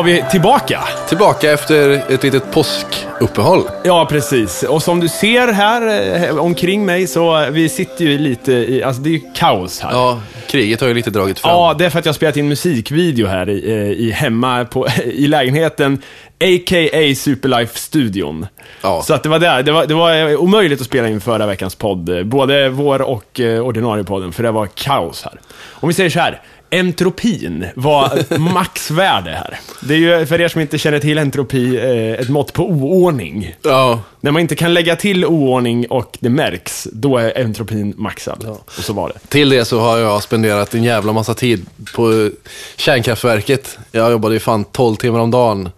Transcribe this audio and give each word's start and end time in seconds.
Var 0.00 0.04
vi 0.04 0.24
tillbaka. 0.30 0.80
Tillbaka 1.08 1.52
efter 1.52 1.90
ett 1.90 2.22
litet 2.22 2.52
påskuppehåll. 2.52 3.62
Ja, 3.84 4.06
precis. 4.10 4.62
Och 4.62 4.82
som 4.82 5.00
du 5.00 5.08
ser 5.08 5.52
här 5.52 6.28
eh, 6.28 6.38
omkring 6.38 6.86
mig 6.86 7.06
så 7.06 7.46
vi 7.50 7.68
sitter 7.68 8.04
ju 8.04 8.18
lite 8.18 8.52
i, 8.52 8.82
alltså 8.82 9.02
det 9.02 9.08
är 9.08 9.12
ju 9.12 9.20
kaos 9.34 9.80
här. 9.80 9.90
Ja, 9.92 10.20
kriget 10.48 10.80
har 10.80 10.88
ju 10.88 10.94
lite 10.94 11.10
dragit 11.10 11.38
fram. 11.38 11.50
Ja, 11.50 11.74
det 11.78 11.86
är 11.86 11.90
för 11.90 11.98
att 11.98 12.04
jag 12.04 12.12
har 12.12 12.16
spelat 12.16 12.36
in 12.36 12.48
musikvideo 12.48 13.26
här 13.26 13.48
i, 13.48 13.70
eh, 13.70 14.06
i 14.06 14.10
hemma 14.10 14.64
på, 14.64 14.88
i 15.04 15.26
lägenheten, 15.26 16.02
a.k.a. 16.40 17.14
Superlife-studion. 17.14 18.46
Ja. 18.82 19.02
Så 19.02 19.14
att 19.14 19.22
det 19.22 19.28
var 19.28 19.38
där, 19.38 19.62
det 19.62 19.72
var, 19.72 19.86
det 19.86 19.94
var 19.94 20.36
omöjligt 20.36 20.80
att 20.80 20.86
spela 20.86 21.08
in 21.08 21.20
förra 21.20 21.46
veckans 21.46 21.74
podd, 21.74 22.26
både 22.26 22.68
vår 22.68 23.02
och 23.02 23.40
eh, 23.40 23.60
ordinarie 23.60 24.04
podden, 24.04 24.32
för 24.32 24.42
det 24.42 24.50
var 24.50 24.66
kaos 24.66 25.24
här. 25.24 25.40
Om 25.70 25.88
vi 25.88 25.94
säger 25.94 26.10
så 26.10 26.20
här, 26.20 26.40
entropin 26.70 27.66
var 27.74 28.38
maxvärde 28.38 29.30
här. 29.30 29.60
Det 29.80 29.94
är 29.94 29.98
ju, 29.98 30.26
för 30.26 30.40
er 30.40 30.48
som 30.48 30.60
inte 30.60 30.78
känner 30.78 30.98
till 30.98 31.18
entropi, 31.18 31.76
eh, 31.76 32.20
ett 32.20 32.28
mått 32.28 32.52
på 32.52 32.70
oordning. 32.70 33.54
Ja, 33.62 34.00
När 34.20 34.30
man 34.30 34.42
inte 34.42 34.56
kan 34.56 34.74
lägga 34.74 34.96
till 34.96 35.24
oordning 35.24 35.86
och 35.86 36.18
det 36.20 36.30
märks, 36.30 36.88
då 36.92 37.18
är 37.18 37.38
entropin 37.44 37.94
maxad. 37.96 38.46
Och 38.46 38.72
så 38.72 38.92
var 38.92 39.08
det. 39.08 39.28
till 39.28 39.48
det 39.48 39.64
så 39.64 39.80
har 39.80 39.98
jag 39.98 40.22
spenderat 40.22 40.74
en 40.74 40.84
jävla 40.84 41.12
massa 41.12 41.34
tid 41.34 41.66
på 41.94 42.30
kärnkraftverket. 42.76 43.78
Jag 43.92 44.10
jobbade 44.10 44.34
ju 44.34 44.40
fan 44.40 44.64
12 44.64 44.96
timmar 44.96 45.20
om 45.20 45.30
dagen 45.30 45.68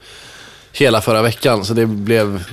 hela 0.73 1.01
förra 1.01 1.23
veckan, 1.23 1.65
så 1.65 1.75
det 1.75 1.87
blev, 1.87 2.45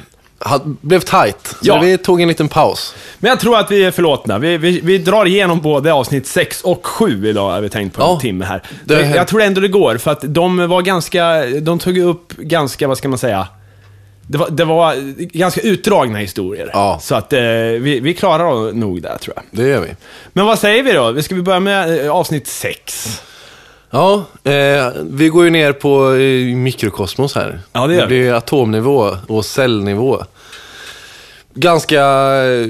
blev 0.82 1.00
tight. 1.00 1.56
Ja. 1.62 1.80
vi 1.80 1.98
tog 1.98 2.22
en 2.22 2.28
liten 2.28 2.48
paus. 2.48 2.95
Men 3.20 3.30
jag 3.30 3.40
tror 3.40 3.58
att 3.58 3.72
vi 3.72 3.84
är 3.84 3.92
förlåtna. 3.92 4.38
Vi, 4.38 4.58
vi, 4.58 4.80
vi 4.84 4.98
drar 4.98 5.26
igenom 5.26 5.62
både 5.62 5.94
avsnitt 5.94 6.28
6 6.28 6.62
och 6.62 6.86
7 6.88 7.28
idag, 7.28 7.52
har 7.52 7.62
vi 7.62 7.70
tänkt 7.70 7.95
på 7.95 8.04
en 8.04 8.09
Ja. 8.09 8.20
timme 8.20 8.45
här. 8.45 8.62
Det 8.86 8.94
jag, 8.94 9.16
jag 9.16 9.28
tror 9.28 9.42
ändå 9.42 9.62
det 9.62 9.67
går, 9.67 9.98
för 9.98 10.12
att 10.12 10.22
de 10.28 10.67
var 10.67 10.82
ganska, 10.82 11.45
de 11.62 11.80
tog 11.80 11.98
upp 11.98 12.34
ganska, 12.38 12.88
vad 12.88 12.98
ska 12.98 13.10
man 13.10 13.17
säga, 13.17 13.48
det 14.28 14.38
var, 14.38 14.50
det 14.50 14.66
var 14.66 14.95
ganska 15.38 15.62
utdragna 15.62 16.17
historier. 16.20 16.70
Ja. 16.73 17.00
Så 17.02 17.16
att 17.16 17.34
eh, 17.34 17.40
vi, 17.40 18.00
vi 18.04 18.14
klarar 18.14 18.73
nog 18.73 19.02
där, 19.02 19.17
tror 19.17 19.36
jag. 19.36 19.44
Det 19.64 19.70
gör 19.70 19.82
vi. 19.82 19.95
Men 20.34 20.45
vad 20.45 20.60
säger 20.60 20.84
vi 20.84 20.92
då? 20.94 21.22
Ska 21.22 21.36
vi 21.36 21.42
börja 21.42 21.60
med 21.60 22.06
eh, 22.06 22.12
avsnitt 22.12 22.48
6? 22.48 23.22
Ja, 23.92 24.26
eh, 24.44 24.92
vi 25.04 25.30
går 25.30 25.44
ju 25.44 25.50
ner 25.50 25.73
på 25.73 26.14
eh, 26.14 26.56
mikrokosmos 26.56 27.36
här. 27.36 27.59
Ja, 27.72 27.88
det 27.88 27.94
gör 27.94 28.02
det 28.02 28.08
blir 28.08 28.34
atomnivå 28.34 29.18
och 29.28 29.45
cellnivå. 29.45 30.23
Ganska 31.54 32.02
eh, 32.44 32.67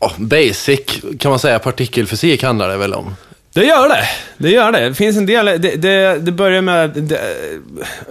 ja, 0.00 0.12
basic 0.16 1.00
kan 1.18 1.30
man 1.30 1.38
säga, 1.38 1.58
partikelfysik 1.58 2.42
handlar 2.42 2.68
det 2.68 2.76
väl 2.76 2.94
om. 2.94 3.16
Det 3.52 3.64
gör 3.64 3.88
det. 3.88 4.08
Det 4.38 4.50
gör 4.50 4.72
det. 4.72 4.88
Det 4.88 4.94
finns 4.94 5.16
en 5.16 5.26
del, 5.26 5.46
det, 5.46 5.76
det, 5.76 6.18
det 6.18 6.32
börjar 6.32 6.62
med, 6.62 6.90
det, 6.90 7.20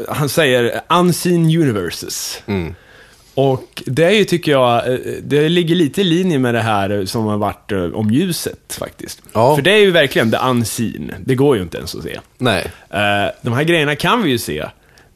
han 0.07 0.29
säger 0.29 0.81
unseen 0.89 1.45
universes. 1.45 2.41
Mm. 2.45 2.75
Och 3.33 3.83
det 3.85 4.03
är 4.05 4.11
ju, 4.11 4.23
tycker 4.25 4.51
jag, 4.51 4.87
eh, 4.93 4.99
det 5.23 5.49
ligger 5.49 5.75
lite 5.75 6.01
i 6.01 6.03
linje 6.03 6.39
med 6.39 6.53
det 6.53 6.61
här 6.61 7.05
som 7.05 7.25
har 7.25 7.37
varit 7.37 7.71
eh, 7.71 7.83
om 7.83 8.11
ljuset 8.11 8.75
faktiskt. 8.79 9.21
Ja. 9.33 9.55
För 9.55 9.61
det 9.61 9.71
är 9.71 9.77
ju 9.79 9.91
verkligen 9.91 10.31
the 10.31 10.37
unseen. 10.37 11.11
Det 11.25 11.35
går 11.35 11.55
ju 11.55 11.61
inte 11.61 11.77
ens 11.77 11.95
att 11.95 12.03
se. 12.03 12.19
Nej. 12.37 12.65
Eh, 12.89 12.99
De 13.41 13.53
här 13.53 13.63
grejerna 13.63 13.95
kan 13.95 14.23
vi 14.23 14.29
ju 14.29 14.37
se, 14.37 14.65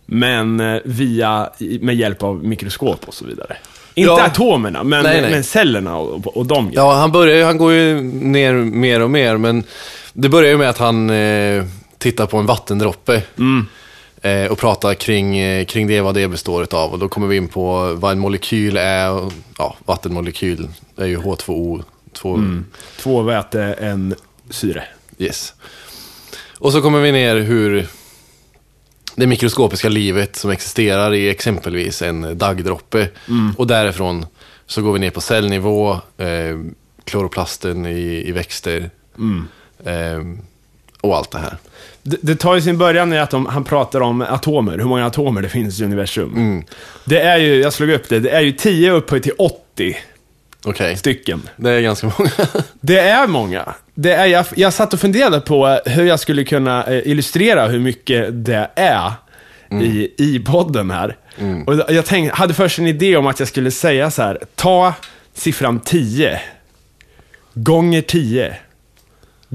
men 0.05 0.79
via, 0.85 1.49
med 1.81 1.95
hjälp 1.95 2.23
av 2.23 2.43
mikroskop 2.45 2.99
och 3.07 3.13
så 3.13 3.25
vidare. 3.25 3.57
Inte 3.95 4.09
Ja. 4.11 4.25
atomerna, 4.25 4.83
men, 4.83 5.03
Nej, 5.03 5.21
nej. 5.21 5.31
men 5.31 5.43
cellerna 5.43 5.97
och, 5.97 6.37
och 6.37 6.45
de. 6.45 6.71
Ja, 6.73 6.93
han 6.93 7.11
börjar 7.11 7.37
ju, 7.37 7.43
han 7.43 7.57
går 7.57 7.73
ju 7.73 8.01
ner 8.03 8.53
mer 8.53 8.99
och 8.99 9.09
mer, 9.11 9.37
men 9.37 9.63
det 10.13 10.29
börjar 10.29 10.49
ju 10.51 10.57
med 10.57 10.69
att 10.69 10.77
han 10.77 11.09
eh, 11.09 11.63
tittar 11.97 12.25
på 12.25 12.37
en 12.37 12.45
vattendroppe. 12.45 13.21
Eh, 14.23 14.51
och 14.51 14.57
pratar 14.57 14.93
kring, 14.93 15.37
eh, 15.37 15.65
kring 15.65 15.87
det, 15.87 16.01
vad 16.01 16.15
det 16.15 16.27
består 16.27 16.67
av. 16.71 16.91
Och 16.91 16.99
då 16.99 17.09
kommer 17.09 17.27
vi 17.27 17.37
in 17.37 17.47
på 17.47 17.93
vad 17.93 18.11
en 18.11 18.19
molekyl 18.19 18.77
är. 18.77 19.11
Och, 19.11 19.33
ja, 19.57 19.75
vattenmolekyl 19.85 20.67
är 20.97 21.05
ju 21.05 21.17
H2O. 21.17 21.83
Två, 22.13 22.39
Två 22.99 23.21
väte, 23.21 23.63
en 23.63 24.15
syre. 24.49 24.83
Yes. 25.17 25.53
Och 26.57 26.71
så 26.71 26.81
kommer 26.81 27.01
vi 27.01 27.11
ner 27.11 27.35
hur 27.35 27.87
det 29.15 29.27
mikroskopiska 29.27 29.89
livet 29.89 30.35
som 30.35 30.51
existerar 30.51 31.13
i 31.13 31.29
exempelvis 31.29 32.01
en 32.01 32.37
daggdroppe. 32.37 33.09
Och 33.57 33.67
därifrån 33.67 34.25
så 34.65 34.81
går 34.81 34.93
vi 34.93 34.99
ner 34.99 35.09
på 35.09 35.21
cellnivå, 35.21 35.91
eh, 36.17 36.59
kloroplasten 37.03 37.85
i, 37.85 38.23
i 38.27 38.31
växter 38.31 38.89
eh, 39.85 40.23
och 41.03 41.17
allt 41.17 41.31
det 41.31 41.37
här. 41.37 41.57
Det, 42.03 42.17
det 42.21 42.35
tar 42.35 42.55
ju 42.55 42.61
sin 42.61 42.77
början 42.77 43.13
i 43.13 43.19
att 43.19 43.29
de, 43.29 43.45
han 43.45 43.63
pratar 43.63 44.01
om 44.01 44.21
atomer, 44.21 44.77
hur 44.77 44.85
många 44.85 45.05
atomer 45.05 45.41
det 45.41 45.49
finns 45.49 45.81
i 45.81 45.83
universum. 45.85 46.63
Det 47.05 47.19
är 47.21 47.37
ju, 47.37 47.61
jag 47.61 47.73
slog 47.73 47.89
upp 47.89 48.09
det, 48.09 48.19
det 48.19 48.29
är 48.29 48.41
ju 48.41 48.51
10 48.51 48.91
upphöjt 48.91 49.23
till 49.23 49.33
80 49.37 49.97
Okej, 50.65 50.97
stycken. 50.97 51.41
det 51.55 51.69
är 51.71 51.81
ganska 51.81 52.11
många. 52.17 52.31
Det 52.81 52.99
är 52.99 53.27
många. 53.27 53.73
Det 53.93 54.13
är, 54.13 54.25
jag, 54.25 54.45
jag 54.55 54.73
satt 54.73 54.93
och 54.93 54.99
funderade 54.99 55.39
på 55.39 55.79
hur 55.85 56.05
jag 56.05 56.19
skulle 56.19 56.43
kunna 56.43 56.83
eh, 56.85 57.07
illustrera 57.07 57.67
hur 57.67 57.79
mycket 57.79 58.45
det 58.45 58.69
är 58.75 59.11
i, 59.81 60.09
i 60.17 60.39
podden 60.39 60.91
här. 60.91 61.15
Och 61.65 61.75
jag 61.93 62.05
tänkte, 62.05 62.35
hade 62.35 62.53
först 62.53 62.79
en 62.79 62.87
idé 62.87 63.17
om 63.17 63.27
att 63.27 63.39
jag 63.39 63.47
skulle 63.47 63.71
säga 63.71 64.11
så 64.11 64.21
här, 64.21 64.39
ta 64.55 64.93
siffran 65.33 65.79
10 65.79 66.41
gånger 67.53 68.01
10 68.01 68.55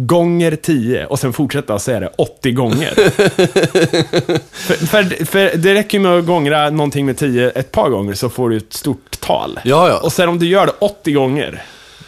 gånger 0.06 0.56
10 0.56 1.06
och 1.06 1.18
sen 1.18 1.32
fortsätta 1.32 1.78
säga 1.78 2.00
det 2.00 2.10
80 2.16 2.52
gånger. 2.52 2.94
för, 4.52 4.74
för, 4.86 5.24
för 5.24 5.56
det 5.56 5.74
räcker 5.74 5.98
med 5.98 6.12
att 6.18 6.26
gångra 6.26 6.70
någonting 6.70 7.06
med 7.06 7.16
10 7.18 7.50
ett 7.50 7.72
par 7.72 7.90
gånger 7.90 8.14
så 8.14 8.28
får 8.28 8.50
du 8.50 8.56
ett 8.56 8.72
stort 8.72 9.20
tal. 9.20 9.60
Ja, 9.64 9.88
ja. 9.88 9.98
Och 9.98 10.12
sen 10.12 10.28
om 10.28 10.38
du 10.38 10.46
gör 10.46 10.66
det 10.66 10.72
80 10.78 11.12
gånger. 11.12 11.62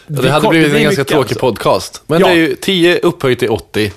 Det 0.07 0.29
hade 0.29 0.41
kom- 0.41 0.49
blivit 0.49 0.67
en 0.67 0.73
blir 0.73 0.83
ganska 0.83 1.03
tråkig 1.03 1.21
alltså. 1.23 1.39
podcast. 1.39 2.03
Men 2.07 2.19
Ja. 2.21 2.27
det 2.27 2.33
är 2.33 2.37
ju 2.37 2.55
10 2.55 2.99
upphöjt 2.99 3.39
till 3.39 3.49
80 3.49 3.91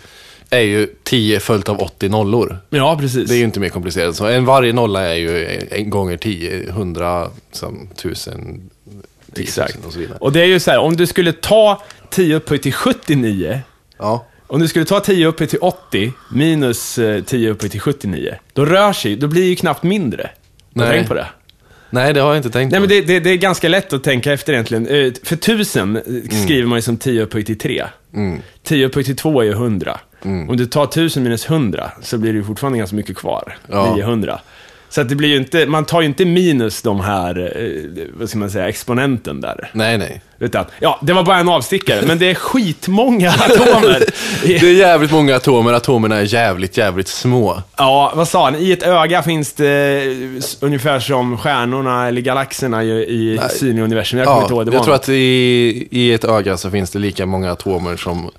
är 0.50 0.60
ju 0.60 0.86
10 1.02 1.40
följt 1.40 1.68
av 1.68 1.80
80 1.80 2.08
nollor. 2.08 2.58
Ja, 2.70 2.96
precis. 3.00 3.28
Det 3.28 3.34
är 3.34 3.38
ju 3.38 3.44
inte 3.44 3.60
mer 3.60 3.68
komplicerat. 3.68 4.16
Så 4.16 4.26
en 4.26 4.44
varje 4.44 4.72
nolla 4.72 5.00
är 5.02 5.14
ju 5.14 5.60
en 5.70 5.90
gånger 5.90 6.16
10, 6.16 6.68
100, 6.68 7.30
som, 7.52 7.88
1000, 7.94 8.70
10 9.34 9.42
Exakt. 9.42 9.78
000 9.96 10.06
och. 10.14 10.22
Och 10.22 10.32
det 10.32 10.40
är 10.40 10.46
ju 10.46 10.60
så 10.60 10.70
här, 10.70 10.78
om 10.78 10.96
du 10.96 11.06
skulle 11.06 11.32
ta 11.32 11.82
10 12.10 12.36
upphöjt 12.36 12.62
till 12.62 12.72
79, 12.72 13.60
Ja. 13.98 14.26
om 14.46 14.60
du 14.60 14.68
skulle 14.68 14.84
ta 14.84 15.00
10 15.00 15.26
upphöjt 15.26 15.50
till 15.50 15.58
80 15.62 16.12
minus 16.32 16.98
eh, 16.98 17.22
10 17.24 17.50
upphöjt 17.50 17.72
till 17.72 17.80
79, 17.80 18.34
då 18.52 18.64
rör 18.64 18.92
sig, 18.92 19.16
då 19.16 19.26
blir 19.26 19.42
det 19.42 19.48
ju 19.48 19.56
knappt 19.56 19.82
mindre. 19.82 20.30
Nej. 20.70 20.90
tänkt 20.90 21.08
på 21.08 21.14
det? 21.14 21.26
Nej, 21.90 22.12
det 22.12 22.20
har 22.20 22.28
jag 22.28 22.36
inte 22.36 22.50
tänkt 22.50 22.70
Nej 22.72 22.78
på. 22.80 22.80
men 22.80 22.88
det, 22.88 23.00
det, 23.00 23.20
det 23.20 23.30
är 23.30 23.36
ganska 23.36 23.68
lätt 23.68 23.92
att 23.92 24.04
tänka 24.04 24.32
efter 24.32 24.52
egentligen. 24.52 24.86
Eh, 24.86 25.12
För 25.22 25.34
1000 25.34 25.96
eh, 25.96 26.02
Mm. 26.06 26.28
skriver 26.44 26.68
man 26.68 26.78
ju 26.78 26.82
som 26.82 26.96
10 26.96 27.22
upphöjt 27.22 27.46
till 27.46 27.58
3. 27.58 27.84
10 28.62 28.86
upphöjt 28.86 29.06
till 29.06 29.16
2 29.16 29.40
är 29.40 29.44
ju 29.44 29.52
100. 29.52 30.00
Mm. 30.24 30.50
Om 30.50 30.56
du 30.56 30.66
tar 30.66 30.84
1000 30.84 31.22
minus 31.22 31.46
100 31.50 31.90
så 32.02 32.18
blir 32.18 32.32
det 32.32 32.36
ju 32.38 32.44
fortfarande 32.44 32.78
ganska 32.78 32.96
mycket 32.96 33.16
kvar. 33.16 33.56
Ja. 33.70 33.94
900. 33.96 34.40
Så 34.94 35.00
att 35.00 35.08
det 35.08 35.14
blir 35.14 35.28
ju 35.28 35.36
inte, 35.36 35.66
man 35.66 35.84
tar 35.84 36.00
ju 36.00 36.06
inte 36.06 36.24
minus 36.24 36.82
de 36.82 37.00
här, 37.00 37.52
eh, 37.56 38.04
vad 38.14 38.28
ska 38.28 38.38
man 38.38 38.50
säga, 38.50 38.68
exponenten 38.68 39.40
där. 39.40 39.70
Nej, 39.72 39.98
nej. 39.98 40.20
Utan, 40.38 40.64
ja, 40.80 40.98
det 41.02 41.12
var 41.12 41.22
bara 41.22 41.38
en 41.38 41.48
avstickare, 41.48 42.02
men 42.06 42.18
det 42.18 42.30
är 42.30 42.34
skitmånga 42.34 43.30
atomer. 43.38 44.04
Det 44.42 44.56
är 44.62 44.72
jävligt 44.74 45.10
många 45.12 45.36
atomer. 45.36 45.72
Atomerna 45.72 46.16
är 46.16 46.34
jävligt, 46.34 46.76
jävligt 46.76 47.08
små. 47.08 47.62
Ja, 47.76 48.12
vad 48.16 48.28
sa 48.28 48.44
han? 48.44 48.54
I 48.56 48.72
ett 48.72 48.82
öga 48.82 49.22
finns 49.22 49.52
det 49.52 50.02
ungefär 50.60 51.00
som 51.00 51.38
stjärnorna 51.38 52.08
eller 52.08 52.20
galaxerna 52.20 52.84
i, 52.84 53.40
synliga 53.50 53.84
universum. 53.84 54.18
Jag 54.18 54.26
kommer 54.28 54.38
Ja, 54.38 54.42
inte 54.42 54.54
ihåg, 54.54 54.66
det 54.66 54.72
jag 54.72 54.78
var 54.78 54.84
tror 54.84 54.94
något. 54.94 55.02
att 55.02 55.08
i, 55.08 55.88
i 55.90 56.12
ett 56.12 56.24
öga 56.24 56.56
så 56.56 56.70
finns 56.70 56.90
det 56.90 56.98
lika 56.98 57.26
många 57.26 57.52
atomer 57.52 57.96
som 57.96 58.30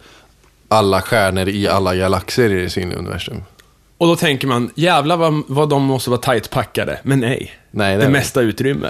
alla 0.67 1.01
stjärnor 1.01 1.47
i 1.49 1.67
alla 1.67 1.95
galaxer 1.95 2.49
i 2.51 2.61
det 2.63 2.69
synliga 2.69 2.99
universum. 2.99 3.43
Och 3.97 4.07
då 4.07 4.15
tänker 4.15 4.47
man, 4.47 4.69
jävlar 4.75 5.17
vad, 5.17 5.43
vad 5.47 5.69
de 5.69 5.83
måste 5.83 6.09
vara 6.09 6.21
tajt 6.21 6.49
packade. 6.49 6.99
Men 7.03 7.19
nej. 7.19 7.51
Nej, 7.71 7.97
det 7.97 8.03
det 8.03 8.09
mesta 8.09 8.41
utrymme. 8.41 8.87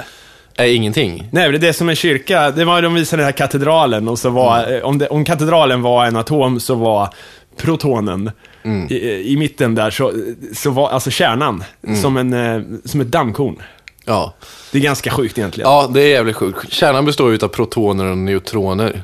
Är 0.58 0.66
ingenting. 0.76 1.28
Nej, 1.32 1.52
det 1.52 1.58
är 1.58 1.60
det 1.60 1.74
som 1.74 1.90
är 1.90 1.96
kyrka. 1.96 2.52
Det 2.52 2.66
var 2.66 2.82
de 2.82 2.94
visade 2.94 3.22
den 3.22 3.26
här 3.26 3.32
katedralen 3.32 4.08
och 4.08 4.20
så 4.20 4.30
var, 4.30 4.60
Mm. 4.64 4.76
eh, 4.76 4.82
om, 4.84 4.98
det, 4.98 5.08
om 5.08 5.26
katedralen 5.26 5.82
var 5.82 6.06
en 6.06 6.16
atom 6.16 6.60
så 6.60 6.76
var 6.76 7.10
protonen 7.58 8.32
Mm. 8.64 8.88
i, 8.90 8.96
i 9.34 9.38
mitten 9.38 9.76
där, 9.76 9.90
så, 9.92 10.12
så 10.54 10.70
var 10.70 10.90
alltså 10.90 11.12
kärnan 11.12 11.64
Mm. 11.88 12.02
som, 12.02 12.18
en, 12.18 12.34
eh, 12.34 12.62
som 12.86 13.02
ett 13.02 13.08
dammkorn. 13.12 13.62
Ja. 14.06 14.34
Det 14.72 14.78
är 14.78 14.82
ganska 14.82 15.10
sjukt 15.12 15.38
egentligen. 15.38 15.70
ja, 15.70 15.90
det 15.94 16.02
är 16.02 16.08
jävligt 16.08 16.36
sjukt. 16.36 16.74
Kärnan 16.74 17.06
består 17.06 17.32
ju 17.32 17.38
av 17.42 17.48
protoner 17.48 18.06
och 18.06 18.18
neutroner. 18.18 19.02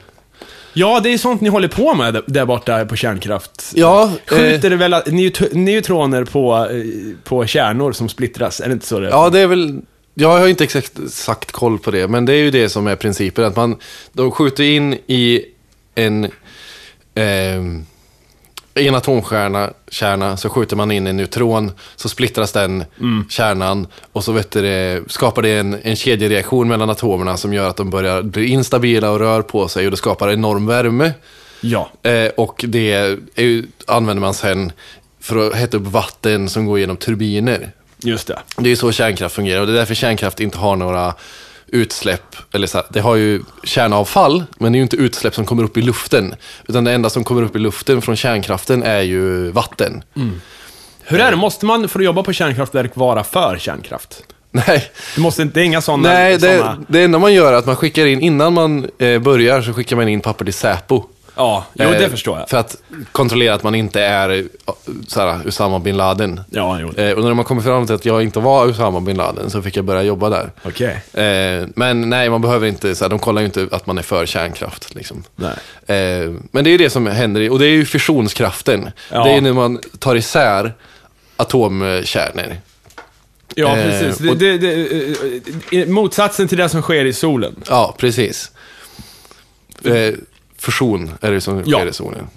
Ja, 0.74 1.00
det 1.00 1.14
är 1.14 1.18
sånt 1.18 1.42
ni 1.42 1.50
håller 1.50 1.68
på 1.68 1.94
med 1.96 2.22
där- 2.28 2.46
borta 2.46 2.86
på 2.86 2.96
kärnkraft. 2.96 3.72
Ja, 3.76 4.12
Skjuter 4.26 4.70
det 4.70 4.76
väl 4.76 4.94
neut- 4.94 5.54
neutroner 5.54 6.24
på, 6.26 6.56
eh, 6.72 7.16
på 7.24 7.46
kärnor 7.46 7.92
som 7.92 8.10
splittras? 8.10 8.60
Är 8.62 8.68
det 8.68 8.74
inte 8.74 8.86
så 8.86 9.00
det 9.00 9.10
Ja, 9.10 9.30
det 9.30 9.40
är 9.40 9.48
väl... 9.48 9.82
Jag 10.14 10.40
har 10.40 10.48
inte 10.48 10.64
exakt 10.64 10.92
sagt 11.10 11.52
koll 11.52 11.80
på 11.80 11.92
det, 11.92 12.08
men 12.08 12.26
det 12.26 12.34
är 12.34 12.38
ju 12.38 12.52
det 12.52 12.70
som 12.70 12.88
är 12.88 12.96
principen. 12.96 13.46
Att 13.46 13.56
man, 13.56 13.76
de 14.14 14.32
skjuter 14.32 14.64
in 14.64 14.94
i 15.08 15.46
en... 15.96 16.28
ehm, 17.16 17.86
i 18.76 18.88
en 18.88 18.96
atomkärna 18.96 19.74
kärna, 19.92 20.38
så 20.38 20.50
skjuter 20.50 20.76
man 20.76 20.92
in 20.92 21.08
en 21.08 21.18
neutron, 21.18 21.72
så 21.96 22.10
splittras 22.10 22.52
den 22.52 22.84
kärnan 23.30 23.88
och 24.12 24.24
så 24.24 24.32
vet 24.32 24.52
du, 24.52 25.04
skapar 25.08 25.42
det 25.42 25.50
en, 25.50 25.78
en 25.84 25.96
kedjereaktion 25.96 26.68
mellan 26.68 26.90
atomerna 26.90 27.38
som 27.38 27.54
gör 27.54 27.70
att 27.70 27.78
de 27.78 27.90
börjar 27.90 28.22
bli 28.22 28.46
instabila 28.46 29.12
och 29.12 29.20
rör 29.20 29.42
på 29.42 29.68
sig 29.68 29.86
och 29.86 29.92
det 29.92 29.98
skapar 29.98 30.32
enorm 30.32 30.66
värme. 30.66 31.12
Ja. 31.62 31.90
Eh, 32.04 32.30
och 32.38 32.66
det 32.68 32.92
är, 33.36 33.64
använder 33.88 34.22
man 34.22 34.34
sen 34.34 34.72
för 35.20 35.48
att 35.48 35.56
hetta 35.56 35.78
upp 35.78 35.88
vatten 35.88 36.50
som 36.50 36.66
går 36.66 36.80
genom 36.80 36.98
turbiner. 36.98 37.72
Just 38.04 38.28
det. 38.28 38.40
Det 38.58 38.72
är 38.72 38.76
så 38.76 38.92
kärnkraft 38.92 39.36
fungerar 39.36 39.62
och 39.62 39.68
det 39.68 39.74
är 39.74 39.78
därför 39.78 39.96
kärnkraft 39.96 40.40
inte 40.40 40.58
har 40.58 40.76
några 40.76 41.14
utsläpp. 41.72 42.36
Eller 42.52 42.68
så 42.68 42.78
här, 42.78 42.88
det 42.90 43.00
har 43.00 43.16
ju 43.16 43.42
kärnavfall, 43.64 44.44
men 44.58 44.72
det 44.72 44.76
är 44.76 44.80
ju 44.80 44.84
inte 44.84 44.96
utsläpp 44.96 45.36
som 45.36 45.46
kommer 45.46 45.64
upp 45.64 45.78
i 45.78 45.82
luften. 45.82 46.36
Utan 46.68 46.84
det 46.84 46.92
enda 46.92 47.10
som 47.10 47.24
kommer 47.24 47.42
upp 47.44 47.56
i 47.56 47.60
luften 47.60 48.02
från 48.02 48.16
kärnkraften 48.16 48.84
är 48.84 49.02
ju 49.02 49.52
vatten. 49.52 50.04
Hur 51.04 51.20
är 51.20 51.32
det? 51.32 51.38
Måste 51.38 51.66
man 51.66 51.90
för 51.90 52.00
att 52.00 52.06
jobba 52.06 52.24
på 52.24 52.34
kärnkraftverk 52.34 52.92
vara 52.96 53.24
för 53.24 53.58
kärnkraft? 53.58 54.24
Nej, 54.52 54.92
Det, 55.16 55.22
måste 55.22 55.44
det 55.44 55.60
är 55.62 55.64
inga 55.64 55.82
sådana... 55.82 56.10
Nej 56.10 56.38
det, 56.38 56.58
såna... 56.58 56.78
det 56.88 57.04
enda 57.04 57.20
man 57.20 57.34
gör 57.34 57.54
är 57.54 57.58
att 57.58 57.66
man 57.66 57.76
skickar 57.76 58.06
in, 58.06 58.22
innan 58.22 58.54
man 58.54 58.90
eh, 58.98 59.20
börjar 59.20 59.62
så 59.62 59.74
skickar 59.74 59.96
man 59.96 60.08
in 60.08 60.22
papper 60.22 60.46
till 60.46 60.54
Säpo. 60.54 61.04
Ja, 61.36 61.66
jo, 61.74 61.84
Eh, 61.86 61.92
det 62.00 62.10
förstår 62.10 62.40
jag. 62.40 62.50
För 62.50 62.58
att 62.58 62.78
kontrollera 63.12 63.54
att 63.54 63.64
man 63.64 63.76
inte 63.76 64.02
är 64.02 64.30
eh, 64.30 64.44
såhär, 65.08 65.48
Usama 65.48 65.80
bin 65.80 65.98
Laden. 65.98 66.42
Ja, 66.50 66.80
jo. 66.80 66.94
Eh, 67.04 67.12
och 67.18 67.24
när 67.24 67.34
man 67.34 67.46
kommer 67.46 67.62
fram 67.62 67.86
till 67.86 67.96
att 67.96 68.06
jag 68.06 68.24
inte 68.24 68.40
var 68.40 68.68
Usama 68.68 69.02
bin 69.02 69.18
Laden 69.18 69.50
så 69.50 69.62
fick 69.62 69.78
jag 69.78 69.86
börja 69.86 70.04
jobba 70.04 70.30
där. 70.30 70.52
Okej. 70.64 71.02
Eh, 71.14 71.68
men 71.76 72.10
nej, 72.10 72.30
man 72.30 72.42
behöver 72.42 72.68
inte, 72.68 72.96
såhär, 72.96 73.10
de 73.10 73.20
kollar 73.20 73.42
ju 73.42 73.46
inte 73.46 73.68
att 73.72 73.86
man 73.86 73.98
är 73.98 74.02
för 74.02 74.26
kärnkraft. 74.26 74.96
Liksom. 74.96 75.24
Nej. 75.36 75.52
Eh, 75.98 76.32
men 76.52 76.64
det 76.64 76.70
är 76.70 76.72
ju 76.72 76.78
det 76.78 76.90
som 76.90 77.08
händer, 77.08 77.50
och 77.50 77.60
det 77.60 77.66
är 77.66 77.70
ju 77.72 77.86
fusionskraften. 77.86 78.90
Ja. 79.12 79.24
Det 79.24 79.30
är 79.30 79.36
ju 79.36 79.42
när 79.42 79.54
man 79.54 79.80
tar 80.00 80.16
isär 80.16 80.74
atomkärnor. 81.38 82.58
Ja, 83.56 83.78
Eh, 83.78 83.84
precis. 83.84 84.18
Det, 84.18 84.30
och- 84.30 84.38
det, 84.38 84.58
det, 84.58 85.82
eh, 85.82 85.88
motsatsen 85.88 86.48
till 86.48 86.58
det 86.58 86.70
som 86.70 86.82
sker 86.82 87.06
i 87.06 87.14
solen. 87.14 87.56
Ja, 87.70 87.96
precis. 87.98 88.52
Eh, 90.62 90.66
fusion 90.66 91.12
är 91.22 91.32
det 91.32 91.42
som 91.42 91.64
Ja. 91.66 91.78
sker 91.78 91.88
i 91.88 91.94
solen. 91.94 92.28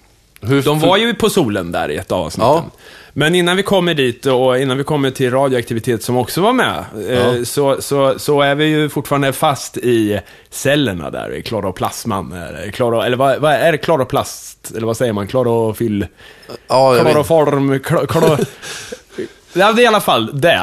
Hur, 0.40 0.62
De 0.62 0.80
var 0.80 0.96
ju 0.96 1.14
på 1.14 1.30
solen 1.30 1.72
där 1.72 1.90
i 1.90 1.96
ett 1.96 2.12
av 2.12 2.20
avsnitten. 2.20 2.50
Ja. 2.52 2.64
Men 3.12 3.34
innan 3.34 3.56
vi 3.56 3.62
kommer 3.62 3.94
dit 3.94 4.26
och 4.26 4.58
innan 4.58 4.78
vi 4.78 4.84
kommer 4.84 5.10
till 5.10 5.30
radioaktivitet 5.30 6.02
som 6.02 6.16
också 6.16 6.40
var 6.40 6.52
med, 6.52 6.84
eh, 7.08 7.12
Ja. 7.38 7.44
så, 7.44 7.76
så, 7.82 8.18
så 8.18 8.40
är 8.40 8.54
vi 8.54 8.64
ju 8.64 8.88
fortfarande 8.88 9.32
fast 9.32 9.76
i 9.76 10.20
cellerna 10.50 11.10
där, 11.10 11.34
i 11.34 11.42
kloroplasman. 11.42 12.32
Eller, 12.32 12.70
kloro, 12.70 13.00
eller 13.00 13.16
vad, 13.16 13.38
vad 13.40 13.52
är 13.52 13.72
det? 13.72 13.78
Kloroplast? 13.78 14.72
Eller 14.76 14.86
vad 14.86 14.96
säger 14.96 15.12
man? 15.12 15.26
Klorofyll? 15.28 16.06
ja. 16.68 16.96
Kloroform? 17.00 17.78
Klor, 17.80 18.06
kloro... 18.06 18.36
Ja, 19.54 19.72
det 19.72 19.82
är 19.82 19.84
i 19.84 19.86
alla 19.86 20.00
fall 20.00 20.30
det. 20.40 20.62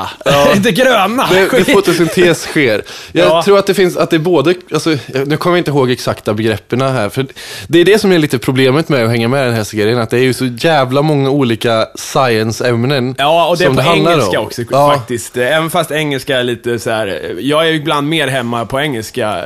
det 0.57 0.71
gröna. 0.75 1.27
Det, 1.31 1.49
det 1.57 1.65
fotosyntes 1.73 2.41
sker. 2.41 2.81
Jag 3.11 3.27
Ja. 3.27 3.43
tror 3.43 3.57
att 3.59 3.67
det 3.67 3.73
finns, 3.73 3.97
att 3.97 4.09
det 4.09 4.15
är 4.15 4.19
både, 4.19 4.53
alltså, 4.73 4.97
nu 5.25 5.37
kommer 5.37 5.55
jag 5.57 5.59
inte 5.59 5.71
ihåg 5.71 5.91
exakta 5.91 6.33
begreppen 6.33 6.81
här, 6.81 7.09
för 7.09 7.25
det 7.67 7.79
är 7.79 7.85
det 7.85 7.99
som 7.99 8.11
är 8.11 8.19
lite 8.19 8.39
problemet 8.39 8.89
med 8.89 9.03
att 9.03 9.09
hänga 9.09 9.27
med 9.27 9.41
i 9.41 9.45
den 9.45 9.53
här 9.55 9.63
serien, 9.63 9.99
att 9.99 10.09
det 10.09 10.17
är 10.17 10.23
ju 10.23 10.33
så 10.33 10.45
jävla 10.45 11.01
många 11.01 11.29
olika 11.29 11.87
science-ämnen 11.95 13.15
Ja, 13.17 13.47
och 13.47 13.57
det 13.57 13.65
är 13.65 13.69
på 13.73 13.81
handlar 13.81 14.11
engelska 14.11 14.39
om. 14.39 14.45
också 14.45 14.61
Ja, 14.71 14.93
faktiskt. 14.95 15.37
Även 15.37 15.69
fast 15.69 15.91
engelska 15.91 16.39
är 16.39 16.43
lite 16.43 16.79
så 16.79 16.89
här. 16.89 17.35
jag 17.39 17.63
är 17.67 17.69
ju 17.69 17.75
ibland 17.75 18.09
mer 18.09 18.27
hemma 18.27 18.65
på 18.65 18.79
engelska. 18.79 19.45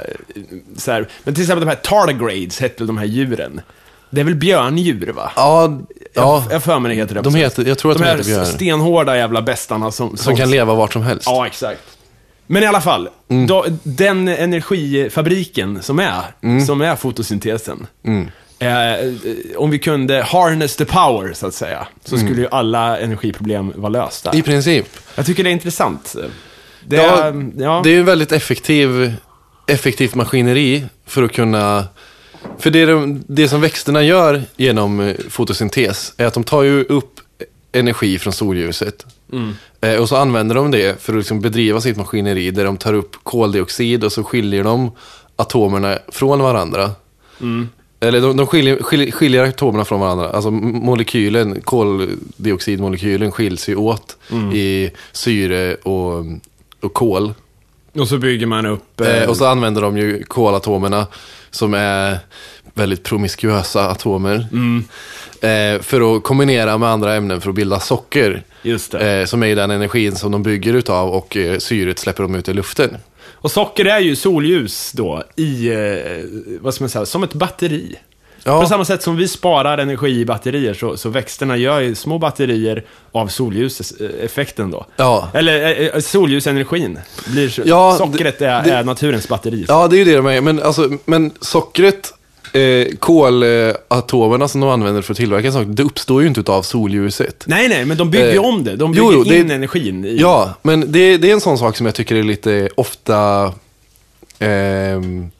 Så 0.77 0.91
här. 0.91 1.07
Men 1.23 1.33
till 1.33 1.43
exempel 1.43 1.65
de 1.65 1.69
här 1.69 1.75
tardigrades 2.05 2.59
hette 2.59 2.83
de 2.83 2.97
här 2.97 3.05
djuren. 3.05 3.61
Det 4.09 4.21
är 4.21 4.25
väl 4.25 4.35
björndjur 4.35 5.11
va? 5.11 5.31
ja, 5.35 5.79
ja, 6.15 6.43
Jag 6.51 6.63
för 6.63 6.79
mig 6.79 6.89
det 6.95 7.01
heter 7.01 7.15
det. 7.15 7.21
de 7.21 7.35
heter, 7.35 7.65
jag 7.65 7.77
tror 7.77 7.91
att 7.91 7.97
de 7.97 8.03
de, 8.03 8.09
här 8.09 8.17
heter 8.17 8.29
björn. 8.29 8.45
stenhårda 8.45 9.17
jävla 9.17 9.41
bestarna 9.41 9.91
som... 9.91 10.17
Som 10.17 10.35
kan 10.35 10.49
leva 10.49 10.73
vart 10.75 10.93
som 10.93 11.01
helst. 11.01 11.25
Ja, 11.25 11.47
exakt. 11.47 11.81
Men 12.47 12.63
i 12.63 12.65
alla 12.65 12.81
fall, 12.81 13.09
Mm. 13.29 13.47
då, 13.47 13.65
den 13.83 14.27
energifabriken 14.27 15.81
som 15.83 15.99
är, 15.99 16.21
Mm. 16.43 16.65
som 16.65 16.81
är 16.81 16.95
fotosyntesen. 16.95 17.87
Eh, 18.59 18.69
om 19.57 19.69
vi 19.69 19.79
kunde 19.79 20.23
harness 20.23 20.75
the 20.75 20.85
power, 20.85 21.33
så 21.33 21.47
att 21.47 21.53
säga, 21.53 21.87
så 22.05 22.17
skulle 22.17 22.41
ju 22.41 22.47
alla 22.51 22.99
energiproblem 22.99 23.73
vara 23.75 23.89
lösta. 23.89 24.29
Mm. 24.29 24.39
I 24.39 24.43
princip. 24.43 24.85
Jag 25.15 25.25
tycker 25.25 25.43
det 25.43 25.49
är 25.49 25.51
intressant. 25.51 26.15
Det, 26.87 26.95
Ja, 26.95 27.23
är, 27.23 27.51
ja, 27.57 27.81
Det 27.83 27.89
är 27.89 27.93
ju 27.93 27.99
en 27.99 28.05
väldigt 28.05 28.31
effektiv, 28.31 29.13
effektivt 29.67 30.15
maskineri 30.15 30.85
för 31.05 31.23
att 31.23 31.31
kunna... 31.31 31.83
För 32.59 32.69
det, 32.69 32.85
de, 32.85 33.23
det 33.27 33.47
som 33.47 33.61
växterna 33.61 34.03
gör 34.03 34.43
genom 34.57 34.99
eh, 34.99 35.15
fotosyntes 35.29 36.13
är 36.17 36.25
att 36.25 36.33
de 36.33 36.43
tar 36.43 36.63
ju 36.63 36.83
upp 36.83 37.19
energi 37.71 38.19
från 38.19 38.33
solljuset. 38.33 39.05
Eh, 39.81 39.95
och 40.01 40.09
så 40.09 40.15
använder 40.15 40.55
de 40.55 40.71
det 40.71 41.01
för 41.01 41.13
att 41.13 41.17
liksom 41.19 41.41
bedriva 41.41 41.81
sitt 41.81 41.97
maskineri 41.97 42.51
där 42.51 42.65
de 42.65 42.77
tar 42.77 42.93
upp 42.93 43.15
koldioxid 43.23 44.03
och 44.03 44.11
så 44.11 44.23
skiljer 44.23 44.63
de 44.63 44.91
atomerna 45.35 45.97
från 46.07 46.39
varandra. 46.41 46.91
Eller 47.99 48.21
de, 48.21 48.37
de 48.37 48.47
skiljer, 48.47 48.77
skiljer, 48.83 49.11
skiljer 49.11 49.43
atomerna 49.43 49.85
från 49.85 49.99
varandra. 49.99 50.29
Alltså 50.29 50.51
molekylen, 50.51 51.61
koldioxidmolekylen 51.61 53.31
skiljs 53.31 53.69
ju 53.69 53.75
åt 53.75 54.17
i 54.53 54.89
syre 55.11 55.75
och, 55.75 56.25
och 56.81 56.93
kol. 56.93 57.33
och 57.99 58.07
så 58.07 58.17
bygger 58.17 58.45
man 58.47 58.65
upp... 58.65 59.01
eh, 59.01 59.07
Eh, 59.23 59.29
och 59.29 59.37
så 59.37 59.45
använder 59.45 59.81
de 59.81 59.97
ju 59.97 60.23
kolatomerna 60.23 61.07
som 61.55 61.73
är 61.73 62.17
väldigt 62.73 63.03
promiskuösa 63.03 63.89
atomer. 63.89 64.47
Eh, 65.41 65.81
för 65.81 66.17
att 66.17 66.23
kombinera 66.23 66.77
med 66.77 66.89
andra 66.89 67.15
ämnen 67.15 67.41
för 67.41 67.49
att 67.49 67.55
bilda 67.55 67.79
socker. 67.79 68.43
Eh, 69.01 69.25
som 69.25 69.43
är 69.43 69.55
den 69.55 69.71
energin 69.71 70.15
som 70.15 70.31
de 70.31 70.43
bygger 70.43 70.73
utav 70.73 71.09
och 71.09 71.37
eh, 71.37 71.57
syret 71.57 71.99
släpper 71.99 72.23
de 72.23 72.35
ut 72.35 72.49
i 72.49 72.53
luften. 72.53 72.97
Och 73.31 73.51
socker 73.51 73.85
är 73.85 73.99
ju 73.99 74.15
solljus 74.15 74.91
då 74.91 75.23
i, 75.35 75.69
eh, 75.69 75.77
vad 76.61 76.73
ska 76.73 76.83
man 76.83 76.89
säga, 76.89 77.05
som 77.05 77.23
ett 77.23 77.33
batteri. 77.33 77.95
Ja. 78.47 78.61
På 78.61 78.67
samma 78.67 78.85
sätt 78.85 79.03
som 79.03 79.15
vi 79.15 79.27
sparar 79.27 79.77
energi 79.77 80.19
i 80.19 80.25
batterier 80.25 80.73
så, 80.73 80.97
så 80.97 81.09
växterna 81.09 81.57
gör 81.57 81.79
ju 81.79 81.95
små 81.95 82.17
batterier 82.17 82.83
av 83.11 83.27
solljuseffekten 83.27 84.71
då. 84.71 84.85
Ja. 84.97 85.29
Eller 85.33 85.81
eh, 85.81 85.87
eh, 85.87 85.99
solljusenergin. 85.99 86.99
Blir, 87.27 87.49
så- 87.49 87.61
Ja, 87.65 87.95
sockret 87.97 88.41
är, 88.41 88.63
det- 88.63 88.71
är 88.71 88.83
naturens 88.83 89.27
batteri. 89.27 89.65
Ja, 89.67 89.87
det 89.87 89.95
är 89.95 89.97
ju 89.97 90.05
det 90.05 90.15
de 90.15 90.25
är. 90.25 90.41
Men, 90.41 90.61
alltså, 90.63 90.89
men 91.05 91.31
sockret, 91.41 92.13
eh, 92.53 92.87
kolatomerna 92.99 94.47
som 94.47 94.61
de 94.61 94.69
använder 94.69 95.01
för 95.01 95.13
att 95.13 95.17
tillverka 95.17 95.51
saker, 95.51 95.65
det 95.65 95.83
uppstår 95.83 96.21
ju 96.21 96.27
inte 96.27 96.39
utav 96.39 96.61
solljuset. 96.61 97.43
Nej, 97.47 97.69
nej, 97.69 97.85
men 97.85 97.97
de 97.97 98.09
bygger 98.11 98.31
ju 98.31 98.35
Eh, 98.35 98.43
om 98.45 98.63
det. 98.63 98.75
De 98.75 98.91
bygger 98.91 99.11
jo, 99.13 99.23
det- 99.23 99.37
in 99.39 99.51
energin 99.51 100.05
i... 100.05 100.17
Ja, 100.21 100.53
men 100.61 100.91
det, 100.91 101.17
det 101.17 101.29
är 101.29 101.33
en 101.33 101.41
sån 101.41 101.57
sak 101.57 101.77
som 101.77 101.85
jag 101.85 101.95
tycker 101.95 102.15
är 102.15 102.23
lite 102.23 102.69
ofta... 102.75 103.53
ehm, 104.39 105.31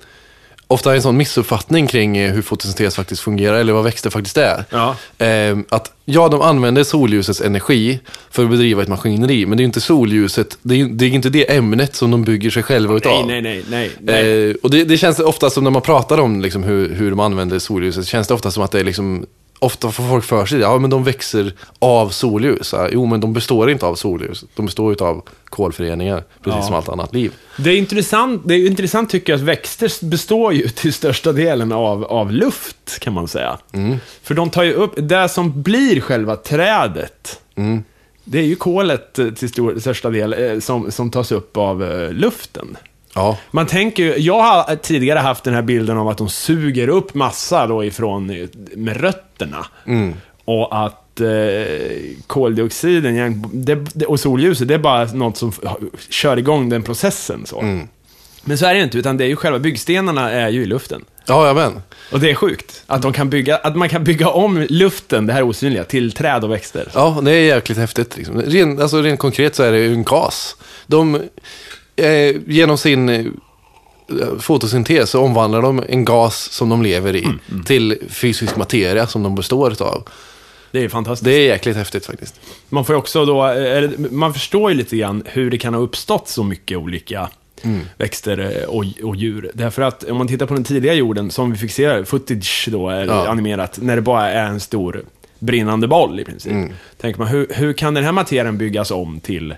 ofta 0.76 0.96
en 0.96 1.02
sån 1.02 1.18
missuppfattning 1.18 1.88
kring 1.88 2.18
eh, 2.18 2.34
hur 2.34 2.42
fotosyntes 2.42 2.96
faktiskt 2.96 3.22
fungerar, 3.22 3.58
eller 3.58 3.74
vad 3.74 3.84
växter 3.84 4.10
faktiskt 4.10 4.38
är. 4.38 4.66
Ja. 4.70 4.96
Ehm, 5.18 5.66
att 5.70 5.92
ja, 6.06 6.30
de 6.30 6.42
använder 6.42 6.84
solljusets 6.84 7.42
energi 7.42 8.00
för 8.32 8.44
att 8.44 8.50
bedriva 8.50 8.82
ett 8.82 8.88
maskineri, 8.88 9.46
men 9.46 9.58
det 9.58 9.62
är 9.62 9.64
ju 9.64 9.68
inte 9.68 9.82
solljuset, 9.82 10.58
det 10.62 10.82
är, 10.82 10.86
det 10.86 11.06
är 11.06 11.10
inte 11.10 11.30
det 11.30 11.56
ämnet 11.56 11.96
som 11.96 12.12
de 12.12 12.24
bygger 12.24 12.50
sig 12.50 12.64
själva 12.64 12.94
Nej, 12.94 12.98
utav. 12.98 13.28
nej, 13.28 13.42
nej, 13.42 13.64
nej. 13.70 13.92
nej. 14.00 14.50
Eh, 14.50 14.56
och 14.64 14.70
det, 14.70 14.84
det 14.84 14.98
känns 14.98 15.20
ofta 15.20 15.50
som 15.50 15.64
när 15.64 15.72
man 15.72 15.82
pratar 15.82 16.18
om 16.18 16.42
liksom, 16.42 16.64
hur, 16.64 16.96
hur 16.96 17.10
de 17.10 17.20
använder 17.20 17.60
solljuset, 17.60 18.08
känns 18.08 18.28
det 18.28 18.34
ofta 18.34 18.52
som 18.52 18.64
att 18.64 18.72
det 18.72 18.80
är 18.80 18.84
liksom 18.84 19.26
Ofta 19.60 19.92
får 19.92 20.04
folk 20.10 20.24
för 20.26 20.46
sig, 20.46 20.60
ja 20.60 20.78
men 20.78 20.90
de 20.90 21.04
växer 21.04 21.54
av 21.80 22.10
solljus. 22.10 22.74
Jo 22.92 23.06
men 23.06 23.20
de 23.20 23.34
består 23.34 23.70
inte 23.70 23.86
av 23.86 23.96
solljus, 23.96 24.46
de 24.56 24.66
består 24.66 25.04
av 25.04 25.22
kolföreningar, 25.46 26.24
precis 26.44 26.58
Ja. 26.60 26.66
som 26.66 26.76
allt 26.76 26.90
annat 26.90 27.14
liv. 27.14 27.34
Det 27.58 27.70
är 27.70 27.78
intressant, 27.78 28.42
det 28.46 28.54
är 28.56 28.68
intressant 28.68 29.10
tycker 29.10 29.34
jag 29.34 29.38
att 29.38 29.44
växter 29.46 30.06
består 30.06 30.54
ju 30.54 30.68
till 30.76 30.94
största 30.94 31.32
delen 31.32 31.72
av, 31.72 32.04
av 32.06 32.32
luft, 32.32 33.00
kan 33.00 33.14
man 33.14 33.28
säga. 33.28 33.58
För 34.24 34.34
de 34.34 34.50
tar 34.50 34.64
ju 34.64 34.74
upp, 34.74 34.94
det 34.98 35.30
som 35.30 35.62
blir 35.62 36.02
själva 36.02 36.36
trädet, 36.36 37.42
det 38.24 38.40
är 38.40 38.44
ju 38.44 38.56
kolet 38.56 39.20
eh, 39.20 39.30
till 39.30 39.50
stor, 39.50 39.80
största 39.80 40.10
del 40.10 40.34
eh, 40.34 40.60
som, 40.60 40.92
som 40.92 41.12
tas 41.12 41.32
upp 41.32 41.58
av 41.58 41.84
eh, 41.84 42.12
luften. 42.12 42.78
Ja, 43.16 43.38
Man 43.52 43.66
tänker 43.66 44.04
ju, 44.04 44.18
jag 44.18 44.42
har 44.42 44.76
tidigare 44.76 45.20
haft 45.20 45.44
den 45.44 45.54
här 45.54 45.62
bilden 45.62 45.98
av 45.98 46.08
att 46.08 46.18
de 46.18 46.30
suger 46.30 46.88
upp 46.88 47.14
massa 47.14 47.68
då 47.68 47.84
ifrån, 47.84 48.48
med 48.76 49.02
rötterna. 49.02 49.66
Och 50.46 50.86
att 50.86 51.22
eh, 51.22 51.28
koldioxiden 52.28 53.44
det, 53.54 54.06
och 54.06 54.20
solljuset, 54.20 54.68
det 54.68 54.74
är 54.74 54.80
bara 54.80 55.06
något 55.06 55.38
som 55.38 55.52
kör 56.10 56.38
igång 56.38 56.70
den 56.70 56.84
processen. 56.84 57.46
Så. 57.46 57.62
Men 58.44 58.58
så 58.58 58.66
är 58.66 58.74
det 58.74 58.78
ju 58.78 58.84
inte, 58.84 58.98
utan 58.98 59.18
det 59.18 59.24
är 59.24 59.28
ju 59.28 59.36
själva 59.36 59.60
byggstenarna 59.60 60.32
är 60.32 60.50
ju 60.50 60.64
i 60.64 60.66
luften. 60.66 61.06
ja 61.46 61.54
men. 61.54 61.82
Och 62.12 62.20
det 62.20 62.32
är 62.32 62.36
sjukt, 62.36 62.84
att, 62.88 63.02
de 63.02 63.14
kan 63.14 63.30
bygga, 63.30 63.58
att 63.58 63.76
man 63.76 63.90
kan 63.90 64.04
bygga 64.04 64.30
om 64.30 64.66
luften, 64.70 65.28
det 65.28 65.34
här 65.34 65.44
osynliga, 65.44 65.84
till 65.84 66.12
träd 66.12 66.44
och 66.44 66.52
växter. 66.52 66.88
Ja, 66.94 67.20
det 67.24 67.32
är 67.32 67.56
jäkligt 67.56 67.78
häftigt. 67.78 68.18
Liksom. 68.18 68.42
Ren, 68.42 68.82
alltså, 68.82 69.02
rent 69.02 69.20
konkret 69.20 69.56
så 69.56 69.64
är 69.64 69.72
det 69.72 69.80
ju 69.80 69.94
en 69.94 70.04
gas. 70.04 70.56
De, 70.88 71.22
eh, 71.96 72.36
genom 72.48 72.78
sin 72.78 73.10
eh, 73.10 73.26
fotosyntes 74.40 75.10
så 75.10 75.22
omvandlar 75.22 75.62
de 75.62 75.84
en 75.90 76.06
gas 76.06 76.52
som 76.52 76.70
de 76.70 76.82
lever 76.84 77.16
i 77.16 77.28
till 77.66 77.98
fysisk 78.10 78.56
materia 78.56 79.08
som 79.08 79.24
de 79.24 79.36
består 79.36 79.82
av. 79.82 80.08
Det 80.72 80.84
är 80.84 80.90
fantastiskt. 80.90 81.26
Det 81.26 81.34
är 81.34 81.48
jäkligt 81.48 81.78
häftigt 81.78 82.06
faktiskt. 82.06 82.40
Man 82.70 82.86
får 82.86 82.94
också 82.94 83.26
då, 83.26 83.44
eller, 83.44 84.10
man 84.12 84.34
förstår 84.34 84.72
ju 84.72 84.78
lite 84.78 84.98
grann 84.98 85.24
hur 85.26 85.52
det 85.52 85.58
kan 85.58 85.74
ha 85.74 85.82
uppstått 85.82 86.28
så 86.28 86.44
mycket 86.44 86.78
olika 86.78 87.30
växter 87.98 88.58
eh, 88.62 88.70
och, 88.70 88.86
och 89.04 89.16
djur. 89.16 89.52
Därför 89.54 89.82
att 89.82 90.04
om 90.04 90.18
man 90.18 90.28
tittar 90.28 90.46
på 90.46 90.54
den 90.54 90.64
tidiga 90.64 90.94
jorden, 90.94 91.32
som 91.32 91.54
vi 91.54 91.70
se 91.70 92.06
footage 92.06 92.68
då, 92.72 92.90
eller 92.90 93.14
Ja. 93.14 93.28
animerat, 93.28 93.78
när 93.82 93.96
det 93.96 94.02
bara 94.02 94.30
är 94.32 94.46
en 94.46 94.60
stor 94.60 95.04
brinnande 95.40 95.88
boll 95.88 96.20
i 96.20 96.26
princip. 96.26 96.54
Tänker 96.98 97.20
man, 97.20 97.28
hur, 97.28 97.48
hur 97.50 97.74
kan 97.74 97.94
den 97.94 98.04
här 98.04 98.12
materien 98.12 98.58
byggas 98.58 98.92
om 98.92 99.20
till 99.20 99.56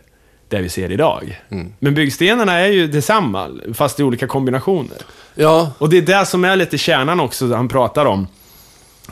det 0.50 0.62
vi 0.62 0.70
ser 0.70 0.92
idag? 0.92 1.42
Men 1.80 1.94
byggstenarna 1.94 2.54
är 2.54 2.68
ju 2.68 2.88
detsamma, 2.88 3.50
fast 3.74 4.00
i 4.00 4.04
olika 4.04 4.28
kombinationer. 4.28 4.98
Ja, 5.36 5.72
Och 5.78 5.90
det 5.90 5.98
är 5.98 6.02
det 6.02 6.26
som 6.26 6.46
är 6.46 6.56
lite 6.56 6.78
kärnan 6.78 7.20
också, 7.20 7.54
han 7.54 7.68
pratar 7.68 8.06
om. 8.06 8.28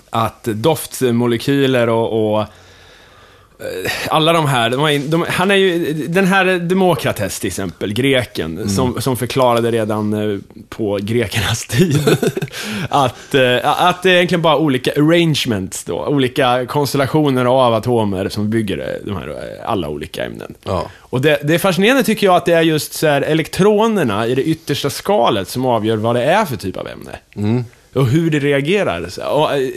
Att 0.09 0.43
doftmolekyler 0.43 1.89
och, 1.89 2.37
och 2.39 2.45
alla 4.07 4.33
de 4.33 4.45
här, 4.45 4.69
de, 4.69 4.87
in- 4.89 5.09
de, 5.09 5.25
han 5.29 5.51
är 5.51 5.55
ju, 5.55 5.93
den 6.07 6.25
här 6.25 6.45
Demokrates 6.59 7.39
till 7.39 7.47
exempel, 7.47 7.93
greken, 7.93 8.69
som, 8.69 9.01
som 9.01 9.17
förklarade 9.17 9.71
redan 9.71 10.13
eh, 10.33 10.39
på 10.69 10.99
grekernas 11.01 11.65
tid 11.65 11.99
att, 12.89 13.35
eh, 13.35 13.83
att 13.85 14.03
det 14.03 14.09
är 14.11 14.15
egentligen 14.15 14.41
bara 14.41 14.57
olika 14.57 14.91
arrangements 14.91 15.83
då, 15.83 16.05
olika 16.05 16.65
konstellationer 16.65 17.45
av 17.45 17.73
atomer 17.73 18.29
som 18.29 18.49
bygger 18.49 18.77
eh, 18.77 19.05
de 19.05 19.17
här, 19.17 19.27
eh, 19.29 19.69
alla 19.69 19.89
olika 19.89 20.25
ämnen. 20.25 20.53
Ja. 20.63 20.89
Och 20.99 21.21
det, 21.21 21.39
det 21.43 21.53
är 21.53 21.59
fascinerande 21.59 22.03
tycker 22.03 22.27
jag 22.27 22.35
att 22.35 22.45
det 22.45 22.53
är 22.53 22.61
just 22.61 22.93
så 22.93 23.07
här 23.07 23.21
elektronerna 23.21 24.27
i 24.27 24.35
det 24.35 24.43
yttersta 24.43 24.89
skalet 24.89 25.47
som 25.49 25.65
avgör 25.65 25.97
vad 25.97 26.15
det 26.15 26.23
är 26.23 26.45
för 26.45 26.57
typ 26.57 26.77
av 26.77 26.87
ämne. 26.87 27.11
Och 27.93 28.07
hur 28.07 28.31
det 28.31 28.39
reagerar. 28.39 29.09
Och, 29.31 29.53
eh, 29.53 29.69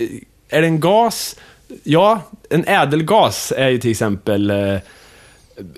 är 0.51 0.61
det 0.61 0.67
en 0.67 0.81
gas? 0.81 1.37
Ja, 1.83 2.21
en 2.51 2.65
ädelgas 2.69 3.53
är 3.57 3.69
ju 3.69 3.79
till 3.79 3.91
exempel 3.91 4.51
eh, 4.51 4.77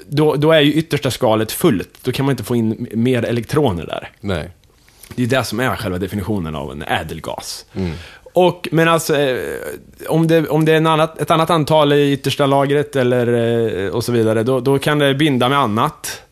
då, 0.08 0.34
då 0.34 0.52
är 0.52 0.60
ju 0.60 0.72
yttersta 0.72 1.10
skalet 1.10 1.52
fullt. 1.52 1.98
Då 2.02 2.12
kan 2.12 2.26
man 2.26 2.30
inte 2.30 2.44
få 2.44 2.56
in 2.56 2.88
mer 2.94 3.24
elektroner 3.24 3.86
där. 3.86 4.10
nej. 4.20 4.50
Det 5.14 5.22
är 5.22 5.26
det 5.26 5.44
som 5.44 5.60
är 5.60 5.76
själva 5.76 5.98
definitionen 5.98 6.54
av 6.54 6.72
en 6.72 6.82
ädelgas. 6.82 7.66
Och, 8.32 8.68
men 8.72 8.88
alltså, 8.88 9.16
eh, 9.16 9.38
om 10.08 10.26
det, 10.26 10.48
om 10.48 10.64
det 10.64 10.72
är 10.72 10.76
en 10.76 10.86
annat, 10.86 11.20
ett 11.20 11.30
annat 11.30 11.50
antal 11.50 11.92
i 11.92 12.12
yttersta 12.12 12.46
lagret 12.46 12.96
eller, 12.96 13.26
eh, 13.84 13.90
och 13.90 14.04
så 14.04 14.12
vidare, 14.12 14.42
då, 14.42 14.60
då 14.60 14.78
kan 14.78 14.98
det 14.98 15.14
binda 15.14 15.48
med 15.48 15.58
annat. 15.58 16.22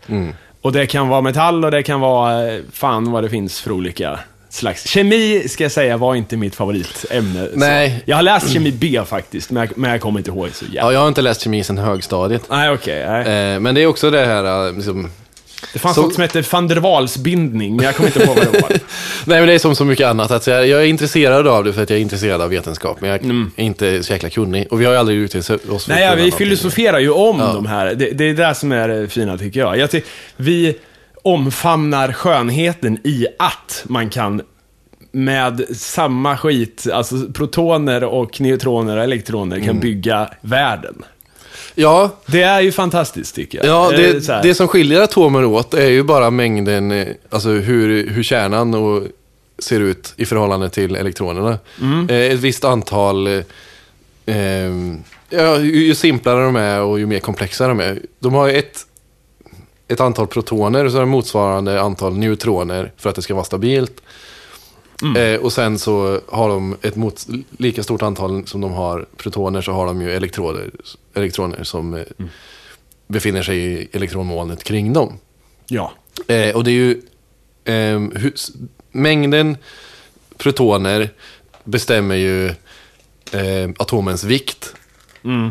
Och 0.61 0.73
det 0.73 0.87
kan 0.87 1.09
vara 1.09 1.21
metall 1.21 1.65
och 1.65 1.71
det 1.71 1.83
kan 1.83 2.01
vara, 2.01 2.59
fan 2.73 3.11
vad 3.11 3.25
det 3.25 3.29
finns 3.29 3.61
för 3.61 3.73
olika 3.73 4.21
slags. 4.51 4.89
Kemi, 4.89 5.49
ska 5.49 5.65
jag 5.65 5.73
säga, 5.73 5.97
var 5.97 6.15
inte 6.15 6.37
mitt 6.37 6.55
favoritämne. 6.55 7.49
Nej. 7.55 8.03
Jag 8.05 8.17
har 8.17 8.23
läst 8.23 8.53
kemi 8.53 8.73
B 8.73 9.01
faktiskt, 9.07 9.51
men 9.51 9.61
jag, 9.67 9.79
men 9.79 9.91
jag 9.91 10.01
kommer 10.01 10.21
inte 10.21 10.31
ihåg 10.31 10.49
så 10.55 10.65
jävla. 10.65 10.81
Ja, 10.81 10.93
jag 10.93 11.01
har 11.01 11.09
inte 11.09 11.23
läst 11.23 11.41
kemi 11.41 11.65
sedan 11.65 11.79
högstadiet. 11.79 12.43
Nej, 12.51 12.71
okej. 12.71 13.07
nej. 13.09 13.53
Eh, 13.55 13.61
men 13.61 13.75
det 13.75 13.81
är 13.83 13.87
också 13.87 14.11
det 14.11 14.27
här, 14.27 14.67
eh, 14.69 14.75
liksom, 14.75 15.11
Det 15.73 15.79
fanns 15.79 15.95
så- 15.95 16.03
något 16.03 16.15
som 16.15 16.23
hette 16.23 16.43
van 16.53 16.69
der 16.69 16.77
Waals-bindning, 16.77 17.77
men 17.77 17.85
jag 17.85 17.97
kommer 17.97 18.09
inte 18.09 18.23
ihåg 18.25 18.37
vad 18.37 18.53
det 18.53 18.61
var. 18.63 18.71
Nej, 19.25 19.39
men 19.41 19.47
det 19.47 19.53
är 19.55 19.59
som 19.59 19.75
så 19.77 19.85
mycket 19.85 20.07
annat. 20.07 20.31
Att 20.31 20.47
jag, 20.47 20.67
jag 20.67 20.81
är 20.81 20.87
intresserad 20.87 21.47
av 21.47 21.65
det 21.65 21.73
för 21.73 21.83
att 21.83 21.91
jag 21.91 21.97
är 21.97 22.03
intresserad 22.03 22.41
av 22.41 22.51
vetenskap, 22.51 23.01
men 23.01 23.11
jag 23.11 23.25
är 23.57 23.63
inte 23.65 24.03
så 24.03 24.13
jäkla 24.13 24.31
kunnig. 24.31 24.67
Och 24.71 24.81
vi 24.81 24.85
har 24.85 24.93
ju 24.93 24.99
aldrig 24.99 25.19
utrett 25.19 25.51
oss 25.71 25.85
för 25.85 25.93
Nej, 25.95 26.05
ja, 26.05 26.15
vi 26.15 26.31
filosoferar 26.31 26.99
ju 26.99 27.11
om 27.11 27.41
Ja. 27.41 27.53
de 27.53 27.67
här. 27.67 27.95
Det, 27.95 28.11
det 28.11 28.25
är 28.25 28.35
det 28.35 28.55
som 28.55 28.73
är 28.73 28.89
det 28.89 29.09
fina, 29.09 29.39
tycker 29.39 29.61
jag. 29.61 29.79
jag 29.79 29.91
ty 29.91 30.01
vi 30.37 30.77
omfamnar 31.33 32.13
skönheten 32.13 32.99
i 33.05 33.27
att 33.39 33.85
man 33.89 34.11
kan 34.11 34.43
med 35.13 35.65
samma 35.77 36.37
skit, 36.37 36.87
alltså 36.93 37.17
protoner 37.33 38.05
och 38.05 38.41
neutroner 38.41 38.97
och 38.97 39.03
elektroner, 39.05 39.57
Mm. 39.57 39.67
kan 39.69 39.81
bygga 39.81 40.31
världen. 40.41 41.03
Ja, 41.75 42.11
Det 42.27 42.43
är 42.43 42.61
ju 42.61 42.73
fantastiskt, 42.73 43.35
tycker 43.35 43.59
jag. 43.59 43.67
ja 43.67 43.93
Eh, 43.93 43.99
det, 43.99 44.41
det 44.43 44.55
som 44.55 44.69
skiljer 44.69 45.01
atomer 45.01 45.45
åt 45.45 45.75
är 45.75 45.89
ju 45.89 46.03
bara 46.03 46.31
mängden, 46.31 46.91
eh, 46.91 47.07
alltså 47.31 47.49
hur, 47.49 48.11
hur 48.11 48.23
kärnan 48.23 48.75
och, 48.75 49.03
ser 49.59 49.81
ut 49.81 50.15
i 50.17 50.25
förhållande 50.27 50.71
till 50.71 50.97
elektronerna. 50.97 51.59
Mm. 51.81 52.09
Eh, 52.11 52.17
ett 52.17 52.39
visst 52.41 52.65
antal, 52.65 53.27
eh, 53.27 53.35
ja, 55.31 55.59
ju, 55.59 55.95
simplare 55.95 56.45
de 56.45 56.57
är 56.57 56.81
och 56.83 56.99
ju 56.99 57.07
mer 57.07 57.19
komplexa 57.21 57.69
de 57.69 57.81
är. 57.81 57.99
De 58.21 58.35
har 58.35 58.49
ett, 58.49 58.87
ett 59.89 60.01
antal 60.01 60.27
protoner 60.27 60.85
och 60.85 60.91
så 60.91 60.97
har 60.97 61.03
de 61.03 61.11
motsvarande 61.11 61.81
antal 61.81 62.17
neutroner 62.19 62.93
för 62.97 63.11
att 63.11 63.17
det 63.17 63.23
ska 63.23 63.35
vara 63.35 63.45
stabilt. 63.45 64.01
Mm. 65.03 65.17
Eh, 65.35 65.41
och 65.41 65.53
sen 65.53 65.79
så 65.79 66.21
har 66.29 66.49
de 66.49 66.77
ett 66.83 66.97
mot, 66.97 67.27
lika 67.59 67.83
stort 67.83 68.03
antal 68.03 68.47
som 68.47 68.61
de 68.61 68.73
har 68.73 69.07
protoner 69.17 69.61
så 69.61 69.73
har 69.73 69.87
de 69.87 70.03
ju 70.03 70.11
elektroner, 70.13 70.71
elektroner 71.15 71.65
som 71.65 71.95
eh, 71.95 72.03
Mm. 72.19 72.31
befinner 73.07 73.43
sig 73.43 73.59
i 73.59 73.89
elektronmolnet 73.93 74.65
kring 74.65 74.93
dem. 74.93 75.19
Ja. 75.67 75.93
Eh, 76.27 76.57
och 76.57 76.65
det 76.65 76.71
är 76.71 76.73
ju 76.73 77.03
ehm, 77.65 78.13
hur, 78.17 78.33
s- 78.35 78.51
mängden 78.91 79.57
protoner 80.37 81.11
bestämmer 81.65 82.15
ju 82.15 82.47
eh, 83.33 83.71
atomens 83.79 84.25
vikt. 84.25 84.75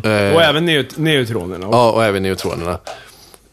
Eh, 0.04 0.34
Och 0.36 0.42
även 0.42 0.66
neut 0.66 0.98
neutronerna. 0.98 1.68
Ja, 1.72 1.92
och 1.92 2.06
även 2.06 2.24
neutronerna. 2.24 2.80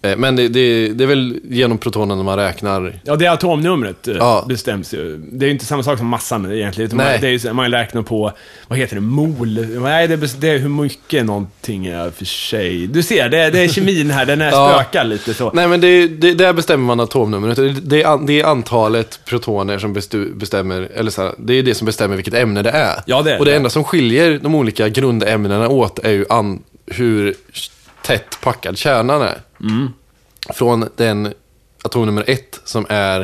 Eh, 0.05 0.17
men 0.17 0.37
det, 0.37 0.49
det, 0.49 0.89
det 0.89 1.05
är 1.05 1.09
väl 1.09 1.39
genom 1.45 1.79
protonerna 1.79 2.23
man 2.23 2.37
räknar. 2.39 3.01
Ja, 3.05 3.17
det 3.17 3.27
atomnumret 3.27 4.09
eh, 4.09 4.15
Ja. 4.17 4.45
bestäms 4.49 4.95
ju. 4.95 5.17
Det 5.33 5.45
är 5.45 5.47
ju 5.47 5.53
inte 5.53 5.65
samma 5.65 5.83
sak 5.83 5.99
som 5.99 6.07
massan 6.07 6.53
egentligen. 6.53 6.91
Nej. 6.95 7.13
Man, 7.13 7.21
det 7.21 7.45
är 7.49 7.53
man 7.53 7.71
räknar 7.71 8.03
på, 8.03 8.33
vad 8.69 8.79
heter 8.79 8.95
det, 8.95 9.01
mol? 9.01 9.67
Nej, 9.81 10.09
det, 10.09 10.41
det 10.41 10.49
är 10.49 10.59
hur 10.59 10.69
mycket 10.69 11.25
någonting 11.27 11.87
är 11.87 12.11
för 12.11 12.25
sig. 12.25 12.87
Du 12.87 13.03
ser, 13.03 13.29
det, 13.29 13.39
är- 13.39 13.51
det 13.51 13.61
är 13.61 13.69
kemin 13.69 14.11
här, 14.11 14.27
den 14.27 14.41
är 14.41 14.51
Ja. 14.51 14.75
spökar 14.83 15.05
lite 15.05 15.35
så. 15.35 15.51
Nej, 15.55 15.69
men 15.69 15.81
det, 15.81 16.07
det, 16.09 16.35
där 16.35 16.53
bestämmer 16.53 16.85
man 16.87 17.01
atomnumret. 17.01 17.57
Det, 17.91 18.03
är, 18.03 18.27
det 18.27 18.41
är 18.41 18.45
antalet 18.45 19.21
protoner 19.25 19.79
som 19.79 19.93
bestu, 19.93 20.35
bestämmer, 20.35 20.89
eller 20.95 21.11
så 21.11 21.23
här, 21.23 21.33
det 21.39 21.55
är 21.55 21.63
det 21.63 21.75
som 21.75 21.87
bestämmer 21.87 22.17
vilket 22.17 22.35
ämne 22.35 22.63
det 22.63 22.71
är. 22.71 23.01
Ja, 23.07 23.23
det 23.23 23.33
är 23.33 23.39
och 23.39 23.45
det 23.45 23.51
det. 23.51 23.57
enda 23.57 23.71
som 23.71 23.85
skiljer 23.85 24.39
de 24.43 24.55
olika 24.55 24.89
grundämnena 24.89 25.69
åt 25.69 25.99
är 25.99 26.11
ju 26.11 26.25
an, 26.29 26.63
hur 26.87 27.35
tätt 28.05 28.39
packad 28.43 28.79
kärnan 28.79 29.23
är. 29.23 29.39
Mm. 29.61 29.89
Från 30.55 30.89
den 30.97 31.35
atomnummer 31.85 32.25
ett 32.27 32.61
som 32.65 32.87
är... 32.89 33.21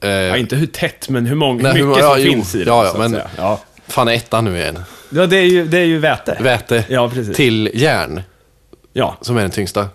Eh, 0.00 0.10
Ja, 0.10 0.36
inte 0.36 0.56
hur 0.56 0.66
tätt, 0.66 1.08
men 1.08 1.26
hur 1.26 1.36
många, 1.36 1.62
Nej, 1.62 1.72
hur 1.72 1.86
mycket 1.86 1.86
många- 1.86 2.14
som 2.14 2.20
ja, 2.22 2.26
jo. 2.26 2.32
finns 2.32 2.54
i 2.54 2.58
det. 2.58 2.64
Ja, 2.70 2.84
ja, 2.84 2.94
men- 3.08 3.20
ja. 3.36 3.60
fan 3.88 4.08
är 4.08 4.12
ettan 4.12 4.44
nu 4.44 4.56
igen? 4.58 4.78
ja 5.10 5.26
det, 5.26 5.36
är 5.36 5.42
ju, 5.44 5.66
det 5.66 5.78
är 5.78 5.84
ju 5.84 5.98
väte. 5.98 6.36
Väte 6.40 6.84
Ja, 6.88 7.10
precis. 7.10 7.36
till 7.36 7.70
järn, 7.74 8.22
Ja. 8.92 9.16
som 9.20 9.36
är 9.36 9.40
den 9.42 9.50
tyngsta. 9.50 9.88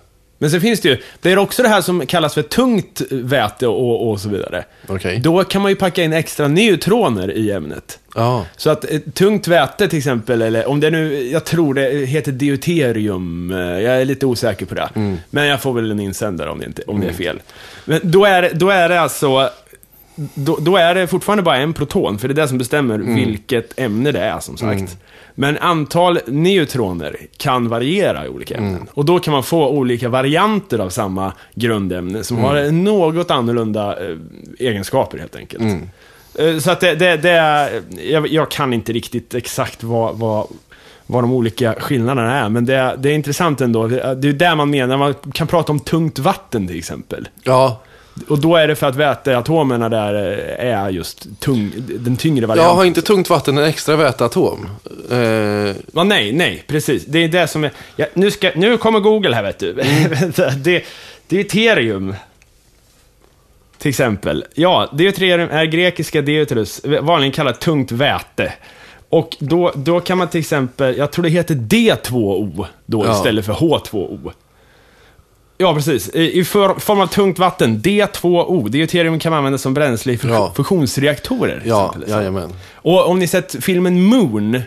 Men 0.44 0.52
sen 0.52 0.62
finns 0.62 0.82
det 0.82 0.90
ju, 0.90 0.98
det 1.22 1.32
är 1.32 1.38
också 1.38 1.64
det 1.64 1.70
här 1.70 1.82
som 1.82 2.06
kallas 2.06 2.34
för 2.34 2.42
tungt 2.42 3.02
väte 3.10 3.68
och, 3.68 4.10
och 4.10 4.20
så 4.20 4.30
vidare. 4.30 4.64
Okej. 4.88 5.20
Då 5.20 5.44
kan 5.44 5.62
man 5.62 5.72
ju 5.72 5.76
packa 5.76 6.04
in 6.04 6.14
extra 6.14 6.48
neutroner 6.48 7.32
i 7.32 7.52
ämnet. 7.52 8.00
Ja. 8.16 8.46
Så 8.58 8.70
att 8.70 8.86
ett 8.86 9.16
tungt 9.16 9.48
väte 9.48 9.88
till 9.88 9.98
exempel, 9.98 10.42
eller 10.42 10.68
om 10.68 10.80
det 10.80 10.90
nu, 10.90 11.30
jag 11.30 11.46
tror 11.46 11.74
det 11.74 12.06
heter 12.06 12.32
deuterium, 12.32 13.52
eh, 13.52 13.58
jag 13.58 14.02
är 14.02 14.06
lite 14.06 14.26
osäker 14.26 14.66
på 14.66 14.76
det. 14.76 14.90
Men 15.30 15.48
jag 15.48 15.62
får 15.62 15.74
väl 15.74 15.92
en 15.92 16.00
insändare 16.00 16.50
om 16.50 16.60
det, 16.60 16.66
inte, 16.66 16.82
om 16.88 17.02
det 17.02 17.08
är 17.08 17.14
fel. 17.14 17.42
Men 17.86 18.00
då 18.04 18.26
är, 18.26 18.52
då 18.54 18.70
är 18.70 18.90
det 18.90 19.02
alltså, 19.02 19.50
då, 20.16 20.58
då 20.62 20.76
är 20.78 20.96
det 20.96 21.08
fortfarande 21.08 21.44
bara 21.44 21.58
en 21.58 21.74
proton, 21.74 22.18
för 22.20 22.28
det 22.28 22.32
är 22.32 22.36
det 22.36 22.48
som 22.48 22.58
bestämmer 22.58 22.98
vilket 22.98 23.80
ämne 23.80 24.12
det 24.12 24.20
är 24.20 24.40
som 24.40 24.58
sagt. 24.58 24.98
Men 25.36 25.58
antal 25.58 26.20
neutroner 26.28 27.18
kan 27.38 27.70
variera 27.70 28.26
i 28.26 28.30
olika 28.30 28.56
ämnen. 28.58 28.88
Och 28.94 29.06
då 29.06 29.20
kan 29.20 29.32
man 29.34 29.44
få 29.44 29.70
olika 29.70 30.10
varianter 30.10 30.80
av 30.80 30.90
samma 30.90 31.34
grundämne 31.56 32.24
som 32.24 32.38
har 32.38 32.72
något 32.72 33.32
annorlunda 33.32 34.10
eh, 34.10 34.16
egenskaper 34.60 35.18
helt 35.18 35.36
enkelt. 35.36 35.64
Eh, 36.40 36.58
Så 36.58 36.72
att 36.72 36.80
det, 36.80 36.96
det, 36.96 37.18
det 37.18 37.30
är, 37.32 37.82
jag, 38.12 38.28
jag 38.28 38.52
kan 38.52 38.74
inte 38.74 38.94
riktigt 38.94 39.34
exakt 39.36 39.84
vad, 39.84 40.16
vad, 40.20 40.48
vad 41.06 41.24
de 41.24 41.32
olika 41.34 41.74
skillnaderna 41.80 42.40
är, 42.40 42.50
men 42.50 42.66
det, 42.66 42.76
är- 42.76 42.98
det 42.98 43.10
är 43.10 43.14
intressant 43.16 43.62
ändå. 43.62 43.88
Det 43.88 44.00
är 44.02 44.34
där 44.34 44.56
man 44.56 44.70
menar, 44.70 44.98
man 44.98 45.14
kan 45.34 45.48
prata 45.48 45.72
om 45.72 45.80
tungt 45.80 46.20
vatten 46.20 46.68
till 46.68 46.78
exempel. 46.78 47.28
Ja, 47.44 47.82
Och 48.28 48.40
då 48.42 48.56
är 48.56 48.68
det 48.68 48.76
för 48.76 48.88
att 48.88 48.96
väteatomerna 48.96 49.90
där 49.90 50.14
eh, 50.60 50.74
är 50.76 50.90
just 50.90 51.28
tung, 51.40 51.72
den 51.78 52.18
tyngre 52.18 52.42
jag 52.42 52.48
varianten. 52.48 52.76
har 52.76 52.86
inte 52.86 53.02
tungt 53.02 53.30
vatten 53.30 53.58
en 53.58 53.64
extra 53.64 53.96
väteatom. 53.96 54.70
Eh, 55.12 55.18
Ja, 55.94 56.04
nej, 56.04 56.32
nej, 56.34 56.64
precis. 56.68 57.06
Det 57.06 57.20
är 57.20 57.28
det 57.28 57.48
som 57.48 57.64
är... 57.64 57.72
Ja, 57.96 58.06
nu, 58.14 58.32
ska, 58.32 58.52
nu 58.56 58.78
kommer 58.78 59.00
Google 59.00 59.36
här, 59.36 59.44
vet 59.44 59.60
du. 59.60 59.74
Vänta, 60.10 60.50
det, 60.58 60.84
deuterium. 61.28 62.16
Till 63.78 63.90
exempel. 63.90 64.46
Ja, 64.54 64.90
deuterium 64.94 65.50
är 65.52 65.66
grekiska 65.66 66.22
deuterus, 66.22 66.82
vanligen 67.02 67.32
kallat 67.32 67.62
tungt 67.62 67.92
väte. 67.92 68.54
Och 69.10 69.36
då, 69.40 69.72
då 69.76 70.00
kan 70.00 70.18
man 70.18 70.28
till 70.28 70.40
exempel, 70.40 70.98
jag 70.98 71.12
tror 71.12 71.24
det 71.24 71.30
heter 71.30 71.56
D2O 71.56 72.66
då 72.86 73.06
Ja. 73.06 73.12
istället 73.18 73.46
för 73.46 73.54
H2O. 73.54 74.32
Ja, 75.58 75.74
precis. 75.74 76.10
I, 76.10 76.44
för, 76.44 76.80
form 76.80 77.00
av 77.00 77.08
tungt 77.08 77.40
vatten, 77.40 77.82
D2O. 77.82 78.70
Deuterium 78.70 79.20
kan 79.20 79.30
man 79.30 79.38
använda 79.38 79.58
som 79.58 79.74
bränsle 79.74 80.14
i 80.14 80.20
Ja. 80.24 80.52
fusionsreaktorer. 80.56 81.62
ja, 81.66 81.86
exempel. 81.88 82.10
jajamän. 82.12 82.50
Och 82.76 83.08
om 83.08 83.20
ni 83.20 83.28
sett 83.28 83.56
filmen 83.64 84.04
Moon, 84.04 84.62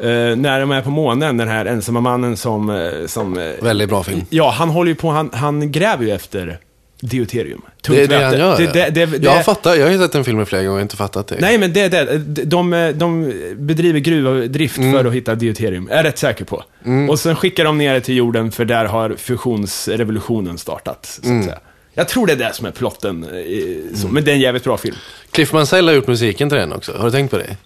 Eh, 0.00 0.36
när 0.36 0.60
de 0.60 0.70
är 0.70 0.82
på 0.82 0.90
månen, 0.90 1.36
den 1.36 1.48
här 1.48 1.64
ensamma 1.66 2.00
mannen 2.00 2.36
som... 2.36 2.70
eh, 2.70 3.06
som 3.06 3.38
eh, 3.38 3.50
Väldigt 3.62 3.88
bra 3.88 4.02
film. 4.02 4.22
ja, 4.30 4.50
han 4.50 4.68
håller 4.68 4.88
ju 4.88 4.94
på, 4.94 5.10
han, 5.10 5.30
han 5.32 5.72
gräver 5.72 6.04
ju 6.04 6.10
efter 6.10 6.58
deuterium. 7.02 7.62
Tungt 7.82 7.96
Det 7.98 8.02
är 8.04 8.08
det 8.08 8.24
han 8.24 8.38
gör. 8.38 8.58
Det, 8.58 8.90
det, 8.90 9.06
det, 9.06 9.22
jag 9.24 9.44
fattar, 9.44 9.74
jag 9.74 9.84
har 9.86 9.92
ju 9.92 9.98
sett 9.98 10.12
den 10.12 10.24
filmen 10.24 10.46
flera 10.46 10.62
gånger 10.62 10.76
och 10.76 10.82
inte 10.82 10.96
fattat 10.96 11.26
det. 11.28 11.36
Nej, 11.40 11.58
men 11.58 11.72
det 11.72 11.80
är 11.80 11.88
det. 11.90 12.18
De, 12.44 12.92
de 12.94 13.32
bedriver 13.56 14.00
gruvdrift 14.00 14.78
Mm. 14.78 14.92
för 14.92 15.04
att 15.04 15.12
hitta 15.14 15.34
deuterium, 15.34 15.88
är 15.90 15.96
jag 15.96 16.04
rätt 16.04 16.18
säker 16.18 16.44
på. 16.44 16.64
Och 17.10 17.18
sen 17.18 17.36
skickar 17.36 17.64
de 17.64 17.78
ner 17.78 17.94
det 17.94 18.00
till 18.00 18.16
jorden, 18.16 18.52
för 18.52 18.64
där 18.64 18.84
har 18.84 19.14
fusionsrevolutionen 19.18 20.58
startat, 20.58 21.06
så 21.06 21.20
att 21.20 21.26
Mm. 21.26 21.42
säga. 21.44 21.58
Jag 21.94 22.08
tror 22.08 22.26
det 22.26 22.32
är 22.32 22.36
det 22.36 22.52
som 22.54 22.66
är 22.66 22.70
plotten, 22.70 23.24
eh, 23.24 23.96
så. 23.96 24.08
men 24.08 24.24
det 24.24 24.30
är 24.30 24.34
en 24.34 24.40
jävligt 24.40 24.64
bra 24.64 24.76
film. 24.76 24.96
Cliff 25.30 25.52
Mansell 25.52 25.86
har 25.88 25.94
gjort 25.94 26.06
musiken 26.06 26.48
till 26.48 26.58
den 26.58 26.72
också. 26.72 26.92
Har 26.96 27.04
du 27.04 27.10
tänkt 27.10 27.30
på 27.30 27.38
det? 27.38 27.56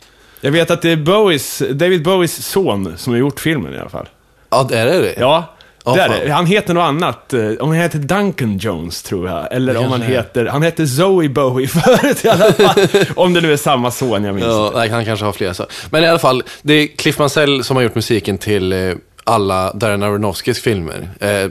Jag 0.40 0.50
vet 0.50 0.70
att 0.70 0.82
det 0.82 0.90
är 0.90 0.96
Bowies, 0.96 1.62
David 1.72 2.02
Bowies 2.02 2.46
son 2.46 2.94
som 2.96 3.12
har 3.12 3.20
gjort 3.20 3.40
filmen 3.40 3.74
i 3.74 3.78
alla 3.78 3.88
fall. 3.90 4.08
Ja, 4.50 4.68
är 4.72 4.86
det 4.86 4.98
det? 5.00 5.14
Ja, 5.18 5.55
Ja, 5.86 5.94
det 5.94 6.02
är 6.02 6.08
fan. 6.08 6.20
det. 6.26 6.30
Han 6.32 6.46
heter 6.46 6.74
något 6.74 6.82
annat. 6.82 7.32
eh, 7.32 7.40
Om 7.60 7.68
han 7.68 7.76
heter 7.78 7.98
Duncan 7.98 8.58
Jones, 8.58 9.02
tror 9.02 9.28
jag. 9.28 9.52
Eller 9.52 9.76
om 9.76 9.84
han 9.90 10.02
heter... 10.02 10.46
Han 10.46 10.62
hette 10.62 10.86
Zoe 10.86 11.28
Bowie 11.28 11.68
förut 11.68 12.24
i 12.24 12.28
alla 12.28 12.52
fall. 12.52 12.88
om 13.16 13.32
det 13.34 13.40
nu 13.40 13.52
är 13.52 13.56
samma 13.56 13.90
son, 13.90 14.24
jag 14.24 14.34
minns 14.34 14.46
Ja, 14.46 14.72
nej, 14.74 14.88
han 14.88 15.04
kanske 15.04 15.24
har 15.24 15.32
flera 15.32 15.54
så. 15.54 15.66
Men 15.90 16.04
i 16.04 16.06
alla 16.06 16.18
fall, 16.18 16.42
det 16.62 16.74
är 16.74 16.86
Cliff 16.86 17.18
Mansell 17.18 17.64
som 17.64 17.76
har 17.76 17.82
gjort 17.82 17.94
musiken 17.94 18.38
till 18.38 18.72
eh, 18.72 18.94
alla 19.24 19.72
Darren 19.72 20.02
Aronofskys 20.02 20.60
filmer. 20.60 21.08
Eh, 21.20 21.50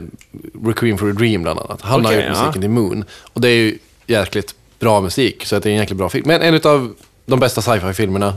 Requiem 0.66 0.98
for 0.98 1.10
a 1.10 1.12
Dream 1.12 1.42
bland 1.42 1.58
annat. 1.60 1.82
Han 1.82 2.04
har 2.04 2.12
Okej, 2.12 2.16
gjort 2.26 2.36
ja. 2.36 2.40
musiken 2.40 2.60
till 2.62 2.70
Moon. 2.70 3.04
Och 3.32 3.40
det 3.40 3.48
är 3.48 3.56
ju 3.56 3.78
jäkligt 4.06 4.54
bra 4.80 5.00
musik, 5.00 5.44
så 5.46 5.58
det 5.58 5.68
är 5.68 5.72
en 5.72 5.78
jäkligt 5.78 5.98
bra 5.98 6.08
film. 6.08 6.24
Men 6.26 6.42
en 6.42 6.54
av 6.64 6.94
de 7.26 7.40
bästa 7.40 7.62
sci-fi-filmerna 7.62 8.34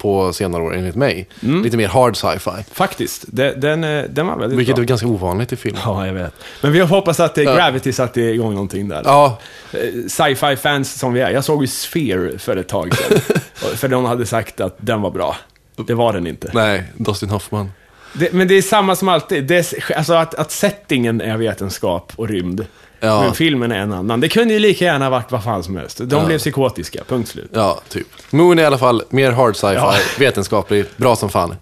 på 0.00 0.32
senare 0.32 0.62
år 0.62 0.74
enligt 0.76 0.94
mig. 0.96 1.28
Mm. 1.42 1.62
Lite 1.62 1.76
mer 1.76 1.88
hard 1.88 2.16
sci-fi. 2.16 2.64
Faktiskt. 2.72 3.24
Det, 3.26 3.52
den, 3.52 3.84
eh, 3.84 4.04
den 4.10 4.26
var 4.26 4.36
väldigt 4.38 4.58
Vilket 4.58 4.74
bra. 4.74 4.82
är 4.82 4.86
ganska 4.86 5.06
ovanligt 5.06 5.52
i 5.52 5.56
film. 5.56 5.76
Ja, 5.84 6.06
jag 6.06 6.14
vet. 6.14 6.34
Men 6.62 6.72
vi 6.72 6.80
hoppas 6.80 7.20
att 7.20 7.38
eh, 7.38 7.44
Ja. 7.44 7.54
Gravity 7.56 7.92
satte 7.92 8.20
igång 8.20 8.52
någonting 8.52 8.88
där. 8.88 9.02
Ja, 9.04 9.38
Eh, 9.72 9.78
Sci-fi 10.08 10.56
fans 10.56 10.98
som 10.98 11.12
vi 11.12 11.20
är. 11.20 11.30
Jag 11.30 11.44
såg 11.44 11.62
ju 11.62 11.66
Sphere 11.66 12.38
för 12.38 12.56
ett 12.56 12.68
tag 12.68 12.94
sedan. 12.96 13.20
För 13.76 13.88
de 13.88 14.04
hade 14.04 14.26
sagt 14.26 14.60
att 14.60 14.76
den 14.80 15.02
var 15.02 15.10
bra. 15.10 15.36
Det 15.86 15.94
var 15.94 16.12
den 16.12 16.26
inte. 16.26 16.50
nej, 16.54 16.84
Dustin 16.96 17.30
Hoffman. 17.30 17.72
Det, 18.12 18.32
men 18.32 18.48
det 18.48 18.54
är 18.54 18.62
samma 18.62 18.96
som 18.96 19.08
alltid. 19.08 19.44
Det 19.44 19.72
är, 19.72 19.96
alltså 19.96 20.12
att, 20.14 20.34
att 20.34 20.50
settingen 20.50 21.20
är 21.20 21.36
vetenskap 21.36 22.12
och 22.16 22.28
rymd. 22.28 22.66
Ja. 23.00 23.22
Men 23.22 23.34
filmen 23.34 23.72
är 23.72 23.78
en 23.78 23.92
annan. 23.92 24.20
Det 24.20 24.28
kunde 24.28 24.54
ju 24.54 24.60
lika 24.60 24.84
gärna 24.84 25.10
varit 25.10 25.32
vad 25.32 25.44
fan 25.44 25.62
som 25.64 25.76
helst. 25.76 25.98
De 25.98 26.18
Ja. 26.18 26.26
blev 26.26 26.38
psykotiska, 26.38 27.04
punkt 27.08 27.28
slut. 27.28 27.50
Ja, 27.54 27.80
typ. 27.88 28.06
Moon 28.30 28.58
är 28.58 28.62
i 28.62 28.66
alla 28.66 28.78
fall 28.78 29.02
mer 29.10 29.30
hard 29.30 29.56
sci-fi, 29.56 29.74
Ja. 29.74 29.94
vetenskaplig, 30.18 30.84
bra 30.96 31.16
som 31.16 31.28
fan. 31.30 31.54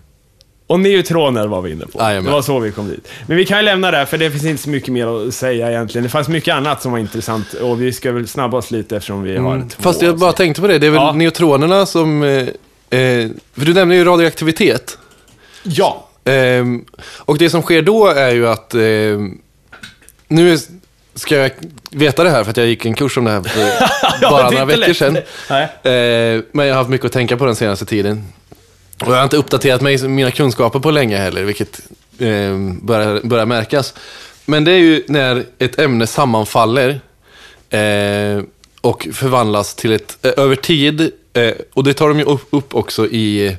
Och 0.66 0.80
neutroner 0.80 1.47
var 1.47 1.62
vi 1.62 1.71
inne 1.73 1.87
på. 1.87 1.99
Jajamän. 1.99 2.25
Det 2.25 2.30
var 2.30 2.42
så 2.42 2.59
vi 2.59 2.73
kom 2.73 2.88
dit. 2.88 3.09
Men 3.26 3.37
vi 3.37 3.47
kan 3.47 3.59
ju 3.59 3.64
lämna 3.64 3.90
det, 3.90 4.07
för 4.07 4.18
det 4.18 4.30
finns 4.30 4.45
inte 4.45 4.62
så 4.62 4.71
mycket 4.71 4.92
mer 4.92 5.26
att 5.28 5.35
säga 5.35 5.71
egentligen. 5.71 6.02
Det 6.02 6.09
fanns 6.09 6.28
mycket 6.28 6.54
annat 6.54 6.83
som 6.83 6.92
var 6.92 6.99
intressant 6.99 7.52
och 7.52 7.83
vi 7.83 7.92
ska 7.92 8.12
väl 8.12 8.28
snabba 8.28 8.57
oss 8.59 8.71
lite 8.71 8.97
eftersom 8.97 9.23
vi 9.23 9.37
har 9.37 9.45
två 9.45 9.50
Mm. 9.52 9.68
Fast 9.68 10.02
jag 10.02 10.18
bara 10.18 10.33
tänkte 10.33 10.61
på 10.61 10.66
det, 10.66 10.78
det 10.78 10.87
är 10.87 10.90
väl 10.90 11.00
Ja. 11.00 11.12
neutronerna 11.12 11.87
som... 11.87 12.23
Eh, 12.23 12.30
eh, 13.00 13.28
för 13.57 13.64
du 13.66 13.75
nämnde 13.75 13.95
ju 13.97 14.04
radioaktivitet. 14.04 14.99
Ja. 15.62 16.09
Ehm, 16.25 16.85
och 17.18 17.38
det 17.38 17.50
som 17.50 17.62
sker 17.62 17.83
då 17.83 18.07
är 18.07 18.30
ju 18.30 18.49
att... 18.49 18.75
ehm, 18.75 19.39
nu 20.28 20.52
är- 20.52 20.58
ska 21.19 21.37
jag 21.37 21.50
veta 21.91 22.25
det 22.25 22.31
här 22.31 22.45
för 22.45 22.50
att 22.50 22.57
jag 22.57 22.67
gick 22.67 22.85
en 22.85 22.95
kurs 22.95 23.19
om 23.19 23.25
det 23.25 23.31
här 23.31 23.43
för 23.43 23.61
Ja, 24.21 24.31
bara 24.31 24.50
några 24.50 24.65
veckor 24.65 24.93
sedan. 24.93 25.15
lätt. 25.15 25.28
Nej. 25.50 25.63
Eh, 25.65 26.43
men 26.52 26.67
jag 26.67 26.75
har 26.75 26.78
haft 26.78 26.91
mycket 26.91 27.04
att 27.04 27.13
tänka 27.13 27.37
på 27.37 27.45
den 27.45 27.57
senaste 27.57 27.85
tiden. 27.85 28.25
Och 29.00 29.13
jag 29.13 29.17
har 29.17 29.25
inte 29.25 29.37
uppdaterat 29.37 29.81
mig, 29.81 30.09
mina 30.09 30.31
kunskaper 30.31 30.78
på 30.78 30.91
länge 30.91 31.17
heller, 31.17 31.45
vilket 31.45 31.81
eh, 32.19 32.59
börjar, 32.83 33.21
börjar 33.25 33.47
märkas. 33.47 33.95
Men 34.45 34.65
det 34.65 34.73
är 34.73 34.78
ju 34.78 35.04
när 35.09 35.45
ett 35.59 35.78
ämne 35.78 36.07
sammanfaller 36.07 37.00
eh, 37.71 38.43
och 38.81 39.09
förvandlas 39.13 39.75
till 39.75 39.93
ett, 39.93 40.26
eh, 40.26 40.33
över 40.37 40.57
tid, 40.57 41.11
eh, 41.33 41.52
och 41.75 41.85
det 41.85 41.95
tar 41.95 42.09
de 42.09 42.19
ju 42.19 42.25
upp, 42.25 42.47
upp 42.50 42.75
också 42.75 43.07
i, 43.07 43.57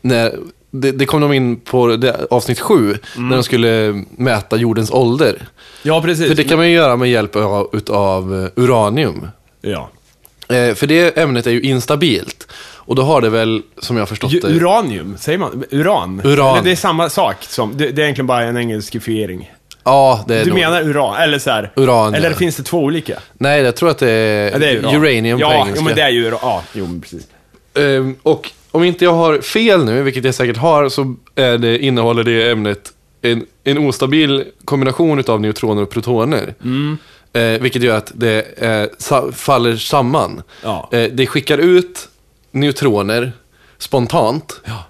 när, 0.00 0.38
det, 0.74 0.92
det 0.92 1.06
kom 1.06 1.20
de 1.20 1.32
in 1.32 1.56
på 1.60 1.96
det, 1.96 2.26
avsnitt 2.30 2.60
sju, 2.60 2.96
när 3.16 3.36
de 3.36 3.42
skulle 3.44 4.04
mäta 4.16 4.56
jordens 4.56 4.90
ålder. 4.90 5.48
Ja, 5.82 6.02
precis. 6.02 6.28
För 6.28 6.34
det 6.34 6.44
kan 6.44 6.56
man 6.58 6.68
ju 6.68 6.74
göra 6.74 6.96
med 6.96 7.10
hjälp 7.10 7.36
av 7.36 7.68
utav 7.72 8.42
eh, 8.56 8.62
uranium. 8.64 9.28
Ja. 9.60 9.90
Eh, 10.48 10.74
för 10.74 10.86
det 10.86 11.18
ämnet 11.18 11.46
är 11.46 11.50
ju 11.50 11.60
instabilt. 11.60 12.46
Och 12.84 12.94
då 12.94 13.02
har 13.02 13.20
det 13.20 13.30
väl, 13.30 13.62
som 13.78 13.96
jag 13.96 14.00
har 14.00 14.06
förstått 14.06 14.32
det... 14.42 14.48
uranium, 14.48 15.16
säger 15.18 15.38
man? 15.38 15.64
Uran? 15.70 16.20
Uran. 16.24 16.52
Eller 16.54 16.64
det 16.64 16.70
är 16.70 16.76
samma 16.76 17.08
sak 17.08 17.36
som, 17.40 17.76
det, 17.76 17.90
det 17.90 18.02
är 18.02 18.04
egentligen 18.04 18.26
bara 18.26 18.42
en 18.44 18.56
engelskifiering. 18.56 19.52
Ja, 19.84 20.24
det 20.28 20.34
är 20.36 20.44
Du 20.44 20.50
nog- 20.50 20.58
menar 20.58 20.82
uran, 20.82 21.16
eller 21.16 21.38
så 21.38 21.50
här. 21.50 21.72
Uran, 21.76 22.14
Eller 22.14 22.30
ja. 22.30 22.36
finns 22.36 22.56
det 22.56 22.62
två 22.62 22.78
olika? 22.78 23.18
Nej, 23.32 23.62
jag 23.62 23.76
tror 23.76 23.90
att 23.90 23.98
det 23.98 24.10
är, 24.10 24.50
Ja, 24.52 24.58
det 24.58 24.68
är 24.70 24.76
uran. 24.76 24.94
uranium 25.04 25.38
på 25.38 25.44
ja, 25.44 25.54
engelska. 25.54 25.80
Ja, 25.80 25.84
men 25.84 25.94
det 25.96 26.02
är 26.02 26.08
ju 26.10 26.24
uran. 26.26 26.38
Ja, 26.42 26.62
jo, 26.72 27.00
precis. 27.02 27.26
Ehm, 27.74 28.16
och 28.22 28.50
om 28.72 28.84
inte 28.84 29.04
jag 29.04 29.14
har 29.14 29.38
fel 29.38 29.84
nu, 29.84 30.02
vilket 30.02 30.24
jag 30.24 30.34
säkert 30.34 30.56
har, 30.56 30.88
så 30.88 31.14
är 31.34 31.58
det, 31.58 31.78
innehåller 31.78 32.24
det 32.24 32.50
ämnet 32.50 32.92
en, 33.22 33.46
en 33.64 33.78
ostabil 33.78 34.44
kombination 34.64 35.24
av 35.26 35.40
neutroner 35.40 35.82
och 35.82 35.90
protoner. 35.90 36.54
Mm. 36.64 36.98
Eh, 37.32 37.62
vilket 37.62 37.82
gör 37.82 37.96
att 37.96 38.12
det 38.14 38.62
eh, 38.62 38.88
sa, 38.98 39.32
faller 39.32 39.76
samman. 39.76 40.42
Ja. 40.62 40.88
Eh, 40.92 41.10
det 41.12 41.26
skickar 41.26 41.58
ut 41.58 42.08
neutroner 42.50 43.32
spontant. 43.78 44.60
Ja. 44.64 44.84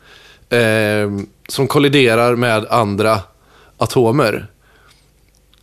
ehm, 0.57 1.27
som 1.49 1.67
kolliderar 1.67 2.37
med 2.37 2.67
andra 2.71 3.19
atomer. 3.77 4.47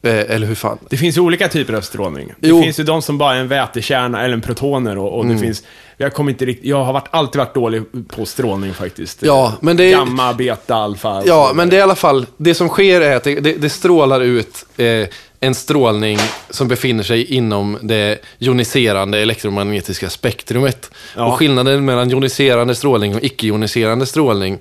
Eh, 0.02 0.32
eller 0.36 0.48
hur 0.48 0.56
fan? 0.56 0.78
Det 0.90 0.98
finns 0.98 1.18
ju 1.18 1.22
olika 1.22 1.48
typer 1.48 1.74
av 1.74 1.82
strålning. 1.82 2.28
Det 2.40 2.48
Jo. 2.48 2.56
Mm. 2.56 2.64
finns 2.66 2.80
ju 2.80 2.84
de 2.84 3.02
som 3.02 3.18
bara 3.18 3.36
är 3.36 3.40
en 3.40 3.48
vätekärna 3.48 4.22
eller 4.24 4.34
en 4.34 4.42
protoner 4.42 4.98
och, 4.98 5.18
och 5.20 5.26
det 5.26 5.38
finns... 5.38 5.64
Jag 5.98 6.14
kommer 6.14 6.32
inte 6.32 6.46
riktigt... 6.46 6.66
Jag 6.66 6.84
har 6.84 6.94
varit, 6.94 7.08
alltid 7.12 7.40
varit 7.40 7.54
dålig 7.54 7.84
på 8.08 8.26
strålning 8.26 8.74
faktiskt. 8.74 9.24
Ja, 9.24 9.54
men 9.62 9.78
det 9.78 9.84
är- 9.84 9.92
Gamma, 9.98 10.34
beta, 10.34 10.76
alfa. 10.76 11.24
Ja, 11.26 11.52
men 11.56 11.70
det 11.70 11.76
är 11.76 11.80
i 11.80 11.82
alla 11.82 11.96
fall, 11.96 12.26
det 12.38 12.54
som 12.54 12.70
sker 12.70 13.02
är 13.02 13.16
att 13.16 13.24
det, 13.24 13.40
det, 13.40 13.54
det 13.54 13.70
strålar 13.70 14.22
ut 14.22 14.66
eh, 14.78 15.08
en 15.40 15.56
strålning 15.56 16.18
som 16.50 16.68
befinner 16.68 17.04
sig 17.04 17.26
inom 17.34 17.78
det 17.82 18.18
joniserande 18.38 19.20
elektromagnetiska 19.20 20.10
spektrumet. 20.10 20.92
Ja. 21.16 21.26
Och 21.26 21.34
skillnaden 21.34 21.86
mellan 21.86 22.10
joniserande 22.10 22.76
strålning 22.76 23.16
och 23.16 23.24
icke-joniserande 23.24 24.06
strålning 24.06 24.58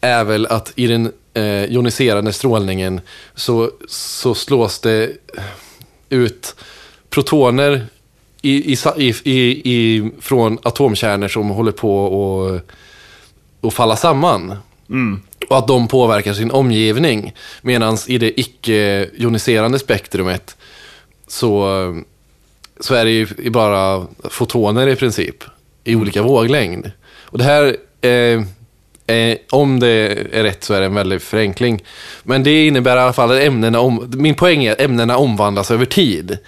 är 0.00 0.24
väl 0.24 0.46
att 0.46 0.72
i 0.76 0.86
den 0.86 1.12
eh, 1.34 1.64
joniserande 1.64 2.32
strålningen 2.32 3.00
så, 3.34 3.70
så 3.88 4.34
slås 4.34 4.80
det 4.80 5.10
ut 6.08 6.56
protoner 7.10 7.86
i, 8.42 8.72
i, 8.72 9.14
i, 9.24 9.40
i, 9.74 10.10
från 10.20 10.58
atomkärnor 10.62 11.28
som 11.28 11.48
håller 11.48 11.72
på 11.72 12.06
att 12.46 12.74
och 13.60 13.74
falla 13.74 13.96
samman. 13.96 14.54
Och 15.48 15.58
att 15.58 15.68
de 15.68 15.88
påverkar 15.88 16.32
sin 16.32 16.50
omgivning. 16.50 17.34
Medan 17.62 17.98
i 18.06 18.18
det 18.18 18.40
icke-joniserande 18.40 19.78
spektrumet 19.78 20.56
så, 21.26 21.68
så 22.80 22.94
är 22.94 23.04
det 23.04 23.10
ju 23.10 23.50
bara 23.50 24.06
fotoner 24.30 24.86
i 24.86 24.96
princip. 24.96 25.44
I 25.84 25.94
olika 25.94 26.22
våglängd. 26.22 26.90
Och 27.20 27.38
det 27.38 27.44
här, 27.44 27.76
eh, 28.00 28.42
eh, 29.08 29.36
om 29.50 29.80
det 29.80 29.88
är 30.32 30.42
rätt 30.42 30.64
så 30.64 30.74
är 30.74 30.80
det 30.80 30.86
en 30.86 30.94
väldig 30.94 31.22
förenkling. 31.22 31.82
Men 32.22 32.42
det 32.42 32.66
innebär 32.66 32.96
i 32.96 33.00
alla 33.00 33.12
fall 33.12 33.30
att 33.30 33.42
ämnena, 33.42 33.80
om, 33.80 34.12
min 34.16 34.34
poäng 34.34 34.64
är 34.64 34.72
att 34.72 34.80
ämnena 34.80 35.16
omvandlas 35.16 35.70
över 35.70 35.84
tid. 35.84 36.38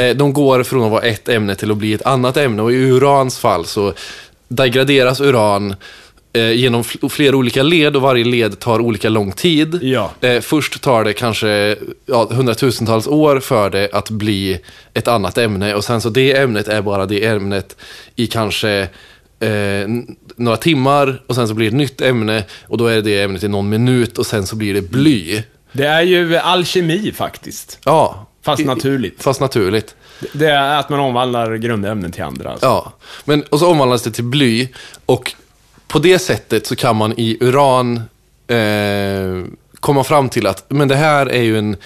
Eh, 0.00 0.16
de 0.16 0.32
går 0.32 0.62
från 0.62 0.84
att 0.84 0.90
vara 0.90 1.02
ett 1.02 1.28
ämne 1.28 1.54
till 1.54 1.70
att 1.70 1.76
bli 1.76 1.92
ett 1.92 2.06
annat 2.06 2.36
ämne. 2.36 2.62
Och 2.62 2.72
i 2.72 2.76
urans 2.76 3.38
fall 3.38 3.64
så 3.64 3.92
degraderas 4.48 5.20
uran 5.20 5.74
eh, 6.32 6.52
genom 6.52 6.82
fl- 6.82 7.08
flera 7.08 7.36
olika 7.36 7.62
led 7.62 7.96
och 7.96 8.02
varje 8.02 8.24
led 8.24 8.58
tar 8.58 8.80
olika 8.80 9.08
lång 9.08 9.32
tid. 9.32 9.78
Ja. 9.82 10.10
Eh, 10.20 10.40
först 10.40 10.82
tar 10.82 11.04
det 11.04 11.12
kanske 11.12 11.76
ja, 12.06 12.28
hundratusentals 12.30 13.06
år 13.06 13.40
för 13.40 13.70
det 13.70 13.88
att 13.92 14.10
bli 14.10 14.58
ett 14.94 15.08
annat 15.08 15.38
ämne 15.38 15.74
och 15.74 15.84
sen 15.84 16.00
så 16.00 16.08
det 16.08 16.36
ämnet 16.36 16.68
är 16.68 16.82
bara 16.82 17.06
det 17.06 17.24
ämnet 17.26 17.76
i 18.16 18.26
kanske 18.26 18.88
eh, 19.40 19.88
några 20.36 20.56
timmar 20.56 21.22
och 21.26 21.34
sen 21.34 21.48
så 21.48 21.54
blir 21.54 21.66
det 21.66 21.74
ett 21.74 21.78
nytt 21.78 22.00
ämne 22.00 22.44
och 22.66 22.78
då 22.78 22.86
är 22.86 23.02
det 23.02 23.22
ämnet 23.22 23.42
i 23.44 23.48
någon 23.48 23.68
minut 23.68 24.18
och 24.18 24.26
sen 24.26 24.46
så 24.46 24.56
blir 24.56 24.74
det 24.74 24.82
bly. 24.82 25.42
Det 25.72 25.86
är 25.86 26.02
ju 26.02 26.36
alkemi 26.36 27.12
faktiskt. 27.12 27.78
Ja. 27.84 28.26
Fast 28.42 28.64
naturligt. 28.64 29.22
Fast 29.22 29.40
naturligt. 29.40 29.94
Det 30.32 30.46
är 30.46 30.78
att 30.78 30.88
man 30.88 31.00
omvandlar 31.00 31.56
grundämnen 31.56 32.12
till 32.12 32.22
andra. 32.22 32.50
Alltså. 32.50 32.66
Ja, 32.66 32.92
men 33.24 33.42
och 33.42 33.58
så 33.58 33.70
omvandlas 33.70 34.02
det 34.02 34.10
till 34.10 34.24
bly 34.24 34.68
och 35.06 35.34
på 35.88 35.98
det 35.98 36.18
sättet 36.18 36.66
så 36.66 36.76
kan 36.76 36.96
man 36.96 37.14
i 37.16 37.38
uran 37.40 37.96
eh, 38.46 39.44
komma 39.80 40.04
fram 40.04 40.28
till 40.28 40.46
att 40.46 40.64
men 40.68 40.88
det 40.88 40.96
här 40.96 41.26
är 41.26 41.42
ju 41.42 41.58
en 41.58 41.76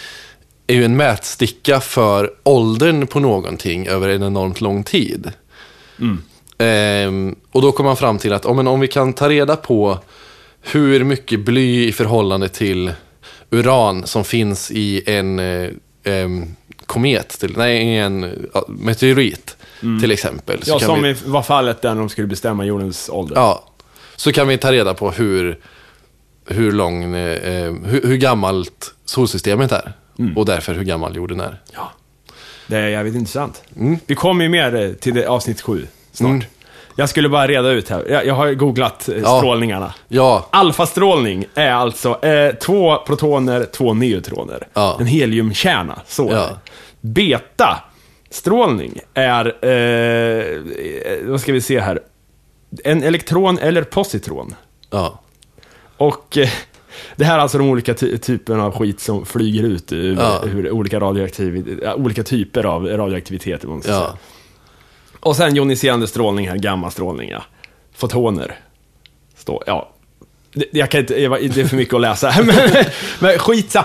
är 0.66 0.74
ju 0.74 0.84
en 0.84 0.96
mätsticka 0.96 1.80
för 1.80 2.30
åldern 2.42 3.06
på 3.06 3.20
någonting 3.20 3.86
över 3.86 4.08
en 4.08 4.22
enormt 4.22 4.60
lång 4.60 4.84
tid. 4.84 5.32
Mm. 6.00 6.22
Ehm, 6.60 7.36
och 7.52 7.62
då 7.62 7.72
kommer 7.72 7.90
man 7.90 7.96
fram 7.96 8.18
till 8.18 8.32
att 8.32 8.46
om, 8.46 8.66
om 8.66 8.80
vi 8.80 8.88
kan 8.88 9.12
ta 9.12 9.28
reda 9.28 9.56
på 9.56 9.98
hur 10.60 11.04
mycket 11.04 11.40
bly 11.40 11.88
i 11.88 11.92
förhållande 11.92 12.48
till 12.48 12.92
uran 13.50 14.06
som 14.06 14.24
finns 14.24 14.70
i 14.70 15.02
en 15.06 15.38
eh, 15.38 15.70
em, 16.04 16.56
komet, 16.86 17.28
till, 17.28 17.56
nej, 17.56 17.98
en 17.98 18.48
meteorit 18.68 19.56
till 20.00 20.10
exempel. 20.10 20.60
Ja, 20.64 20.78
som 20.78 21.02
vi, 21.02 21.10
i 21.10 21.16
var 21.24 21.42
fallet 21.42 21.82
där 21.82 21.94
de 21.94 22.08
skulle 22.08 22.26
bestämma 22.26 22.64
jordens 22.64 23.08
ålder. 23.12 23.36
ja, 23.36 23.64
så 24.16 24.32
kan 24.32 24.48
vi 24.48 24.58
ta 24.58 24.72
reda 24.72 24.94
på 24.94 25.10
hur, 25.10 25.58
hur, 26.46 26.72
lång, 26.72 27.14
eh, 27.14 27.54
eh, 27.54 27.72
hur, 27.84 28.02
hur 28.02 28.16
gammalt 28.16 28.94
solsystemet 29.04 29.72
är. 29.72 29.92
Mm. 30.18 30.36
Och 30.36 30.46
därför 30.46 30.74
hur 30.74 30.84
gammal 30.84 31.16
jorden 31.16 31.40
är. 31.40 31.62
Ja. 31.72 31.92
Det 32.66 32.76
är 32.76 32.88
jävligt 32.88 33.14
intressant. 33.14 33.62
Mm. 33.76 33.98
Vi 34.06 34.14
kommer 34.14 34.44
ju 34.44 34.48
mer 34.48 34.74
eh, 34.74 34.92
till 34.92 35.14
det, 35.14 35.26
avsnitt 35.26 35.60
sju 35.60 35.86
snart. 36.26 36.46
Jag 36.96 37.08
skulle 37.08 37.28
bara 37.28 37.46
reda 37.46 37.68
ut 37.70 37.88
här. 37.88 38.04
Jag, 38.10 38.26
jag 38.26 38.34
har 38.34 38.52
googlat 38.54 39.08
eh, 39.08 39.14
Ja. 39.22 39.38
strålningarna. 39.38 39.94
Ja, 40.08 40.46
Alfastrålning 40.50 41.44
är 41.54 41.70
alltså 41.72 42.24
eh, 42.24 42.54
två 42.54 42.96
protoner, 43.06 43.64
två 43.72 43.94
neutroner. 43.94 44.68
Ja. 44.74 44.96
En 45.00 45.06
heliumkärna, 45.06 45.98
så 46.06 46.28
Ja. 46.32 46.48
Beta-strålning 47.00 48.98
är, 49.14 49.46
eh, 49.66 50.44
vad 51.30 51.40
ska 51.40 51.52
vi 51.52 51.60
se 51.60 51.80
här, 51.80 52.00
en 52.84 53.02
elektron 53.02 53.58
eller 53.58 53.82
positron. 53.82 54.54
ja, 54.90 55.20
Och 55.96 56.38
eh, 56.38 56.48
det 57.16 57.24
här 57.24 57.34
är 57.34 57.38
alltså 57.38 57.58
de 57.58 57.68
olika 57.68 57.94
ty 57.94 58.18
typerna 58.18 58.64
av 58.64 58.78
skit 58.78 59.00
som 59.00 59.26
flyger 59.26 59.62
ut 59.62 59.92
ur, 59.92 60.16
Ja. 60.16 60.40
ur 60.46 60.70
olika, 60.70 61.00
radioaktiv, 61.00 61.80
ja, 61.82 61.94
olika 61.94 62.22
typer 62.22 62.64
av 62.66 62.86
radioaktivitet. 62.86 63.64
man 63.64 63.82
ska 63.82 63.92
säga. 63.92 64.12
Ja. 65.22 65.28
Och 65.28 65.36
sen 65.36 65.54
joniserande 65.56 66.06
strålning 66.06 66.48
här, 66.48 66.56
gammastrålning, 66.56 67.30
ja. 67.30 67.42
Fotoner. 67.96 68.54
Stå, 69.38 69.62
ja. 69.66 69.88
Det, 70.52 70.64
jag 70.72 70.90
kan 70.90 71.00
inte, 71.00 71.14
det 71.14 71.60
är 71.60 71.64
för 71.66 71.76
mycket 71.76 71.94
att 71.94 72.00
läsa. 72.00 72.34
men, 72.44 72.56
men 73.18 73.38
skitsa. 73.38 73.84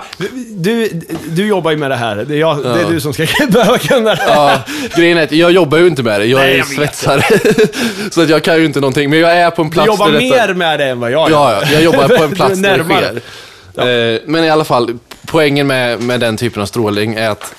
Du, 0.50 0.90
du 1.30 1.48
jobbar 1.48 1.72
ju 1.72 1.78
med 1.78 1.92
det 1.92 1.96
här. 1.96 2.16
Det 2.16 2.36
är, 2.36 2.40
jag, 2.40 2.64
det 2.64 2.70
är 2.70 2.82
Ja. 2.82 2.90
du 2.90 3.00
som 3.00 3.14
ska 3.14 3.26
behöva 3.50 3.78
kunna 3.78 4.16
det. 4.16 4.24
Ja, 4.28 4.60
grejen 4.96 5.18
är 5.18 5.24
att 5.24 5.32
jag 5.32 5.52
jobbar 5.52 5.78
ju 5.78 5.88
inte 5.88 6.04
med 6.04 6.20
det. 6.22 6.26
Jag 6.26 6.40
Nej, 6.40 6.54
är 6.54 6.58
jag 6.58 6.66
vet 6.66 6.76
svetsare. 6.76 7.22
så 8.12 8.22
att 8.22 8.30
jag 8.30 8.44
kan 8.44 8.58
ju 8.58 8.66
inte 8.66 8.80
någonting. 8.80 9.10
Men 9.10 9.20
jag 9.20 9.38
är 9.38 9.52
på 9.52 9.62
en 9.62 9.68
Du 9.70 9.74
plats 9.74 9.88
jobbar 9.88 10.12
där 10.12 10.20
detta... 10.20 10.48
mer 10.48 10.54
med 10.54 10.80
det 10.80 10.86
än 10.86 11.00
vad 11.00 11.12
jag 11.12 11.32
Ja, 11.32 11.52
ja, 11.62 11.72
jag 11.72 11.84
jobbar 11.84 12.08
på 12.08 12.24
en 12.24 12.30
Du 12.30 12.36
plats 12.36 12.58
är 12.60 12.62
där 12.64 12.78
det 12.78 12.84
sker. 12.84 14.16
Eh, 14.16 14.22
Men 14.26 14.44
i 14.44 14.50
alla 14.50 14.64
fall, 14.64 14.98
poängen 15.26 15.68
med, 15.68 16.02
med 16.02 16.20
den 16.20 16.38
typen 16.38 16.62
av 16.62 16.66
strålning 16.66 17.14
är 17.16 17.30
att 17.30 17.56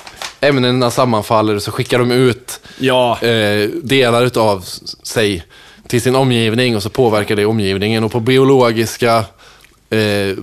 ämnena 0.49 0.91
sammanfaller 0.91 1.59
så 1.59 1.71
skickar 1.73 1.99
de 1.99 2.11
ut 2.11 2.61
Ja, 2.79 3.19
eh, 3.23 3.69
delar 3.83 4.27
s- 4.63 5.07
sig 5.07 5.45
till 5.89 6.03
sin 6.03 6.15
omgivning 6.17 6.77
och 6.77 6.83
så 6.83 6.91
påverkar 6.91 7.37
det 7.37 7.47
omgivningen. 7.47 8.05
Och 8.05 8.13
på 8.13 8.21
biologiska, 8.21 9.25
eh, 9.91 10.35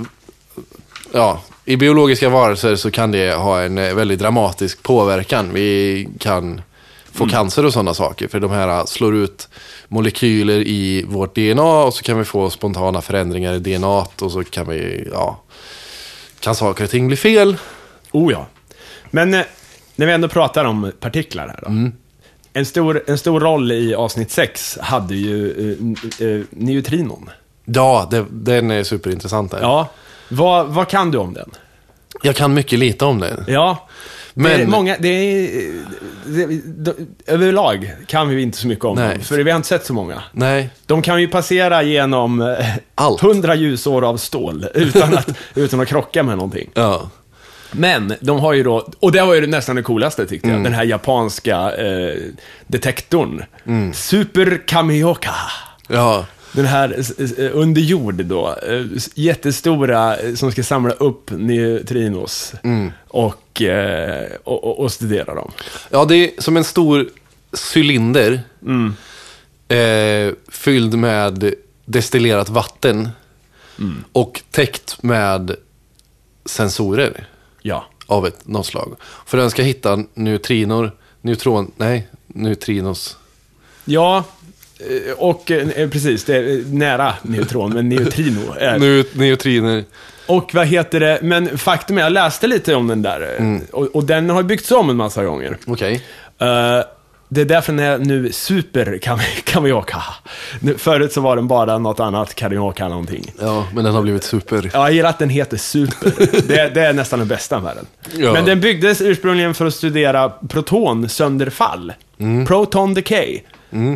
ja, 1.11 1.41
i 1.65 1.75
biologiska 1.77 2.29
varelser 2.29 2.75
så 2.75 2.91
kan 2.91 3.11
det 3.11 3.33
ha 3.33 3.61
en 3.61 3.77
eh, 3.77 3.93
väldigt 3.93 4.19
dramatisk 4.19 4.83
påverkan. 4.83 5.49
Vi 5.53 6.07
kan 6.19 6.61
få 7.11 7.29
cancer 7.29 7.65
och 7.65 7.73
sådana 7.73 7.93
saker 7.93 8.27
för 8.27 8.39
de 8.39 8.51
här 8.51 8.85
slår 8.85 9.15
ut 9.15 9.49
molekyler 9.87 10.59
i 10.67 11.03
vårt 11.07 11.35
DNA 11.35 11.83
och 11.83 11.93
så 11.93 12.03
kan 12.03 12.17
vi 12.17 12.25
få 12.25 12.49
spontana 12.49 13.01
förändringar 13.01 13.53
i 13.53 13.59
DNA 13.59 14.05
och 14.21 14.31
så 14.31 14.43
kan 14.43 14.67
vi, 14.69 15.07
ja, 15.11 15.39
kan 16.39 16.55
saker 16.55 16.83
och 16.83 16.89
ting 16.89 17.07
bli 17.07 17.17
fel. 17.17 17.57
oh 18.11 18.31
ja. 18.31 18.45
Men 19.11 19.33
eh, 19.33 19.41
när 19.95 20.05
vi 20.05 20.13
ändå 20.13 20.27
pratar 20.27 20.65
om 20.65 20.91
partiklar 20.99 21.47
här 21.47 21.59
då. 21.61 21.67
Mm. 21.67 21.91
En, 22.53 22.65
stor, 22.65 23.03
en 23.07 23.17
stor 23.17 23.39
roll 23.39 23.71
i 23.71 23.95
avsnitt 23.95 24.31
6 24.31 24.77
hade 24.81 25.15
ju 25.15 25.51
eh, 26.19 26.27
eh, 26.27 26.41
neutrinon. 26.49 27.29
Ja, 27.65 28.07
det, 28.11 28.25
den 28.31 28.71
är 28.71 28.83
superintressant. 28.83 29.51
Där. 29.51 29.61
Ja. 29.61 29.89
Vad, 30.29 30.67
vad 30.67 30.87
kan 30.87 31.11
du 31.11 31.17
om 31.17 31.33
den? 31.33 31.49
Jag 32.23 32.35
kan 32.35 32.53
mycket 32.53 32.79
lite 32.79 33.05
om 33.05 33.19
det. 33.19 33.45
Ja. 33.47 33.87
Men- 34.33 34.57
Det 34.57 34.63
är 34.63 34.67
många, 34.67 34.97
det 34.99 35.07
är, 35.07 35.49
det, 36.25 36.45
det, 36.65 36.95
överlag 37.27 37.93
kan 38.07 38.29
vi 38.29 38.41
inte 38.41 38.57
så 38.57 38.67
mycket 38.67 38.85
om 38.85 38.95
Nej. 38.95 39.15
dem, 39.15 39.23
för 39.23 39.43
vi 39.43 39.51
har 39.51 39.57
inte 39.57 39.67
sett 39.67 39.85
så 39.85 39.93
många. 39.93 40.23
Nej, 40.31 40.69
De 40.85 41.01
kan 41.01 41.21
ju 41.21 41.27
passera 41.27 41.83
genom 41.83 42.41
eh, 42.41 42.65
Allt. 42.95 43.23
100 43.23 43.55
ljusår 43.55 44.01
av 44.09 44.17
stål 44.17 44.65
utan 44.73 45.13
att, 45.17 45.29
utan 45.55 45.79
att 45.79 45.87
krocka 45.87 46.23
med 46.23 46.35
någonting. 46.37 46.69
ja. 46.73 47.09
Men 47.75 48.13
de 48.19 48.39
har 48.39 48.53
ju 48.53 48.63
då, 48.63 48.89
och 48.99 49.11
det 49.11 49.21
var 49.21 49.33
ju 49.33 49.47
nästan 49.47 49.75
det 49.75 49.81
coolaste 49.83 50.25
tyckte 50.27 50.47
Mm. 50.47 50.57
jag, 50.59 50.65
den 50.65 50.73
här 50.73 50.83
japanska 50.83 51.71
eh, 51.75 52.15
detektorn. 52.67 53.43
Super 53.93 54.61
Kamioka. 54.67 55.33
Ja, 55.87 56.25
Den 56.51 56.65
här 56.65 56.95
s- 56.97 57.13
s- 57.19 57.33
under 57.37 57.81
jord 57.81 58.25
då, 58.25 58.55
eh, 58.69 58.85
jättestora 59.15 60.17
eh, 60.17 60.33
som 60.35 60.51
ska 60.51 60.63
samla 60.63 60.93
upp 60.93 61.31
neutrinos 61.31 62.53
Mm. 62.63 62.91
och, 63.07 63.61
eh, 63.61 64.25
och, 64.43 64.63
och, 64.63 64.79
och 64.79 64.91
studera 64.91 65.35
dem. 65.35 65.51
ja, 65.89 66.05
det 66.05 66.15
är 66.15 66.41
som 66.41 66.57
en 66.57 66.63
stor 66.63 67.09
cylinder 67.75 68.41
Mm. 68.61 68.95
eh, 69.67 70.33
fylld 70.51 70.93
med 70.97 71.53
destillerat 71.85 72.49
vatten 72.49 73.09
Mm. 73.79 74.03
och 74.11 74.41
täckt 74.51 75.03
med 75.03 75.55
sensorer 76.45 77.27
Ja. 77.65 77.85
av 78.05 78.27
ett 78.27 78.47
något 78.47 78.65
slag. 78.65 78.95
För 79.25 79.37
den 79.37 79.51
ska 79.51 79.61
hitta 79.61 80.03
neutrinor, 80.13 80.91
neutron, 81.21 81.71
nej, 81.77 82.07
neutrinos. 82.27 83.17
Ja, 83.85 84.23
eh, 84.79 85.13
och 85.17 85.51
eh, 85.51 85.89
precis, 85.89 86.23
det 86.23 86.35
är 86.37 86.63
nära 86.73 87.13
neutron, 87.21 87.73
men 87.73 87.89
neutrino 87.89 88.53
är... 88.59 88.79
Nu, 88.79 89.05
neutriner. 89.13 89.83
Och 90.25 90.51
vad 90.53 90.67
heter 90.67 90.99
det, 90.99 91.19
men 91.21 91.57
faktum 91.57 91.97
är, 91.97 92.01
jag 92.01 92.11
läste 92.11 92.47
lite 92.47 92.75
om 92.75 92.87
den 92.87 93.01
där, 93.01 93.35
eh, 93.39 93.59
och, 93.71 93.95
och 93.95 94.03
den 94.03 94.29
har 94.29 94.43
byggts 94.43 94.71
om 94.71 94.89
en 94.89 94.95
massa 94.95 95.23
gånger. 95.23 95.57
Okej. 95.67 96.01
Eh, 96.39 96.79
det 97.33 97.41
är 97.41 97.45
därför 97.45 97.73
den 97.73 97.85
är 97.85 97.97
nu 97.97 98.31
super 98.31 98.85
Kami- 99.01 99.41
kamioka. 99.43 100.03
Förut 100.77 101.13
så 101.13 101.21
var 101.21 101.35
den 101.35 101.47
bara 101.47 101.77
något 101.77 101.99
annat, 101.99 102.35
karioka 102.35 102.87
någonting. 102.87 103.31
Ja, 103.41 103.67
men 103.73 103.83
den 103.83 103.93
har 103.93 104.01
blivit 104.01 104.23
super. 104.23 104.69
Ja, 104.73 104.79
jag 104.79 104.93
gillar 104.93 105.09
att 105.09 105.19
den 105.19 105.29
heter 105.29 105.57
Super. 105.57 106.41
Det, 106.47 106.69
det 106.73 106.81
är 106.81 106.93
nästan 106.93 107.19
den 107.19 107.27
bästa 107.27 107.59
med 107.59 107.75
den. 107.75 107.85
Ja. 108.23 108.33
Men 108.33 108.45
den 108.45 108.59
byggdes 108.59 109.01
ursprungligen 109.01 109.53
för 109.53 109.65
att 109.65 109.73
studera 109.73 110.29
protonsönderfall. 110.29 111.93
Proton 112.47 112.93
decay. 112.93 113.39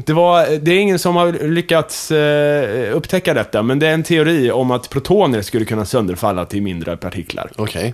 Det, 0.06 0.13
var, 0.13 0.47
det 0.62 0.71
är 0.71 0.80
ingen 0.80 1.00
som 1.00 1.15
har 1.15 1.47
lyckats 1.47 2.12
eh, 2.12 2.95
upptäcka 2.95 3.34
detta, 3.34 3.63
men 3.63 3.80
det 3.80 3.88
är 3.88 3.93
en 3.93 4.04
teori 4.04 4.52
om 4.52 4.71
att 4.71 4.89
protoner 4.89 5.41
skulle 5.41 5.65
kunna 5.65 5.86
sönderfalla 5.86 6.45
till 6.45 6.62
mindre 6.62 6.97
partiklar. 6.97 7.52
Okej. 7.56 7.93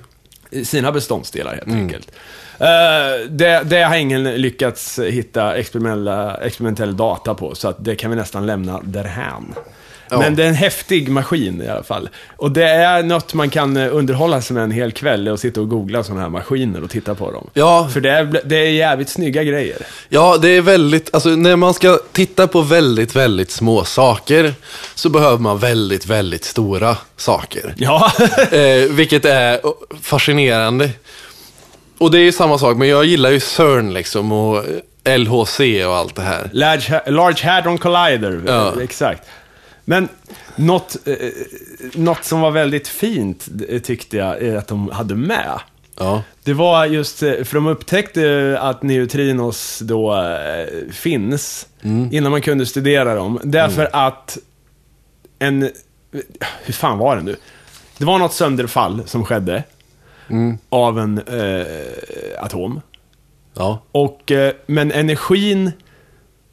I 0.49 0.65
Sina 0.65 0.91
beståndsdelar 0.91 1.55
helt 1.55 1.67
enkelt. 1.67 2.11
Eh, 2.63 3.29
det, 3.29 3.61
det 3.63 3.83
har 3.83 3.95
ingen 3.95 4.23
lyckats 4.23 4.99
hitta 4.99 5.55
experimentella, 5.55 6.37
experimentell 6.37 6.97
data 6.97 7.33
på, 7.33 7.55
så 7.55 7.67
att 7.67 7.85
det 7.85 7.95
kan 7.95 8.09
vi 8.09 8.15
nästan 8.15 8.45
lämna 8.45 8.79
därhän. 8.83 9.53
Ja. 10.09 10.19
Men 10.19 10.35
det 10.35 10.43
är 10.43 10.47
en 10.47 10.53
häftig 10.53 11.09
maskin 11.09 11.61
i 11.61 11.67
alla 11.67 11.83
fall. 11.83 12.09
Och 12.37 12.51
det 12.51 12.69
är 12.69 13.03
något 13.03 13.33
man 13.33 13.49
kan 13.49 13.77
eh, 13.77 13.95
underhålla 13.95 14.41
sig 14.41 14.53
med 14.53 14.63
en 14.63 14.71
hel 14.71 14.91
kväll 14.91 15.27
och 15.27 15.39
sitta 15.39 15.61
och 15.61 15.69
googla 15.69 16.03
sådana 16.03 16.21
här 16.21 16.29
maskiner 16.29 16.83
och 16.83 16.89
titta 16.89 17.15
på 17.15 17.31
dem. 17.31 17.49
Ja. 17.53 17.89
För 17.93 18.01
det 18.01 18.09
är, 18.09 18.41
det 18.45 18.55
är 18.55 18.69
jävligt 18.69 19.09
snygga 19.09 19.43
grejer. 19.43 19.77
Ja, 20.09 20.37
det 20.41 20.49
är 20.49 20.61
väldigt, 20.61 21.13
alltså 21.13 21.29
när 21.29 21.55
man 21.55 21.73
ska 21.73 21.99
titta 22.11 22.47
på 22.47 22.61
väldigt, 22.61 23.15
väldigt 23.15 23.51
små 23.51 23.83
saker 23.83 24.53
så 24.95 25.09
behöver 25.09 25.37
man 25.37 25.57
väldigt, 25.59 26.05
väldigt 26.05 26.43
stora 26.45 26.97
saker. 27.17 27.73
Ja, 27.77 28.11
Eh, 28.51 28.89
vilket 28.89 29.25
är 29.25 29.59
fascinerande. 30.01 30.89
Och 32.03 32.11
det 32.11 32.17
är 32.19 32.23
ju 32.23 32.31
samma 32.31 32.57
sak, 32.57 32.77
men 32.77 32.87
jag 32.87 33.05
gillar 33.05 33.29
ju 33.31 33.39
CERN 33.39 33.93
liksom 33.93 34.31
och 34.31 34.63
LHC 35.17 35.59
och 35.87 35.95
allt 35.95 36.15
det 36.15 36.21
här. 36.21 36.49
Large, 36.53 37.01
Large 37.11 37.47
Hadron 37.49 37.77
Collider, 37.77 38.41
Ja. 38.47 38.67
eh, 38.77 38.83
exakt. 38.83 39.21
Men 39.85 40.07
något, 40.55 40.95
eh, 41.07 41.15
något 41.93 42.23
som 42.23 42.41
var 42.41 42.51
väldigt 42.51 42.87
fint, 42.87 43.47
eh, 43.69 43.79
tyckte 43.81 44.17
jag, 44.17 44.41
är 44.41 44.55
att 44.57 44.67
de 44.67 44.89
hade 44.89 45.15
med. 45.15 45.59
Ja, 45.99 46.23
Det 46.43 46.53
var 46.53 46.85
just, 46.85 47.23
eh, 47.23 47.31
för 47.43 47.53
de 47.55 47.67
upptäckte 47.67 48.57
att 48.61 48.83
neutrinos 48.83 49.79
då 49.79 50.13
eh, 50.15 50.91
finns 50.91 51.67
innan 52.11 52.31
man 52.31 52.41
kunde 52.41 52.65
studera 52.65 53.15
dem. 53.15 53.39
Därför 53.43 53.89
att 53.93 54.37
en, 55.39 55.69
hur 56.63 56.73
fan 56.73 56.97
var 56.97 57.15
det 57.15 57.21
nu? 57.21 57.35
Det 57.97 58.05
var 58.05 58.19
något 58.19 58.33
sönderfall 58.33 59.01
som 59.05 59.25
skedde 59.25 59.63
av 60.69 60.99
en 60.99 61.17
eh, 61.17 62.43
atom. 62.43 62.81
ja, 63.57 63.79
Och, 63.91 64.31
eh, 64.31 64.53
men 64.65 64.91
energin 64.91 65.71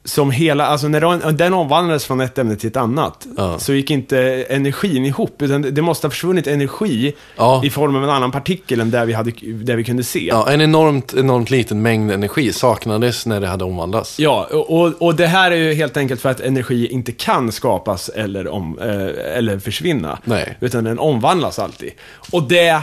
som 0.03 0.31
hela, 0.31 0.65
alltså 0.65 0.87
när 0.87 1.01
den, 1.01 1.37
den 1.37 1.53
omvandlades 1.53 2.05
från 2.05 2.21
ett 2.21 2.37
ämne 2.37 2.55
till 2.55 2.69
ett 2.69 2.77
annat, 2.77 3.27
Ja. 3.37 3.59
så 3.59 3.73
gick 3.73 3.91
inte 3.91 4.45
energin 4.49 5.05
ihop, 5.05 5.41
utan 5.41 5.61
det 5.61 5.81
måste 5.81 6.07
ha 6.07 6.11
försvunnit 6.11 6.47
energi 6.47 7.13
Ja. 7.37 7.61
i 7.65 7.69
form 7.69 7.95
av 7.95 8.03
en 8.03 8.09
annan 8.09 8.31
partikel 8.31 8.79
än 8.79 8.91
där 8.91 9.05
vi, 9.05 9.13
hade, 9.13 9.31
där 9.63 9.75
vi 9.75 9.83
kunde 9.83 10.03
se. 10.03 10.25
Ja, 10.27 10.49
en 10.49 10.61
enormt, 10.61 11.13
enormt 11.13 11.49
liten 11.49 11.81
mängd 11.81 12.11
energi 12.11 12.53
saknades 12.53 13.25
när 13.25 13.41
det 13.41 13.47
hade 13.47 13.63
omvandlats. 13.63 14.19
Ja, 14.19 14.47
och, 14.51 15.01
och 15.01 15.15
det 15.15 15.27
här 15.27 15.51
är 15.51 15.55
ju 15.55 15.73
helt 15.73 15.97
enkelt 15.97 16.21
för 16.21 16.29
att 16.29 16.39
energi 16.39 16.87
inte 16.87 17.11
kan 17.11 17.51
skapas 17.51 18.09
eller, 18.09 18.47
om, 18.47 18.79
eh, 18.79 19.37
eller 19.37 19.59
försvinna. 19.59 20.17
Nej. 20.23 20.57
Utan 20.59 20.83
den 20.83 20.99
omvandlas 20.99 21.59
alltid. 21.59 21.91
Och 22.31 22.43
det 22.43 22.81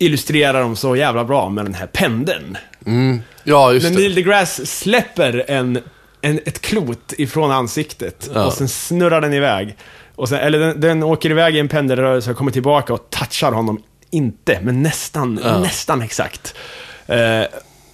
illustrerar 0.00 0.60
de 0.60 0.76
så 0.76 0.96
jävla 0.96 1.24
bra 1.24 1.48
med 1.48 1.64
den 1.64 1.74
här 1.74 1.86
pendeln. 1.86 2.56
Ja, 3.44 3.72
just 3.72 3.84
När 3.84 3.90
det. 3.90 3.96
Neil 3.98 4.14
deGrasse 4.14 4.66
släpper 4.66 5.44
en, 5.48 5.78
en, 6.20 6.40
ett 6.46 6.60
klot 6.60 7.12
ifrån 7.18 7.50
ansiktet 7.50 8.30
Ja. 8.34 8.44
och 8.44 8.52
sen 8.52 8.68
snurrar 8.68 9.20
den 9.20 9.32
iväg. 9.32 9.76
Och 10.14 10.28
sen, 10.28 10.38
eller 10.38 10.58
den, 10.58 10.80
den 10.80 11.02
åker 11.02 11.30
iväg 11.30 11.56
i 11.56 11.58
en 11.58 11.68
pendelrörelse 11.68 12.30
och 12.30 12.36
kommer 12.36 12.50
tillbaka 12.52 12.92
och 12.94 13.10
touchar 13.10 13.52
honom. 13.52 13.82
Inte, 14.10 14.58
men 14.62 14.82
nästan, 14.82 15.40
Ja. 15.44 15.58
nästan 15.60 16.02
exakt. 16.02 16.54
Eh, 17.06 17.42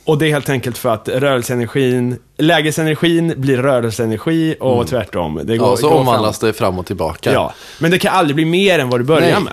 och 0.04 0.18
det 0.18 0.26
är 0.26 0.30
helt 0.30 0.48
enkelt 0.48 0.78
för 0.78 0.88
att 0.94 1.08
rörelseenergin, 1.08 2.18
lägesenergin 2.38 3.34
blir 3.36 3.56
rörelseenergi 3.56 4.56
och 4.60 4.86
tvärtom. 4.88 5.40
Det 5.44 5.56
går, 5.56 5.64
Mm. 5.66 5.70
Ja, 5.70 5.76
så 5.76 5.88
går 5.88 5.96
omvandlas 5.96 6.38
det 6.38 6.52
fram 6.52 6.78
och 6.78 6.86
tillbaka. 6.86 7.32
Ja, 7.32 7.54
men 7.80 7.90
det 7.90 7.98
kan 7.98 8.14
aldrig 8.14 8.34
bli 8.34 8.44
mer 8.44 8.78
än 8.78 8.88
vad 8.88 9.00
du 9.00 9.04
börjar 9.04 9.32
Nej. 9.32 9.40
med. 9.42 9.52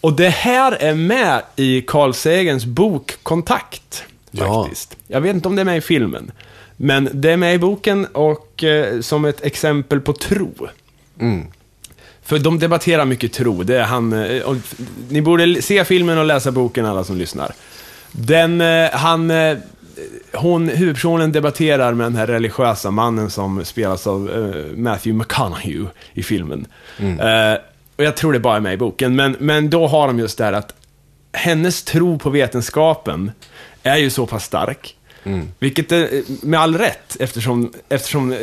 Och 0.00 0.12
det 0.12 0.28
här 0.28 0.72
är 0.72 0.94
med 0.94 1.42
i 1.56 1.82
Carl 1.82 2.12
Sagans 2.14 2.64
bok 2.64 3.12
Kontakt, 3.22 4.04
Ja. 4.30 4.62
faktiskt. 4.64 4.96
Jag 5.06 5.20
vet 5.20 5.34
inte 5.34 5.48
om 5.48 5.56
det 5.56 5.62
är 5.62 5.64
med 5.64 5.76
i 5.78 5.80
filmen. 5.80 6.30
Men 6.76 7.08
det 7.12 7.30
är 7.32 7.36
med 7.36 7.54
i 7.54 7.58
boken 7.58 8.06
och 8.06 8.64
eh, 8.64 9.00
som 9.00 9.24
ett 9.24 9.44
exempel 9.44 10.00
på 10.00 10.12
tro. 10.12 10.52
Mm. 11.20 11.46
För 12.22 12.38
de 12.38 12.58
debatterar 12.58 13.04
mycket 13.04 13.32
tro. 13.32 13.62
Det 13.62 13.78
är 13.78 13.82
han, 13.84 14.12
eh, 14.12 14.42
och, 14.42 14.56
ni 15.08 15.22
borde 15.22 15.62
se 15.62 15.84
filmen 15.84 16.18
och 16.18 16.24
läsa 16.24 16.50
boken 16.52 16.86
alla 16.86 17.04
som 17.04 17.16
lyssnar. 17.16 17.52
Den, 18.12 18.60
eh, 18.60 18.90
han, 18.92 19.30
eh, 19.30 19.58
hon, 20.32 20.68
huvudpersonen 20.68 21.32
debatterar 21.32 21.94
med 21.94 22.06
den 22.06 22.16
här 22.16 22.26
religiösa 22.26 22.90
mannen 22.90 23.30
som 23.30 23.64
spelas 23.64 24.06
av 24.06 24.30
eh, 24.30 24.76
Matthew 24.76 25.18
McConaughey 25.18 25.84
i 26.12 26.22
filmen. 26.22 26.66
Eh, 26.98 27.58
och 27.98 28.04
jag 28.04 28.16
tror 28.16 28.32
det 28.32 28.40
bara 28.40 28.56
är 28.56 28.60
med 28.60 28.74
i 28.74 28.76
boken, 28.76 29.16
men, 29.16 29.36
men 29.38 29.70
då 29.70 29.86
har 29.86 30.06
de 30.06 30.18
just 30.18 30.38
det 30.38 30.44
här 30.44 30.52
att 30.52 30.74
hennes 31.32 31.82
tro 31.82 32.18
på 32.18 32.30
vetenskapen 32.30 33.30
är 33.82 33.96
ju 33.96 34.10
så 34.10 34.26
pass 34.26 34.44
stark. 34.44 34.96
Vilket 35.58 35.92
är 35.92 36.02
eh, 36.02 36.22
med 36.42 36.60
all 36.60 36.78
rätt, 36.78 37.16
eftersom, 37.20 37.72
eftersom 37.88 38.32
eh, 38.32 38.38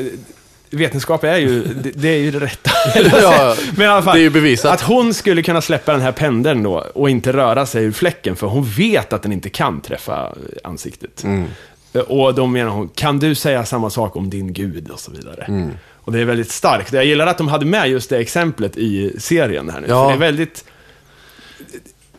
vetenskap 0.69 1.23
är 1.23 1.37
ju, 1.37 1.63
det, 1.63 1.91
det 1.91 2.09
är 2.09 2.17
ju 2.17 2.31
det 2.31 2.39
rätta. 2.39 2.71
Ja, 3.21 3.55
Men 3.75 3.85
i 3.85 3.89
alla 3.89 4.01
fall, 4.01 4.15
det 4.15 4.19
är 4.19 4.23
ju 4.23 4.29
bevisat. 4.29 4.73
Att 4.73 4.81
hon 4.81 5.13
skulle 5.13 5.41
kunna 5.41 5.61
släppa 5.61 5.91
den 5.91 6.01
här 6.01 6.11
pendeln 6.11 6.63
då 6.63 6.85
och 6.93 7.09
inte 7.09 7.33
röra 7.33 7.65
sig 7.65 7.83
ur 7.83 7.91
fläcken, 7.91 8.35
för 8.35 8.47
hon 8.47 8.63
vet 8.63 9.13
att 9.13 9.21
den 9.21 9.31
inte 9.31 9.49
kan 9.49 9.81
träffa 9.81 10.35
ansiktet. 10.63 11.23
Mm. 11.23 11.47
Och 12.07 12.33
då 12.33 12.45
menar 12.45 12.71
hon, 12.71 12.89
kan 12.89 13.19
du 13.19 13.35
säga 13.35 13.65
samma 13.65 13.89
sak 13.89 14.15
om 14.15 14.29
din 14.29 14.53
gud 14.53 14.89
och 14.89 14.99
så 14.99 15.11
vidare. 15.11 15.45
Mm. 15.47 15.71
Och 16.05 16.11
det 16.11 16.19
är 16.19 16.25
väldigt 16.25 16.51
starkt. 16.51 16.93
Jag 16.93 17.05
gillar 17.05 17.27
att 17.27 17.37
de 17.37 17.47
hade 17.47 17.65
med 17.65 17.89
just 17.89 18.09
det 18.09 18.17
exemplet 18.17 18.77
i 18.77 19.13
serien 19.19 19.69
här 19.69 19.79
nu. 19.81 19.87
Ja. 19.89 20.03
För 20.03 20.09
det 20.09 20.15
är 20.25 20.31
väldigt... 20.31 20.65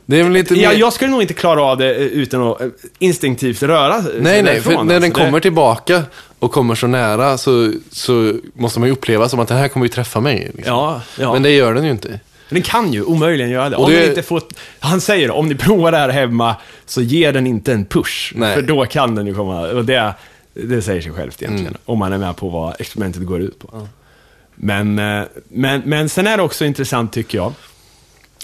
Det 0.08 0.20
är 0.20 0.22
väl 0.22 0.32
lite 0.32 0.54
Ja, 0.54 0.70
mer... 0.70 0.76
jag 0.78 0.92
skulle 0.92 1.10
nog 1.10 1.22
inte 1.22 1.34
klara 1.34 1.62
av 1.62 1.78
det 1.78 1.94
eh, 1.94 2.02
utan 2.02 2.42
att 2.42 2.60
eh, 2.60 2.66
instinktivt 2.98 3.62
röra 3.62 4.02
sig 4.02 4.12
Nej, 4.20 4.42
nej, 4.42 4.60
för 4.60 4.70
när 4.70 4.76
den 4.84 4.90
alltså. 5.04 5.08
Det- 5.20 5.24
kommer 5.24 5.40
tillbaka 5.40 6.02
och 6.38 6.52
kommer 6.52 6.74
så 6.74 6.86
nära 6.86 7.38
så, 7.38 7.72
så 7.90 8.34
måste 8.54 8.80
man 8.80 8.88
ju 8.88 8.92
uppleva 8.92 9.28
som 9.28 9.40
att 9.40 9.48
den 9.48 9.56
här 9.58 9.68
kommer 9.68 9.86
ju 9.86 9.90
träffa 9.90 10.20
mig. 10.20 10.50
Liksom. 10.54 10.74
Ja, 10.74 11.00
ja. 11.18 11.32
Men 11.32 11.42
det 11.42 11.50
gör 11.50 11.74
den 11.74 11.84
ju 11.84 11.90
inte. 11.90 12.20
Den 12.48 12.62
kan 12.62 12.92
ju 12.92 13.02
omöjligen 13.02 13.50
göra 13.50 13.68
det. 13.70 13.76
Och 13.76 13.84
Om 13.84 13.90
det- 13.90 14.00
den 14.00 14.08
inte 14.08 14.22
får, 14.22 14.42
han 14.80 15.00
säger 15.00 15.30
om 15.30 15.48
ni 15.48 15.54
provar 15.54 15.92
det 15.92 15.98
här 15.98 16.08
hemma 16.08 16.56
så 16.86 17.02
ger 17.02 17.32
den 17.32 17.46
inte 17.46 17.72
en 17.72 17.84
push. 17.84 18.32
Nej. 18.34 18.54
För 18.54 18.62
då 18.62 18.84
kan 18.86 19.14
den 19.14 19.26
ju 19.26 19.34
komma, 19.34 19.60
och 19.68 19.84
det, 19.84 20.14
det 20.64 20.82
säger 20.82 21.00
sig 21.00 21.12
självt 21.12 21.42
egentligen. 21.42 21.72
Mm. 21.72 21.80
Om 21.84 21.98
man 21.98 22.12
är 22.12 22.18
med 22.18 22.36
på 22.36 22.48
vad 22.48 22.80
experimentet 22.80 23.22
går 23.22 23.40
ut 23.40 23.58
på. 23.58 23.88
Men, 24.54 24.98
eh, 24.98 25.24
men, 25.48 25.82
men 25.84 26.08
sen 26.08 26.26
är 26.26 26.36
det 26.36 26.42
också 26.42 26.64
intressant 26.64 27.12
tycker 27.12 27.38
jag, 27.38 27.52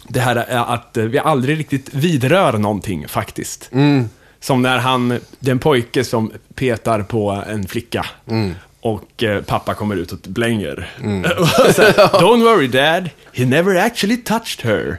det 0.09 0.21
här 0.21 0.37
är 0.37 0.75
att 0.75 0.97
eh, 0.97 1.05
vi 1.05 1.19
aldrig 1.19 1.59
riktigt 1.59 1.95
vidrör 1.95 2.53
någonting 2.53 3.09
faktiskt. 3.09 3.69
Mm. 3.73 4.09
Som 4.41 4.63
när 4.63 4.79
han, 4.79 5.19
den 5.39 5.59
pojke 5.59 6.05
som 6.05 6.33
petar 6.55 7.03
på 7.03 7.45
en 7.49 7.69
flicka. 7.69 8.07
Mm. 8.27 8.55
Och 8.81 9.23
eh, 9.23 9.43
pappa 9.43 9.75
kommer 9.75 9.97
ut 9.97 10.13
och 10.13 10.19
blänger. 10.19 10.91
Här, 10.99 12.19
Don't 12.21 12.43
worry 12.43 12.69
dad, 12.69 13.11
he 13.33 13.45
never 13.45 13.77
actually 13.77 14.17
touched 14.17 14.71
her. 14.71 14.99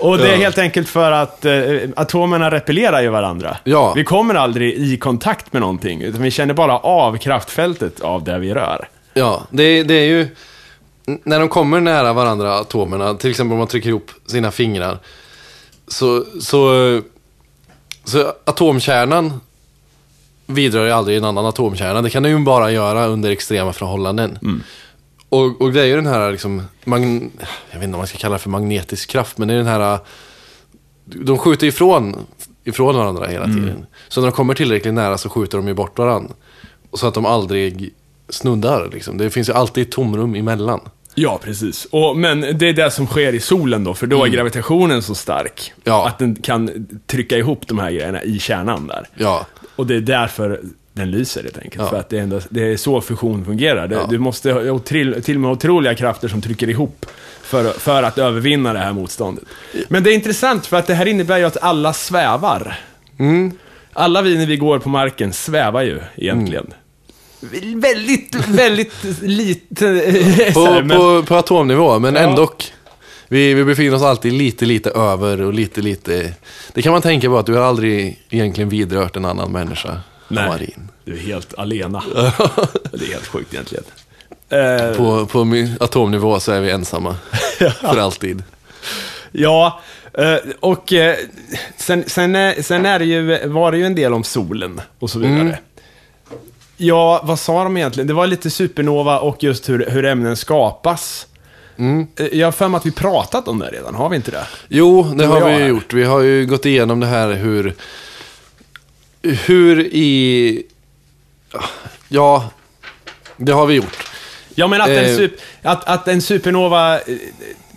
Och 0.00 0.18
det 0.18 0.32
är 0.32 0.36
helt 0.36 0.58
enkelt 0.58 0.88
för 0.88 1.12
att 1.12 1.44
eh, 1.44 1.52
atomerna 1.96 2.50
repellerar 2.50 3.02
ju 3.02 3.08
varandra. 3.08 3.56
Ja. 3.64 3.92
Vi 3.96 4.04
kommer 4.04 4.34
aldrig 4.34 4.74
i 4.74 4.96
kontakt 4.96 5.52
med 5.52 5.62
någonting, 5.62 6.02
utan 6.02 6.22
vi 6.22 6.30
känner 6.30 6.54
bara 6.54 6.78
av 6.78 7.16
kraftfältet 7.16 8.00
av 8.00 8.24
det 8.24 8.38
vi 8.38 8.54
rör. 8.54 8.88
Ja, 9.14 9.42
det, 9.50 9.82
det 9.82 9.94
är 9.94 10.06
ju... 10.06 10.28
När 11.24 11.38
de 11.38 11.48
kommer 11.48 11.80
nära 11.80 12.12
varandra, 12.12 12.58
atomerna, 12.58 13.14
till 13.14 13.30
exempel 13.30 13.52
om 13.52 13.58
man 13.58 13.68
trycker 13.68 13.88
ihop 13.88 14.10
sina 14.26 14.50
fingrar, 14.50 14.98
så, 15.88 16.24
så, 16.40 17.00
så 18.04 18.32
atomkärnan 18.44 19.40
vidrör 20.46 20.84
ju 20.86 20.92
aldrig 20.92 21.16
en 21.16 21.24
annan 21.24 21.46
atomkärna. 21.46 22.02
Det 22.02 22.10
kan 22.10 22.22
den 22.22 22.32
ju 22.32 22.38
bara 22.38 22.70
göra 22.70 23.06
under 23.06 23.30
extrema 23.30 23.72
förhållanden. 23.72 24.38
Och, 25.28 25.60
och 25.60 25.72
det 25.72 25.80
är 25.80 25.84
ju 25.84 25.94
den 25.96 26.06
här, 26.06 26.32
liksom, 26.32 26.62
magn... 26.84 27.30
jag 27.70 27.78
vet 27.78 27.84
inte 27.84 27.94
om 27.94 27.98
man 27.98 28.06
ska 28.06 28.18
kalla 28.18 28.32
det 28.32 28.38
för 28.38 28.50
magnetisk 28.50 29.10
kraft, 29.10 29.38
men 29.38 29.48
det 29.48 29.54
är 29.54 29.58
den 29.58 29.66
här... 29.66 29.98
De 31.04 31.38
skjuter 31.38 31.66
ifrån, 31.66 32.16
ifrån 32.64 32.94
varandra 32.94 33.26
hela 33.26 33.44
tiden. 33.44 33.86
Så 34.08 34.20
när 34.20 34.28
de 34.28 34.32
kommer 34.32 34.54
tillräckligt 34.54 34.94
nära 34.94 35.18
så 35.18 35.28
skjuter 35.28 35.58
de 35.58 35.68
ju 35.68 35.74
bort 35.74 35.98
varandra. 35.98 36.34
Så 36.92 37.06
att 37.06 37.14
de 37.14 37.26
aldrig 37.26 37.94
snuddar. 38.28 38.90
Liksom. 38.92 39.18
Det 39.18 39.30
finns 39.30 39.48
ju 39.48 39.52
alltid 39.52 39.82
ett 39.82 39.90
tomrum 39.92 40.34
emellan. 40.34 40.80
Ja, 41.14 41.40
precis. 41.44 41.84
Och, 41.90 42.16
men 42.16 42.40
det 42.40 42.68
är 42.68 42.72
det 42.72 42.90
som 42.90 43.06
sker 43.06 43.32
i 43.32 43.40
solen 43.40 43.84
då, 43.84 43.94
för 43.94 44.06
då 44.06 44.24
är 44.24 44.28
gravitationen 44.28 45.02
så 45.02 45.14
stark. 45.14 45.72
Mm. 45.74 45.80
Ja. 45.84 46.06
Att 46.08 46.18
den 46.18 46.36
kan 46.36 46.86
trycka 47.06 47.36
ihop 47.36 47.66
de 47.66 47.78
här 47.78 47.90
grejerna 47.90 48.22
i 48.22 48.38
kärnan 48.38 48.86
där. 48.86 49.08
Ja, 49.14 49.46
Och 49.76 49.86
det 49.86 49.96
är 49.96 50.00
därför 50.00 50.60
den 50.98 51.10
lyser 51.10 51.42
helt 51.42 51.58
enkelt. 51.58 51.82
Ja. 51.82 51.88
För 51.90 51.96
att 51.96 52.08
det 52.08 52.18
är, 52.18 52.22
ändå, 52.22 52.40
det 52.50 52.72
är 52.72 52.76
så 52.76 53.00
fusion 53.00 53.44
fungerar. 53.44 53.88
Det, 53.88 53.94
Ja. 53.94 54.06
Du 54.10 54.18
måste 54.18 54.52
ha 54.52 54.60
otrill, 54.60 55.22
till 55.22 55.34
och 55.34 55.40
med 55.40 55.50
otroliga 55.50 55.94
krafter 55.94 56.28
som 56.28 56.40
trycker 56.42 56.68
ihop 56.70 57.06
för, 57.42 57.64
för 57.72 58.02
att 58.02 58.18
övervinna 58.18 58.72
det 58.72 58.78
här 58.78 58.92
motståndet. 58.92 59.44
Men 59.88 60.02
det 60.02 60.10
är 60.12 60.14
intressant 60.14 60.66
för 60.66 60.76
att 60.76 60.86
det 60.86 60.94
här 60.94 61.06
innebär 61.06 61.38
ju 61.38 61.44
att 61.44 61.56
alla 61.62 61.92
svävar. 61.92 62.80
Mm. 63.18 63.52
Alla 63.92 64.22
vi 64.22 64.38
när 64.38 64.46
vi 64.46 64.56
går 64.56 64.78
på 64.78 64.88
marken 64.88 65.32
svävar 65.32 65.82
ju 65.82 66.00
egentligen. 66.16 66.66
Väldigt, 67.74 68.34
väldigt 68.48 68.92
lite. 69.22 69.84
så 70.54 70.66
här, 70.66 70.80
på, 70.80 70.86
men- 70.86 70.88
på, 70.98 71.22
på 71.22 71.34
atomnivå, 71.34 71.98
men 71.98 72.14
Ja. 72.14 72.20
ändå. 72.20 72.52
Vi, 73.28 73.54
vi 73.54 73.64
befinner 73.64 73.94
oss 73.96 74.02
alltid 74.02 74.32
lite, 74.32 74.64
lite 74.66 74.90
över 74.90 75.40
och 75.40 75.52
lite, 75.54 75.80
lite... 75.80 76.34
Det 76.72 76.82
kan 76.82 76.92
man 76.92 77.02
tänka 77.02 77.28
på 77.28 77.38
att 77.38 77.46
du 77.46 77.54
har 77.54 77.62
aldrig 77.62 78.22
egentligen 78.30 78.68
vidrört 78.68 79.16
en 79.16 79.24
annan 79.24 79.52
människa. 79.52 80.00
Nej, 80.28 80.48
Marin. 80.48 80.88
du 81.04 81.12
är 81.12 81.18
helt 81.18 81.54
alena. 81.58 82.02
det 82.92 83.04
är 83.04 83.12
helt 83.12 83.26
sjukt 83.26 83.54
egentligen. 83.54 83.84
Eh, 84.48 84.96
På, 84.96 85.26
på 85.26 85.46
atomnivå 85.80 86.40
så 86.40 86.52
är 86.52 86.60
vi 86.60 86.70
ensamma. 86.70 87.16
För 87.80 87.98
alltid. 87.98 88.42
Ja, 89.32 89.80
eh, 90.18 90.36
och 90.60 90.92
eh, 90.92 91.16
sen, 91.76 92.04
sen, 92.06 92.36
är- 92.36 92.62
sen 92.62 92.86
är 92.86 92.98
det 92.98 93.04
ju, 93.04 93.48
var 93.48 93.72
det 93.72 93.78
ju 93.78 93.86
en 93.86 93.94
del 93.94 94.12
om 94.14 94.24
solen 94.24 94.80
och 94.98 95.10
så 95.10 95.18
vidare. 95.18 95.40
Mm. 95.40 95.54
Ja, 96.76 97.20
vad 97.24 97.38
sa 97.38 97.64
de 97.64 97.76
egentligen? 97.76 98.06
Det 98.06 98.14
var 98.14 98.26
lite 98.26 98.50
supernova 98.50 99.18
och 99.18 99.42
just 99.42 99.68
hur, 99.68 99.86
hur 99.90 100.04
ämnen 100.04 100.36
skapas. 100.36 101.26
Mm. 101.76 102.06
Jag 102.32 102.46
har 102.46 102.52
för 102.52 102.68
mig 102.68 102.78
att 102.78 102.86
vi 102.86 102.90
pratat 102.92 103.48
om 103.48 103.58
det 103.58 103.66
redan, 103.66 103.94
har 103.94 104.08
vi 104.08 104.16
inte 104.16 104.30
det? 104.30 104.46
Jo, 104.68 105.02
det 105.02 105.26
har 105.26 105.48
vi 105.58 105.64
gjort. 105.66 105.92
Vi 105.92 106.04
har 106.04 106.20
ju 106.20 106.46
gått 106.46 106.66
igenom 106.66 107.00
det 107.00 107.06
här 107.06 107.32
hur... 107.32 107.74
Hur 109.22 109.80
i... 109.80 110.62
Ja, 112.08 112.50
det 113.36 113.52
har 113.52 113.66
vi 113.66 113.74
gjort. 113.74 113.96
Ja, 114.54 114.66
men 114.66 114.80
att, 114.80 114.88
Eh. 114.88 115.10
en, 115.10 115.16
sup, 115.16 115.32
att, 115.62 115.84
att 115.88 116.08
en 116.08 116.22
supernova 116.22 116.94
eh, 117.00 117.02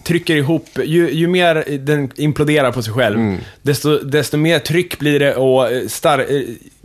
trycker 0.03 0.35
ihop, 0.35 0.67
ju, 0.83 1.11
ju 1.11 1.27
mer 1.27 1.77
den 1.77 2.11
imploderar 2.15 2.71
på 2.71 2.83
sig 2.83 2.93
själv, 2.93 3.19
Mm. 3.19 3.37
desto, 3.61 3.97
desto 3.99 4.37
mer 4.37 4.59
tryck 4.59 4.99
blir 4.99 5.19
det 5.19 5.35
och 5.35 5.71
eh, 5.71 5.87
star, 5.87 6.19
eh, 6.19 6.41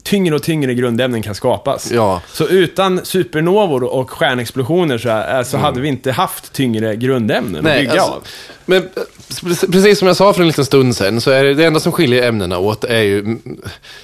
tyngre 0.06 0.34
och 0.34 0.42
tyngre 0.42 0.74
grundämnen 0.74 1.22
kan 1.22 1.34
skapas. 1.34 1.90
Ja. 1.92 2.22
Så 2.32 2.48
utan 2.48 3.04
supernovor 3.04 3.84
och 3.84 4.10
stjärnexplosioner 4.10 4.98
så, 4.98 5.08
eh, 5.08 5.42
så 5.42 5.56
hade 5.56 5.80
vi 5.80 5.88
inte 5.88 6.12
haft 6.12 6.52
tyngre 6.52 6.96
grundämnen 6.96 7.56
att 7.56 7.64
Nej, 7.64 7.80
bygga 7.80 7.92
alltså, 7.92 8.10
av. 8.10 8.22
Men 8.64 8.82
eh, 8.82 8.82
pre- 9.28 9.72
precis 9.72 9.98
som 9.98 10.08
jag 10.08 10.16
sa 10.16 10.32
för 10.32 10.40
en 10.40 10.46
liten 10.46 10.64
stund 10.64 10.96
sedan, 10.96 11.20
så 11.20 11.30
är 11.30 11.44
det, 11.44 11.54
det 11.54 11.64
enda 11.64 11.80
som 11.80 11.92
skiljer 11.92 12.28
ämnena 12.28 12.58
åt 12.58 12.84
är 12.84 13.02
ju... 13.02 13.38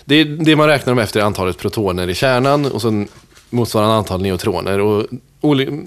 Det, 0.05 0.15
är 0.15 0.25
det 0.25 0.57
man 0.57 0.69
räknar 0.69 0.91
dem 0.91 0.99
efter 0.99 1.21
är 1.21 1.25
antalet 1.25 1.59
protoner 1.59 2.09
i 2.09 2.15
kärnan 2.15 2.67
och 2.67 2.83
sen 2.83 3.09
motsvarande 3.51 3.95
antal 3.95 4.23
neutroner. 4.23 4.81
Och 4.81 5.07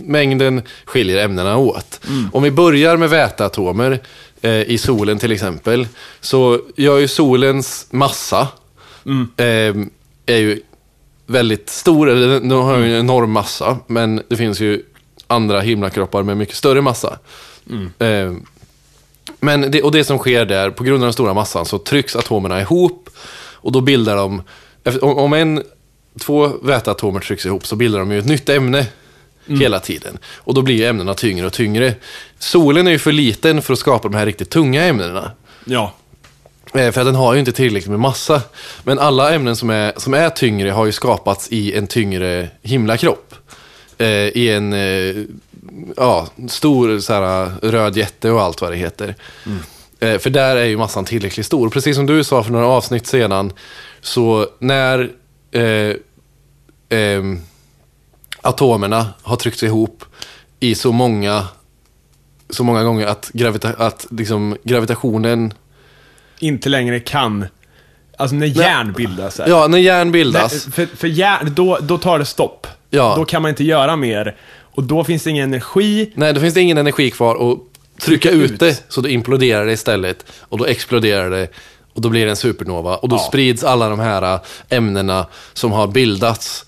mängden 0.01 0.61
skiljer 0.85 1.25
ämnena 1.25 1.57
åt. 1.57 1.99
Om 2.31 2.43
vi 2.43 2.51
börjar 2.51 2.97
med 2.97 3.09
väteatomer 3.09 3.99
eh, 4.41 4.61
i 4.61 4.77
solen 4.77 5.19
till 5.19 5.31
exempel. 5.31 5.87
Så 6.21 6.59
gör 6.75 6.97
ju 6.97 7.07
solens 7.07 7.87
massa 7.89 8.47
eh, 9.37 9.75
är 10.25 10.37
ju 10.37 10.61
väldigt 11.27 11.69
stor, 11.69 12.09
eller 12.09 12.27
den 12.27 12.49
den 12.49 12.57
har 12.57 12.77
ju 12.77 12.93
en 12.93 12.99
enorm 12.99 13.31
massa. 13.31 13.77
Men 13.87 14.21
det 14.27 14.35
finns 14.35 14.59
ju 14.59 14.83
andra 15.27 15.61
himlakroppar 15.61 16.23
med 16.23 16.37
mycket 16.37 16.55
större 16.55 16.81
massa. 16.81 17.19
Eh, 17.99 18.33
men 19.39 19.71
det, 19.71 19.83
och 19.83 19.91
det 19.91 20.03
som 20.03 20.17
sker 20.17 20.45
där, 20.45 20.69
på 20.69 20.83
grund 20.83 21.03
av 21.03 21.05
den 21.05 21.13
stora 21.13 21.33
massan, 21.33 21.65
så 21.65 21.77
trycks 21.77 22.15
atomerna 22.15 22.61
ihop. 22.61 23.09
Och 23.53 23.71
då 23.71 23.81
bildar 23.81 24.15
de, 24.15 24.41
om 25.01 25.33
en, 25.33 25.63
två 26.19 26.47
väteatomer 26.47 27.19
trycks 27.19 27.45
ihop 27.45 27.67
så 27.67 27.75
bildar 27.75 27.99
de 27.99 28.11
ju 28.11 28.19
ett 28.19 28.25
nytt 28.25 28.49
ämne 28.49 28.87
hela 29.45 29.79
tiden. 29.79 30.17
Och 30.35 30.53
då 30.53 30.61
blir 30.61 30.75
ju 30.75 30.85
ämnena 30.85 31.13
tyngre 31.13 31.45
och 31.45 31.53
tyngre. 31.53 31.93
Solen 32.39 32.87
är 32.87 32.91
ju 32.91 32.99
för 32.99 33.11
liten 33.11 33.61
för 33.61 33.73
att 33.73 33.79
skapa 33.79 34.07
de 34.07 34.17
här 34.17 34.25
riktigt 34.25 34.49
tunga 34.49 34.83
ämnena. 34.83 35.31
Ja. 35.65 35.93
Eh, 36.75 36.91
För 36.91 37.03
den 37.03 37.15
har 37.15 37.33
ju 37.33 37.39
inte 37.39 37.51
tillräckligt 37.51 37.89
med 37.89 37.99
massa. 37.99 38.41
Men 38.83 38.99
alla 38.99 39.33
ämnen 39.33 39.55
som 39.55 39.69
är, 39.69 39.93
som 39.97 40.13
är 40.13 40.29
tyngre 40.29 40.71
har 40.71 40.85
ju 40.85 40.91
skapats 40.91 41.47
i 41.51 41.77
en 41.77 41.87
tyngre 41.87 42.49
himlakropp. 42.61 43.35
Eh, 43.97 44.07
I 44.07 44.49
en 44.49 44.73
eh, 44.73 45.15
ja, 45.97 46.27
stor 46.49 46.99
så 46.99 47.13
här, 47.13 47.51
röd 47.61 47.97
jätte 47.97 48.31
och 48.31 48.41
allt 48.41 48.61
vad 48.61 48.71
det 48.71 48.77
heter. 48.77 49.15
Eh, 49.99 50.17
för 50.17 50.29
där 50.29 50.55
är 50.55 50.65
ju 50.65 50.77
massan 50.77 51.05
tillräckligt 51.05 51.45
stor. 51.45 51.69
Precis 51.69 51.95
som 51.95 52.05
du 52.05 52.23
sa 52.23 52.43
för 52.43 52.51
några 52.51 52.67
avsnitt 52.67 53.07
sedan. 53.07 53.53
Så 54.01 54.47
när 54.59 55.11
eh, 55.51 55.95
ehm, 56.89 57.41
atomerna 58.41 59.07
har 59.21 59.35
tryckts 59.35 59.63
ihop 59.63 60.05
i 60.59 60.75
så 60.75 60.91
många, 60.91 61.47
så 62.49 62.63
många 62.63 62.83
gånger 62.83 63.07
att, 63.07 63.29
gravita 63.33 63.69
att 63.69 64.07
liksom, 64.09 64.57
gravitationen 64.63 65.53
Inte 66.39 66.69
längre 66.69 66.99
kan... 66.99 67.45
Alltså 68.17 68.35
när 68.35 68.45
järn 68.47 68.93
bildas. 68.93 69.39
här. 69.39 69.47
Ja, 69.49 69.67
när 69.67 69.77
järn 69.77 70.11
bildas. 70.11 70.65
För, 70.73 70.85
för 70.85 71.07
järn, 71.07 71.53
då, 71.55 71.77
då 71.81 71.97
tar 71.97 72.19
det 72.19 72.25
stopp. 72.25 72.67
Ja. 72.89 73.13
Då 73.17 73.25
kan 73.25 73.41
man 73.41 73.49
inte 73.49 73.63
göra 73.63 73.95
mer. 73.95 74.35
Och 74.57 74.83
då 74.83 75.03
finns 75.03 75.23
det 75.23 75.29
ingen 75.29 75.49
energi. 75.49 76.11
Nej, 76.15 76.33
då 76.33 76.39
finns 76.41 76.53
det 76.53 76.61
ingen 76.61 76.77
energi 76.77 77.11
kvar 77.11 77.51
att 77.51 77.59
trycka 78.01 78.31
ut 78.31 78.59
det. 78.59 78.83
Så 78.89 79.01
då 79.01 79.09
imploderar 79.09 79.65
det 79.65 79.71
istället. 79.71 80.25
Och 80.39 80.57
då 80.57 80.65
exploderar 80.65 81.29
det. 81.29 81.47
Och 81.93 82.01
då 82.01 82.09
blir 82.09 82.25
det 82.25 82.31
en 82.31 82.35
supernova. 82.35 82.95
Och 82.95 83.09
då 83.09 83.15
Ja. 83.15 83.19
sprids 83.19 83.63
alla 83.63 83.89
de 83.89 83.99
här 83.99 84.33
äh, 84.33 84.39
ämnena 84.69 85.25
som 85.53 85.71
har 85.71 85.87
bildats. 85.87 86.65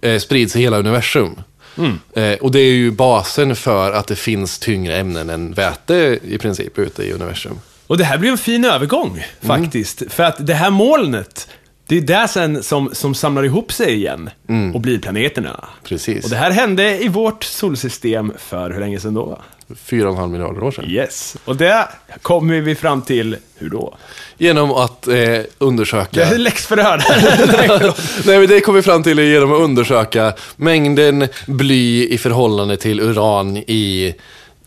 Eh, 0.00 0.18
sprids 0.18 0.56
i 0.56 0.60
hela 0.60 0.78
universum. 0.78 1.36
Mm. 1.78 1.98
Eh, 2.14 2.38
och 2.38 2.50
det 2.50 2.60
är 2.60 2.72
ju 2.72 2.90
basen 2.90 3.56
för 3.56 3.92
att 3.92 4.06
det 4.06 4.16
finns 4.16 4.58
tyngre 4.58 4.96
ämnen 4.98 5.30
än 5.30 5.52
väte 5.52 6.18
i 6.24 6.38
princip 6.38 6.78
ute 6.78 7.02
i 7.02 7.12
universum. 7.12 7.58
Och 7.90 7.98
det 7.98 8.04
här 8.04 8.18
blir 8.18 8.30
en 8.30 8.38
fin 8.38 8.64
övergång, 8.64 9.24
faktiskt. 9.40 10.02
För 10.08 10.22
att 10.22 10.46
det 10.46 10.54
här 10.54 10.70
molnet, 10.70 11.48
det 11.86 11.96
är 11.96 12.00
där 12.00 12.26
sen 12.26 12.62
som, 12.62 12.90
som 12.92 13.14
samlar 13.14 13.44
ihop 13.44 13.72
sig 13.72 13.94
igen 13.94 14.30
och 14.74 14.80
blir 14.80 14.98
planeterna. 14.98 15.64
Precis. 15.84 16.24
Och 16.24 16.30
det 16.30 16.36
här 16.36 16.50
hände 16.50 17.04
i 17.04 17.08
vårt 17.08 17.44
solsystem 17.44 18.32
för 18.38 18.70
hur 18.70 18.80
länge 18.80 19.00
sedan 19.00 19.14
då? 19.14 19.38
Fyra 19.76 20.06
och 20.06 20.12
en 20.12 20.18
halv 20.20 20.30
miljarder 20.30 20.62
år 20.62 20.70
sedan. 20.70 20.84
Yes. 20.88 21.36
Och 21.44 21.56
det 21.56 21.88
kommer 22.22 22.60
vi 22.60 22.74
fram 22.74 23.02
till, 23.02 23.36
hur 23.56 23.70
då? 23.70 23.96
Genom 24.38 24.70
att 24.70 25.08
eh, 25.08 25.40
undersöka... 25.58 26.20
Det 26.20 26.34
är 26.34 26.38
läxförhör. 26.38 26.96
Nej, 28.26 28.38
men 28.38 28.48
det 28.48 28.60
kom 28.60 28.74
vi 28.74 28.82
fram 28.82 29.02
till 29.02 29.18
genom 29.18 29.52
att 29.52 29.60
undersöka 29.60 30.32
mängden 30.56 31.28
bly 31.46 32.08
i 32.08 32.18
förhållande 32.18 32.76
till 32.76 33.00
uran 33.00 33.56
i 33.56 34.14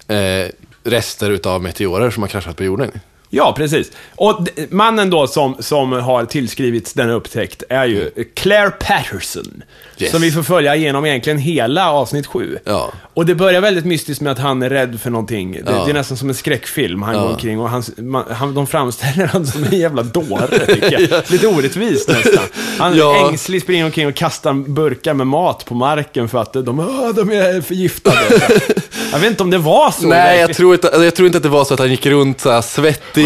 eh, 0.08 0.52
rester 0.84 1.30
utav 1.30 1.62
meteorer 1.62 2.10
som 2.10 2.24
har 2.24 2.28
kraschat 2.28 2.58
på 2.58 2.64
jorden. 2.64 2.92
Ja, 3.36 3.54
precis. 3.58 3.92
Och 4.16 4.48
mannen 4.70 5.10
då 5.10 5.28
som, 5.28 5.56
som 5.60 5.92
har 5.92 6.26
tillskrivits 6.26 6.94
denna 6.94 7.14
upptäckt 7.14 7.64
är 7.70 7.86
ju 7.86 8.12
Claire 8.36 8.70
Patterson. 8.72 9.64
Yes. 9.98 10.12
Som 10.12 10.22
vi 10.22 10.32
får 10.32 10.44
följa 10.44 10.76
genom 10.76 11.06
egentligen 11.06 11.38
hela 11.40 11.92
avsnitt 11.92 12.28
sju. 12.28 12.58
Ja. 12.66 12.92
Och 13.14 13.26
det 13.26 13.36
börjar 13.36 13.62
väldigt 13.62 13.86
mystiskt 13.86 14.22
med 14.22 14.32
att 14.32 14.40
han 14.40 14.62
är 14.64 14.70
rädd 14.70 15.02
för 15.02 15.10
någonting. 15.10 15.52
Det, 15.52 15.60
Ja. 15.72 15.84
det 15.86 15.92
är 15.92 15.94
nästan 15.94 16.18
som 16.18 16.30
en 16.30 16.36
skräckfilm. 16.36 17.02
Han 17.02 17.16
Ja. 17.16 17.22
går 17.22 17.30
omkring 17.30 17.60
och 17.60 17.70
han, 17.70 17.84
man, 17.98 18.24
han, 18.32 18.54
de 18.54 18.68
framställer 18.68 19.28
honom 19.28 19.48
som 19.48 19.64
en 19.64 19.80
jävla 19.80 20.04
dåre, 20.04 20.66
tycker 20.66 20.92
jag. 21.12 21.24
Lite 21.32 21.48
orättvist 21.48 22.08
nästan. 22.10 22.44
Han 22.78 22.98
Ja. 22.98 23.30
ängslig 23.30 23.62
springer 23.62 23.86
omkring 23.86 24.08
och 24.08 24.16
kastar 24.16 24.54
burkar 24.54 25.14
med 25.14 25.28
mat 25.28 25.66
på 25.66 25.76
marken 25.76 26.30
för 26.30 26.38
att 26.42 26.54
de, 26.54 26.80
"Åh, 26.80 27.10
de 27.16 27.30
är 27.32 27.62
förgiftade. 27.62 28.18
jag 29.12 29.20
vet 29.20 29.30
inte 29.30 29.44
om 29.44 29.50
det 29.50 29.58
var 29.58 29.92
så. 29.92 30.08
Nej, 30.08 30.40
jag 30.40 30.54
tror, 30.54 30.74
inte, 30.74 30.90
jag 30.94 31.16
tror 31.16 31.26
inte 31.26 31.38
att 31.38 31.44
det 31.44 31.50
var 31.50 31.66
så 31.66 31.74
att 31.74 31.80
han 31.80 31.90
gick 31.92 32.06
runt 32.06 32.42
så 32.42 32.52
här 32.52 32.62
svettig 32.62 33.23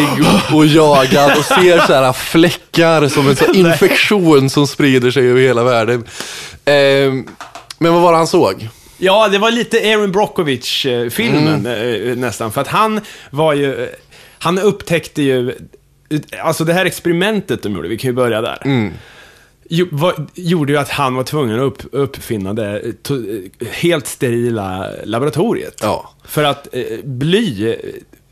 och 0.53 0.65
jagad 0.65 1.37
och 1.37 1.45
ser 1.45 1.79
så 1.87 1.93
här 1.93 2.13
fläckar 2.13 3.07
som 3.07 3.27
en 3.29 3.35
så 3.35 3.51
infektion 3.53 4.49
som 4.49 4.67
sprider 4.67 5.11
sig 5.11 5.29
över 5.29 5.41
hela 5.41 5.63
världen. 5.63 6.03
Ehm, 6.65 7.27
men 7.79 7.93
vad 7.93 8.01
var 8.01 8.11
det 8.11 8.17
han 8.17 8.27
såg? 8.27 8.69
Ja, 8.97 9.27
det 9.27 9.37
var 9.37 9.51
lite 9.51 9.77
Aaron 9.77 10.11
Brockovich-filmen 10.11 11.65
Mm. 11.65 12.09
eh, 12.09 12.15
nästan. 12.15 12.51
För 12.51 12.61
att 12.61 12.67
han 12.67 13.01
var 13.29 13.53
ju... 13.53 13.89
Han 14.39 14.59
upptäckte 14.59 15.21
ju... 15.21 15.53
Alltså 16.43 16.63
det 16.63 16.73
här 16.73 16.85
experimentet 16.85 17.63
de 17.63 17.73
gjorde, 17.73 17.87
vi 17.87 17.97
kan 17.97 18.09
ju 18.09 18.15
börja 18.15 18.41
där. 18.41 18.61
Mm. 18.65 18.93
Jo, 19.69 19.87
var, 19.91 20.27
gjorde 20.33 20.71
ju 20.71 20.77
att 20.77 20.89
han 20.89 21.15
var 21.15 21.23
tvungen 21.23 21.55
att 21.55 21.61
upp, 21.65 21.81
uppfinna 21.91 22.53
det 22.53 23.03
to, 23.03 23.13
eh, 23.15 23.67
helt 23.71 24.07
sterila 24.07 24.89
laboratoriet. 25.03 25.79
Ja. 25.81 26.13
För 26.25 26.43
att 26.43 26.67
eh, 26.75 26.83
bly 27.03 27.75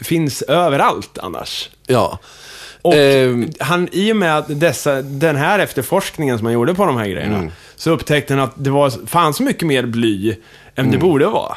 finns 0.02 0.42
överallt 0.42 1.18
annars. 1.18 1.70
Ja. 1.88 2.20
Och 2.82 2.94
Ehm. 2.94 3.50
han, 3.60 3.90
i 3.92 4.12
och 4.12 4.16
med 4.18 4.38
att 4.38 4.60
dessa, 4.60 5.02
den 5.02 5.36
här 5.36 5.60
efterforskningen 5.60 6.38
som 6.38 6.46
han 6.46 6.54
gjorde 6.54 6.74
på 6.74 6.86
de 6.86 6.98
här 6.98 7.08
grejerna, 7.08 7.38
Mm. 7.38 7.52
så 7.76 7.92
upptäckte 7.92 8.34
han 8.34 8.44
att 8.44 8.54
det 8.56 8.70
var, 8.70 9.08
fanns 9.08 9.40
mycket 9.40 9.68
mer 9.68 9.86
bly 9.86 10.30
än 10.30 10.36
Mm. 10.76 10.92
det 10.92 10.98
borde 10.98 11.26
vara. 11.28 11.56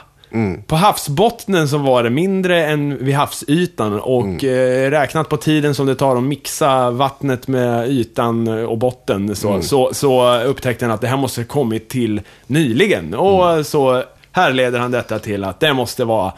På 0.66 0.76
havsbottnen 0.76 1.68
så 1.68 1.78
var 1.78 2.02
det 2.02 2.10
mindre 2.10 2.66
än 2.66 3.04
vid 3.04 3.14
havsytan 3.14 4.00
och 4.00 4.24
Mm. 4.24 4.36
eh, 4.86 4.90
räknat 4.90 5.28
på 5.28 5.36
tiden 5.36 5.74
som 5.74 5.86
det 5.86 5.94
tar 5.94 6.16
att 6.16 6.22
mixa 6.22 6.90
vattnet 6.90 7.48
med 7.48 7.88
ytan 7.88 8.48
och 8.48 8.78
botten 8.78 9.36
så, 9.36 9.48
Mm. 9.48 9.62
så, 9.62 9.90
så 9.94 10.40
upptäckte 10.40 10.84
han 10.84 10.94
att 10.94 11.00
det 11.00 11.08
här 11.08 11.16
måste 11.16 11.44
kommit 11.44 11.88
till 11.88 12.20
nyligen. 12.46 13.14
Och 13.14 13.50
Mm. 13.50 13.64
så 13.64 14.02
härleder 14.32 14.78
han 14.78 14.90
detta 14.90 15.18
till 15.18 15.44
att 15.44 15.60
det 15.60 15.72
måste 15.72 16.04
vara 16.04 16.32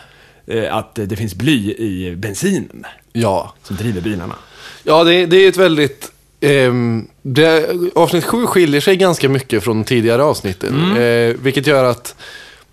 att 0.70 0.94
det 0.94 1.16
finns 1.16 1.34
bly 1.34 1.72
i 1.74 2.14
bensinen 2.16 2.86
Ja. 3.12 3.54
som 3.62 3.76
driver 3.76 4.00
bilarna. 4.00 4.34
Ja, 4.82 5.04
det, 5.04 5.26
det 5.26 5.36
är 5.36 5.48
ett 5.48 5.56
väldigt... 5.56 6.12
ehm, 6.40 7.06
det, 7.22 7.70
avsnitt 7.94 8.24
7 8.24 8.46
skiljer 8.46 8.80
sig 8.80 8.96
ganska 8.96 9.28
mycket 9.28 9.64
från 9.64 9.84
tidigare 9.84 10.22
avsnitten. 10.22 10.96
Eh, 10.96 11.34
vilket 11.42 11.66
gör 11.66 11.84
att 11.84 12.14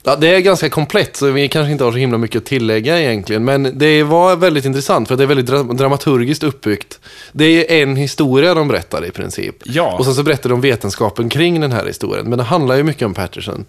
ja, 0.08 0.16
det 0.16 0.28
är 0.36 0.40
ganska 0.40 0.70
komplett, 0.70 1.16
så 1.16 1.32
vi 1.32 1.48
kanske 1.48 1.72
inte 1.72 1.84
har 1.84 1.92
så 1.92 1.98
himla 1.98 2.18
mycket 2.18 2.38
att 2.42 2.46
tillägga 2.46 3.00
egentligen. 3.00 3.46
Men 3.46 3.72
det 3.80 4.04
var 4.04 4.36
väldigt 4.36 4.66
intressant, 4.66 5.08
för 5.08 5.16
det 5.16 5.24
är 5.24 5.28
väldigt 5.28 5.46
dra 5.46 5.64
dramaturgiskt 5.64 6.44
uppbyggt. 6.44 7.00
Det 7.32 7.80
är 7.80 7.84
en 7.84 7.96
historia 7.96 8.54
de 8.54 8.68
berättar 8.68 9.06
i 9.06 9.12
princip. 9.12 9.56
Ja. 9.64 9.96
Och 10.00 10.06
sen 10.06 10.14
så 10.14 10.24
berättar 10.24 10.50
de 10.50 10.62
vetenskapen 10.62 11.30
kring 11.30 11.62
den 11.62 11.72
här 11.72 11.86
historien. 11.86 12.30
Men 12.30 12.38
det 12.38 12.44
handlar 12.44 12.76
ju 12.76 12.84
mycket 12.84 13.06
om 13.06 13.14
Patterson. 13.14 13.66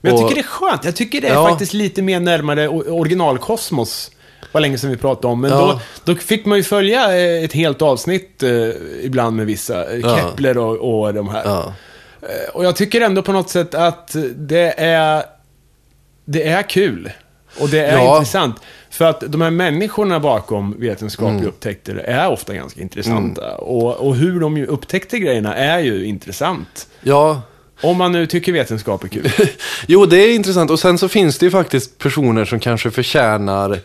Men 0.00 0.12
jag 0.16 0.20
tycker 0.22 0.34
det 0.34 0.40
är 0.48 0.50
skönt. 0.50 0.84
Jag 0.84 0.96
tycker 0.96 1.20
det 1.20 1.28
är 1.28 1.34
Ja. 1.34 1.48
faktiskt 1.48 1.72
lite 1.72 2.02
mer 2.02 2.20
närmare 2.20 2.68
originalkosmos. 2.68 4.10
Var 4.52 4.60
länge 4.60 4.78
sedan 4.78 4.90
vi 4.90 4.96
pratade 4.96 5.26
om. 5.32 5.40
Men 5.40 5.50
Ja. 5.50 5.80
då, 6.04 6.12
då 6.12 6.18
fick 6.20 6.46
man 6.46 6.58
ju 6.58 6.64
följa 6.64 7.16
eh, 7.18 7.44
ett 7.44 7.52
helt 7.52 7.82
avsnitt 7.82 8.42
eh, 8.42 8.50
ibland 9.02 9.36
med 9.36 9.46
vissa. 9.46 9.92
eh, 9.92 9.98
Ja. 10.00 10.16
Kepler 10.16 10.58
och, 10.58 11.00
och 11.00 11.14
de 11.14 11.28
här. 11.28 11.42
Ja. 11.44 11.74
Eh, 12.22 12.54
Och 12.54 12.64
jag 12.64 12.76
tycker 12.76 13.00
ändå 13.00 13.22
på 13.22 13.32
något 13.32 13.50
sätt 13.50 13.74
att 13.74 14.16
det 14.36 14.74
är, 14.78 15.22
det 16.26 16.48
är 16.48 16.62
kul. 16.62 17.10
Och 17.60 17.68
det 17.68 17.80
är 17.86 17.98
Ja. 17.98 18.14
intressant. 18.16 18.56
För 18.90 19.04
att 19.04 19.20
de 19.28 19.40
här 19.40 19.50
människorna 19.50 20.20
bakom 20.20 20.74
vetenskapliga 20.80 21.34
Mm. 21.34 21.48
upptäckter 21.48 21.94
är 21.96 22.28
ofta 22.30 22.54
ganska 22.54 22.80
intressanta. 22.80 23.54
Och, 23.56 23.94
och 24.06 24.16
hur 24.16 24.40
de 24.40 24.56
upptäckte 24.66 25.18
grejerna 25.18 25.54
är 25.54 25.78
ju 25.78 26.04
intressant. 26.06 26.86
ja, 27.02 27.42
Om 27.80 27.96
man 27.96 28.12
nu 28.12 28.26
tycker 28.26 28.52
vetenskap 28.52 29.04
är 29.04 29.08
kul. 29.08 29.30
Jo, 29.86 30.06
det 30.06 30.16
är 30.16 30.34
intressant. 30.34 30.70
Och 30.70 30.78
sen 30.78 30.98
så 30.98 31.08
finns 31.08 31.38
det 31.38 31.46
ju 31.46 31.50
faktiskt 31.50 31.98
personer 31.98 32.44
som 32.44 32.60
kanske 32.60 32.90
förtjänar 32.90 33.78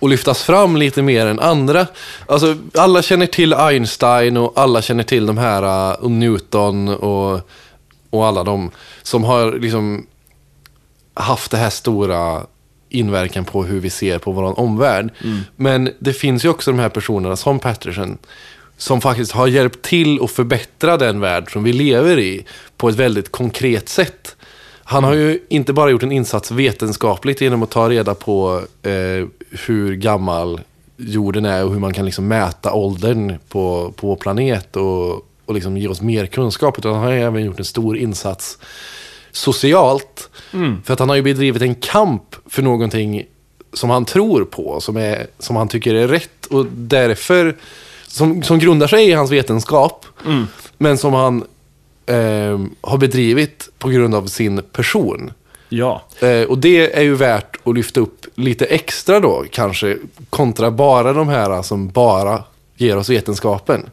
att 0.00 0.10
lyftas 0.10 0.42
fram 0.42 0.76
lite 0.76 1.02
mer 1.02 1.26
än 1.26 1.40
andra. 1.40 1.86
Alltså, 2.26 2.56
alla 2.74 3.02
känner 3.02 3.26
till 3.26 3.54
Einstein 3.54 4.36
och 4.36 4.52
alla 4.56 4.82
känner 4.82 5.02
till 5.02 5.26
de 5.26 5.38
här, 5.38 5.96
och 6.04 6.10
Newton 6.10 6.88
och, 6.88 7.40
och 8.10 8.26
alla 8.26 8.44
de 8.44 8.70
som 9.02 9.24
har 9.24 9.52
liksom 9.52 10.06
haft 11.14 11.50
det 11.50 11.56
här 11.56 11.70
stora 11.70 12.42
inverkan 12.88 13.44
på 13.44 13.64
hur 13.64 13.80
vi 13.80 13.90
ser 13.90 14.18
på 14.18 14.32
vår 14.32 14.60
omvärld. 14.60 15.10
Men 15.56 15.90
det 15.98 16.12
finns 16.12 16.44
ju 16.44 16.48
också 16.48 16.70
de 16.70 16.80
här 16.80 16.88
personerna 16.88 17.36
som 17.36 17.58
Patterson 17.58 18.18
som 18.76 19.00
faktiskt 19.00 19.32
har 19.32 19.46
hjälpt 19.46 19.82
till 19.82 20.22
att 20.22 20.30
förbättra 20.30 20.96
den 20.96 21.20
värld 21.20 21.52
som 21.52 21.64
vi 21.64 21.72
lever 21.72 22.18
i 22.18 22.44
på 22.76 22.88
ett 22.88 22.94
väldigt 22.94 23.32
konkret 23.32 23.88
sätt. 23.88 24.36
Han 24.84 25.04
har 25.04 25.14
ju 25.14 25.38
inte 25.48 25.72
bara 25.72 25.90
gjort 25.90 26.02
en 26.02 26.12
insats 26.12 26.50
vetenskapligt 26.50 27.40
genom 27.40 27.62
att 27.62 27.70
ta 27.70 27.88
reda 27.88 28.14
på 28.14 28.62
eh, 28.82 29.26
hur 29.66 29.94
gammal 29.94 30.60
jorden 30.96 31.44
är 31.44 31.64
och 31.64 31.72
hur 31.72 31.78
man 31.78 31.92
kan 31.92 32.04
liksom 32.04 32.28
mäta 32.28 32.72
åldern 32.72 33.38
på, 33.48 33.92
på 33.96 34.06
vår 34.06 34.16
planet 34.16 34.76
och, 34.76 35.12
och 35.46 35.54
liksom 35.54 35.76
ge 35.76 35.88
oss 35.88 36.00
mer 36.00 36.26
kunskap. 36.26 36.78
Utan 36.78 36.94
han 36.94 37.02
har 37.02 37.12
även 37.12 37.44
gjort 37.44 37.58
en 37.58 37.64
stor 37.64 37.96
insats 37.96 38.58
socialt. 39.32 40.30
För 40.84 40.92
att 40.92 40.98
han 40.98 41.08
har 41.08 41.16
ju 41.16 41.22
bedrivit 41.22 41.62
en 41.62 41.74
kamp 41.74 42.36
för 42.46 42.62
någonting 42.62 43.24
som 43.72 43.90
han 43.90 44.04
tror 44.04 44.44
på, 44.44 44.80
som, 44.80 44.96
är, 44.96 45.26
som 45.38 45.56
han 45.56 45.68
tycker 45.68 45.94
är 45.94 46.08
rätt. 46.08 46.46
Och 46.46 46.66
därför, 46.66 47.56
som, 48.06 48.42
som 48.42 48.58
grundar 48.58 48.86
sig 48.86 49.08
i 49.08 49.12
hans 49.12 49.30
vetenskap, 49.30 50.06
men 50.78 50.98
som 50.98 51.14
han 51.14 51.44
eh, 52.06 52.60
har 52.80 52.98
bedrivit 52.98 53.68
på 53.78 53.88
grund 53.88 54.14
av 54.14 54.26
sin 54.26 54.62
person. 54.72 55.32
Ja. 55.68 56.02
Eh, 56.20 56.42
och 56.42 56.58
det 56.58 56.96
är 56.96 57.02
ju 57.02 57.14
värt 57.14 57.56
att 57.64 57.74
lyfta 57.74 58.00
upp 58.00 58.26
lite 58.34 58.64
extra 58.64 59.20
då, 59.20 59.44
kanske, 59.50 59.98
kontra 60.30 60.70
bara 60.70 61.12
de 61.12 61.28
här 61.28 61.62
som 61.62 61.88
bara 61.88 62.42
ger 62.76 62.96
oss 62.96 63.10
vetenskapen. 63.10 63.90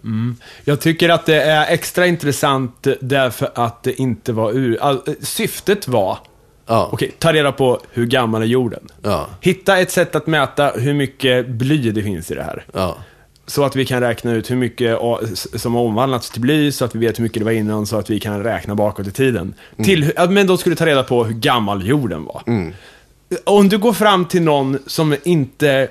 Jag 0.65 0.81
tycker 0.81 1.09
att 1.09 1.25
det 1.25 1.41
är 1.41 1.73
extra 1.73 2.07
intressant 2.07 2.87
därför 3.01 3.49
att 3.55 3.83
det 3.83 3.99
inte 4.01 4.33
var 4.33 4.51
ur... 4.51 4.77
All, 4.81 5.01
syftet 5.21 5.87
var, 5.87 6.17
Ja. 6.67 6.89
okej, 6.91 7.11
ta 7.19 7.33
reda 7.33 7.51
på 7.51 7.79
hur 7.91 8.05
gammal 8.05 8.41
är 8.41 8.45
jorden. 8.45 8.87
Ja. 9.03 9.27
Hitta 9.41 9.77
ett 9.77 9.91
sätt 9.91 10.15
att 10.15 10.27
mäta 10.27 10.71
hur 10.75 10.93
mycket 10.93 11.47
bly 11.49 11.91
det 11.91 12.03
finns 12.03 12.31
i 12.31 12.35
det 12.35 12.43
här. 12.43 12.65
Ja. 12.73 12.97
Så 13.47 13.63
att 13.63 13.75
vi 13.75 13.85
kan 13.85 13.99
räkna 14.01 14.31
ut 14.31 14.51
hur 14.51 14.55
mycket 14.55 14.97
som 15.55 15.75
har 15.75 15.81
omvandlats 15.81 16.29
till 16.29 16.41
bly, 16.41 16.71
så 16.71 16.85
att 16.85 16.95
vi 16.95 16.99
vet 16.99 17.19
hur 17.19 17.23
mycket 17.23 17.39
det 17.39 17.45
var 17.45 17.51
innan, 17.51 17.85
så 17.85 17.97
att 17.97 18.09
vi 18.09 18.19
kan 18.19 18.43
räkna 18.43 18.75
bakåt 18.75 19.07
i 19.07 19.11
tiden. 19.11 19.53
Till, 19.83 20.03
hu- 20.03 20.13
ja, 20.15 20.29
men 20.29 20.47
de 20.47 20.57
skulle 20.57 20.75
ta 20.75 20.85
reda 20.85 21.03
på 21.03 21.23
hur 21.23 21.33
gammal 21.33 21.87
jorden 21.87 22.25
var. 22.25 22.43
Om 23.43 23.69
du 23.69 23.77
går 23.77 23.93
fram 23.93 24.25
till 24.25 24.41
någon 24.41 24.79
som 24.87 25.15
inte... 25.23 25.87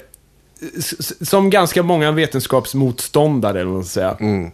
Som 1.21 1.51
ganska 1.51 1.83
många 1.83 2.13
vetenskapsmotståndare, 2.13 3.61
eller 3.61 3.71
vad 3.71 3.75
man 3.75 3.85
ska 3.85 4.01
säga. 4.01 4.17
Mm. 4.21 4.51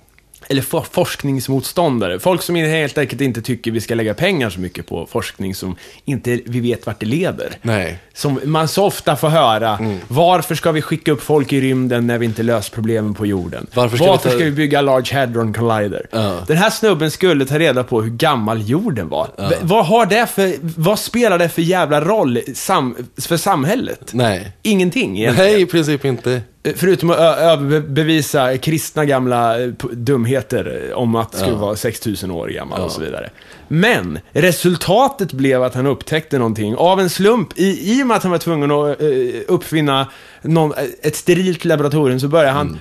Eller 0.48 0.62
for, 0.62 0.86
forskningsmotståndare. 0.90 2.18
Folk 2.20 2.42
som 2.42 2.54
helt 2.56 2.98
enkelt 2.98 3.20
inte 3.20 3.42
tycker 3.42 3.70
vi 3.70 3.80
ska 3.80 3.94
lägga 3.94 4.14
pengar 4.14 4.50
så 4.50 4.60
mycket 4.60 4.86
på 4.86 5.06
forskning 5.10 5.54
som 5.54 5.76
inte 6.04 6.40
vi 6.46 6.60
vet 6.60 6.86
vart 6.86 7.00
det 7.00 7.06
leder. 7.06 7.52
Nej. 7.62 7.98
Som 8.14 8.40
man 8.44 8.68
så 8.68 8.84
ofta 8.84 9.16
får 9.16 9.28
höra. 9.28 9.78
Varför 10.08 10.54
ska 10.54 10.72
vi 10.72 10.82
skicka 10.82 11.12
upp 11.12 11.22
folk 11.22 11.52
i 11.52 11.60
rymden 11.60 12.06
när 12.06 12.18
vi 12.18 12.24
inte 12.26 12.42
löst 12.42 12.72
problemen 12.72 13.14
på 13.14 13.26
jorden? 13.26 13.66
Varför 13.74 13.96
ska 13.96 14.12
vi 14.12 14.18
ta- 14.18 14.28
ska 14.30 14.44
vi 14.44 14.50
bygga 14.50 14.80
Large 14.80 15.14
Hadron 15.20 15.52
Collider? 15.54 16.06
Ja. 16.10 16.38
Den 16.46 16.56
här 16.56 16.70
snubben 16.70 17.10
skulle 17.10 17.46
ta 17.46 17.58
reda 17.58 17.84
på 17.84 18.02
hur 18.02 18.10
gammal 18.10 18.68
jorden 18.68 19.08
var. 19.08 19.28
V- 19.50 19.56
Vad, 19.62 19.86
har 19.86 20.06
det 20.06 20.26
för, 20.26 20.54
vad 20.60 20.98
spelar 20.98 21.38
det 21.38 21.48
för 21.48 21.62
jävla 21.62 22.00
roll 22.00 22.38
sam, 22.54 22.96
för 23.20 23.36
samhället? 23.36 24.10
Nej. 24.12 24.52
Ingenting 24.62 25.18
egentligen. 25.18 25.50
Nej, 25.52 25.62
i 25.62 25.66
princip 25.66 26.04
inte. 26.04 26.40
Förutom 26.76 27.10
att 27.10 27.18
överbevisa 27.18 28.58
kristna 28.58 29.04
gamla 29.04 29.60
eh, 29.62 29.68
dumheter 29.92 30.88
eh, 30.90 30.96
om 30.96 31.14
att 31.14 31.32
det 31.32 31.38
skulle 31.38 31.52
Ja. 31.52 31.58
vara 31.58 31.76
6000 31.76 32.30
år 32.30 32.48
gammal 32.48 32.80
och 32.80 32.90
så 32.90 33.00
vidare. 33.00 33.30
Men 33.68 34.18
resultatet 34.32 35.32
blev 35.32 35.62
att 35.62 35.74
han 35.74 35.86
upptäckte 35.86 36.38
någonting 36.38 36.76
av 36.76 37.00
en 37.00 37.10
slump. 37.10 37.48
I, 37.58 37.92
i 37.98 38.02
och 38.02 38.06
med 38.06 38.16
att 38.16 38.22
han 38.22 38.32
var 38.32 38.38
tvungen 38.38 38.70
att 38.70 39.00
eh, 39.00 39.08
uppfinna 39.48 40.08
någon, 40.42 40.72
eh, 40.78 40.84
ett 41.02 41.16
sterilt 41.16 41.64
laboratorium 41.64 42.20
så 42.20 42.28
började 42.28 42.50
han, 42.50 42.80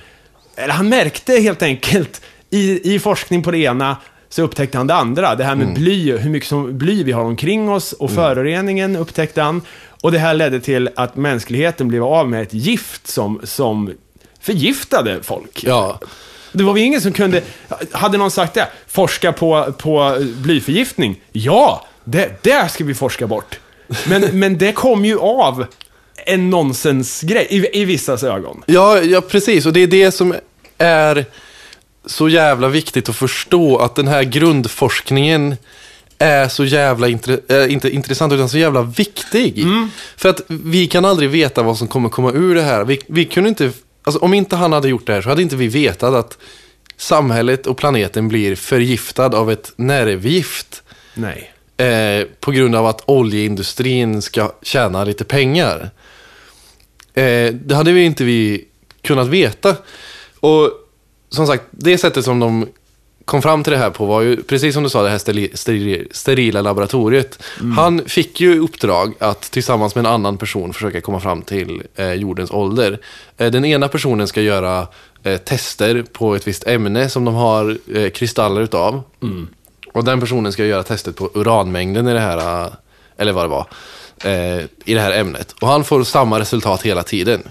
eller 0.55 0.73
han 0.73 0.89
märkte 0.89 1.33
helt 1.33 1.61
enkelt 1.61 2.21
i, 2.49 2.95
i 2.95 2.99
forskning 2.99 3.43
på 3.43 3.51
det 3.51 3.57
ena 3.57 3.97
så 4.33 4.41
upptäckte 4.41 4.77
han 4.77 4.87
det 4.87 4.95
andra. 4.95 5.35
Det 5.35 5.43
här 5.43 5.55
med 5.55 5.73
bly, 5.73 6.17
hur 6.17 6.29
mycket 6.29 6.49
som 6.49 6.77
bly 6.77 7.03
vi 7.03 7.11
har 7.11 7.23
omkring 7.23 7.69
oss 7.69 7.93
och 7.93 8.11
föroreningen 8.11 8.95
upptäckte 8.95 9.41
han. 9.41 9.61
Och 10.01 10.11
det 10.11 10.19
här 10.19 10.33
ledde 10.33 10.59
till 10.59 10.89
att 10.95 11.15
mänskligheten 11.15 11.87
blev 11.87 12.03
av 12.03 12.29
med 12.29 12.41
ett 12.41 12.53
gift 12.53 13.07
som, 13.07 13.41
som 13.43 13.93
förgiftade 14.41 15.23
folk. 15.23 15.63
Ja. 15.63 15.99
Det 16.51 16.63
var 16.63 16.73
väl 16.73 16.83
ingen 16.83 17.01
som 17.01 17.13
kunde... 17.13 17.41
Hade 17.91 18.17
någon 18.17 18.31
sagt 18.31 18.53
det? 18.53 18.67
Forska 18.87 19.31
på, 19.31 19.73
på 19.77 20.17
blyförgiftning? 20.37 21.21
Ja, 21.31 21.85
det, 22.03 22.43
det 22.43 22.71
ska 22.71 22.83
vi 22.83 22.93
forska 22.93 23.27
bort. 23.27 23.59
Men, 24.07 24.21
men 24.39 24.57
det 24.57 24.71
kom 24.71 25.05
ju 25.05 25.19
av 25.19 25.65
en 26.25 26.49
nonsensgrej 26.49 27.47
i, 27.49 27.81
i 27.81 27.85
vissas 27.85 28.23
ögon. 28.23 28.63
Ja, 28.65 29.01
ja, 29.01 29.21
precis. 29.21 29.65
Och 29.65 29.73
det 29.73 29.79
är 29.79 29.87
det 29.87 30.11
som 30.11 30.35
är 30.77 31.25
så 32.05 32.29
jävla 32.29 32.67
viktigt 32.67 33.09
att 33.09 33.15
förstå. 33.15 33.77
Att 33.77 33.95
den 33.95 34.07
här 34.07 34.23
grundforskningen 34.23 35.55
är 36.17 36.47
så 36.47 36.65
jävla 36.65 37.07
intre- 37.07 37.63
äh, 37.63 37.73
inte 37.73 37.89
intressant, 37.89 38.33
utan 38.33 38.49
så 38.49 38.57
jävla 38.57 38.81
viktig. 38.81 39.65
För 40.17 40.29
att 40.29 40.41
vi 40.47 40.87
kan 40.87 41.05
aldrig 41.05 41.29
veta 41.29 41.63
vad 41.63 41.77
som 41.77 41.87
kommer 41.87 42.09
komma 42.09 42.31
ur 42.31 42.55
det 42.55 42.61
här. 42.61 42.85
Vi, 42.85 42.99
vi 43.07 43.25
kunde 43.25 43.49
inte, 43.49 43.71
alltså, 44.03 44.19
om 44.19 44.33
inte 44.33 44.55
han 44.55 44.73
hade 44.73 44.89
gjort 44.89 45.07
det 45.07 45.13
här 45.13 45.21
så 45.21 45.29
hade 45.29 45.41
inte 45.41 45.55
vi 45.55 45.67
vetat 45.67 46.13
att 46.13 46.37
samhället 46.97 47.67
och 47.67 47.77
planeten 47.77 48.27
blir 48.27 48.55
förgiftad 48.55 49.25
av 49.35 49.51
ett 49.51 49.71
nervgift. 49.75 50.83
Nej. 51.13 51.49
Eh, 51.77 52.27
på 52.39 52.51
grund 52.51 52.75
av 52.75 52.85
att 52.85 53.01
oljeindustrin 53.05 54.21
ska 54.21 54.51
tjäna 54.61 55.03
lite 55.03 55.23
pengar. 55.23 55.89
Eh, 57.13 57.53
det 57.53 57.75
hade 57.75 57.91
vi 57.91 58.03
inte 58.03 58.23
vi 58.23 58.65
kunnat 59.01 59.27
veta. 59.27 59.75
Och 60.39 60.71
som 61.35 61.47
sagt, 61.47 61.63
det 61.71 61.97
sättet 61.97 62.25
som 62.25 62.39
de 62.39 62.67
kom 63.25 63.41
fram 63.41 63.63
till 63.63 63.73
det 63.73 63.79
här 63.79 63.89
på 63.89 64.05
var 64.05 64.21
ju, 64.21 64.43
precis 64.43 64.73
som 64.73 64.83
du 64.83 64.89
sa, 64.89 65.03
det 65.03 65.09
här 65.09 65.17
steri, 65.17 65.51
steri, 65.53 66.07
sterila 66.11 66.61
laboratoriet. 66.61 67.43
Han 67.75 68.05
fick 68.05 68.41
ju 68.41 68.59
uppdrag 68.59 69.13
att 69.19 69.41
tillsammans 69.41 69.95
med 69.95 70.05
en 70.05 70.11
annan 70.11 70.37
person 70.37 70.73
försöka 70.73 71.01
komma 71.01 71.19
fram 71.19 71.41
till 71.41 71.83
eh, 71.95 72.13
jordens 72.13 72.51
ålder. 72.51 72.99
Eh, 73.37 73.51
den 73.51 73.65
ena 73.65 73.87
personen 73.87 74.27
ska 74.27 74.41
göra 74.41 74.87
eh, 75.23 75.37
tester 75.37 76.03
på 76.11 76.35
ett 76.35 76.47
visst 76.47 76.67
ämne 76.67 77.09
som 77.09 77.25
de 77.25 77.35
har 77.35 77.77
eh, 77.95 78.09
kristaller 78.09 78.61
utav. 78.61 79.03
Och 79.93 80.03
den 80.03 80.19
personen 80.19 80.51
ska 80.51 80.65
göra 80.65 80.83
testet 80.83 81.15
på 81.15 81.29
uranmängden 81.33 82.07
i 82.07 82.13
det 82.13 82.19
här, 82.19 82.65
eh, 82.65 82.71
eller 83.17 83.31
vad 83.31 83.43
det 83.43 83.49
var, 83.49 83.67
eh, 84.23 84.63
i 84.85 84.93
det 84.93 85.01
här 85.01 85.11
ämnet. 85.11 85.55
Och 85.61 85.67
han 85.67 85.83
får 85.83 86.03
samma 86.03 86.39
resultat 86.39 86.81
hela 86.81 87.03
tiden. 87.03 87.43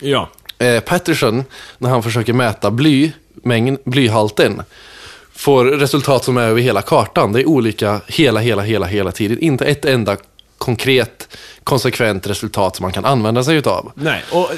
Ja. 0.00 0.28
Eh, 0.58 0.80
Patterson, 0.80 1.44
när 1.78 1.90
han 1.90 2.02
försöker 2.02 2.32
mäta 2.32 2.70
bly, 2.70 3.12
mängd, 3.34 3.78
blyhalten, 3.84 4.62
får 5.32 5.64
resultat 5.64 6.24
som 6.24 6.36
är 6.36 6.42
över 6.42 6.60
hela 6.60 6.82
kartan. 6.82 7.32
Det 7.32 7.40
är 7.40 7.48
olika 7.48 8.00
hela, 8.06 8.40
hela, 8.40 8.62
hela, 8.62 8.86
hela 8.86 9.12
tiden. 9.12 9.38
Inte 9.38 9.64
ett 9.64 9.84
enda 9.84 10.16
konkret, 10.58 11.36
konsekvent 11.64 12.26
resultat 12.26 12.76
som 12.76 12.82
man 12.84 12.92
kan 12.92 13.04
använda 13.04 13.44
sig 13.44 13.56
utav. 13.56 13.92
Nej, 13.94 14.22
och, 14.32 14.50
eh, 14.52 14.56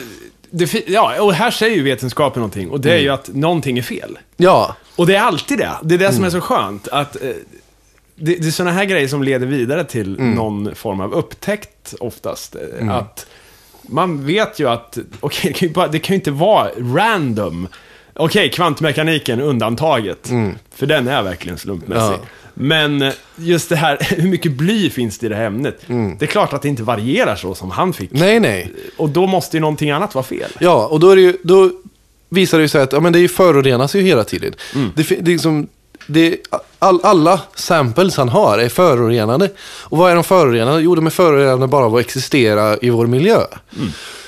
det, 0.51 0.89
ja, 0.89 1.21
och 1.23 1.35
här 1.35 1.51
säger 1.51 1.77
ju 1.77 1.83
vetenskapen 1.83 2.41
någonting. 2.41 2.71
Och 2.71 2.81
det 2.81 2.93
är 2.93 2.99
ju 2.99 3.09
att 3.09 3.29
någonting 3.35 3.79
är 3.79 3.83
fel. 3.83 4.19
Ja, 4.37 4.77
Och 4.97 5.07
det 5.07 5.17
är 5.17 5.21
alltid 5.21 5.59
det. 5.59 5.71
Det 5.83 5.95
är 5.95 5.99
det 5.99 6.13
som 6.13 6.25
är 6.25 6.31
så 6.31 6.41
skönt. 6.41 6.89
Att, 6.89 7.17
eh, 7.23 7.31
det, 8.17 8.35
det 8.37 8.47
är 8.47 8.51
sådana 8.51 8.73
här 8.73 8.85
grejer 8.85 9.09
som 9.09 9.23
leder 9.23 9.47
vidare 9.47 9.85
till 9.85 10.21
någon 10.21 10.75
form 10.75 11.01
av 11.01 11.15
upptäckt 11.15 11.95
oftast. 12.01 12.57
Eh, 12.81 12.91
Att 12.97 13.27
man 13.83 14.27
vet 14.27 14.59
ju 14.61 14.69
att, 14.69 14.99
okej, 15.21 15.53
det, 15.53 15.59
kan 15.59 15.69
ju 15.69 15.75
bara- 15.75 15.89
det 15.89 15.99
kan 15.99 16.15
ju 16.15 16.19
inte 16.19 16.31
vara 16.31 16.69
random. 16.79 17.69
Okej, 18.15 18.51
kvantmekaniken 18.51 19.41
undantaget. 19.41 20.31
För 20.75 20.87
den 20.87 21.09
är 21.09 21.23
verkligen 21.23 21.59
slumpmässig. 21.59 22.03
Ja. 22.15 22.19
Men 22.55 23.03
eh, 23.03 23.13
just 23.37 23.69
det 23.69 23.77
här, 23.77 23.99
hur 24.17 24.29
mycket 24.29 24.53
bly 24.53 24.91
finns 24.91 25.19
det 25.19 25.27
i 25.27 25.29
det 25.29 25.37
här 25.37 25.45
ämnet? 25.45 25.81
Det 26.19 26.23
är 26.23 26.27
klart 26.27 26.53
att 26.53 26.63
det 26.63 26.69
inte 26.69 26.83
varierar 26.83 27.37
så 27.37 27.55
som 27.55 27.71
han 27.71 27.93
fick. 27.93 28.11
nej, 28.13 28.41
nej. 28.41 28.73
Och 28.97 29.09
då 29.09 29.27
måste 29.27 29.57
ju 29.57 29.61
någonting 29.61 29.91
annat 29.91 30.15
vara 30.15 30.25
fel. 30.25 30.51
Ja, 30.61 30.87
och 30.87 31.01
då, 31.01 31.11
är 31.11 31.17
det 31.17 31.23
ju, 31.23 31.37
då 31.45 31.71
visar 32.29 32.59
det 32.59 32.63
ju 32.63 32.69
sig 32.69 32.83
att 32.83 32.93
ja, 32.93 33.01
men 33.01 33.13
det 33.13 33.29
förorenas 33.29 33.95
ju 33.97 34.01
hela 34.01 34.25
tiden. 34.25 34.55
Det, 34.95 35.05
fi- 35.05 35.19
det 35.21 35.31
är 35.31 35.33
liksom, 35.33 35.69
det, 36.07 36.37
all, 36.79 37.01
alla 37.03 37.41
samples 37.55 38.17
han 38.17 38.29
har 38.29 38.59
är 38.59 38.69
förorenade. 38.69 39.51
Och 39.61 39.99
vad 39.99 40.11
är 40.11 40.15
de 40.15 40.25
förorenade? 40.25 40.81
Jo, 40.81 40.95
de 40.95 41.07
är 41.07 41.11
förorenade 41.11 41.67
bara 41.67 41.85
av 41.85 41.95
att 41.97 42.01
existera 42.01 42.77
i 42.83 42.91
vår 42.91 43.07
miljö. 43.07 43.41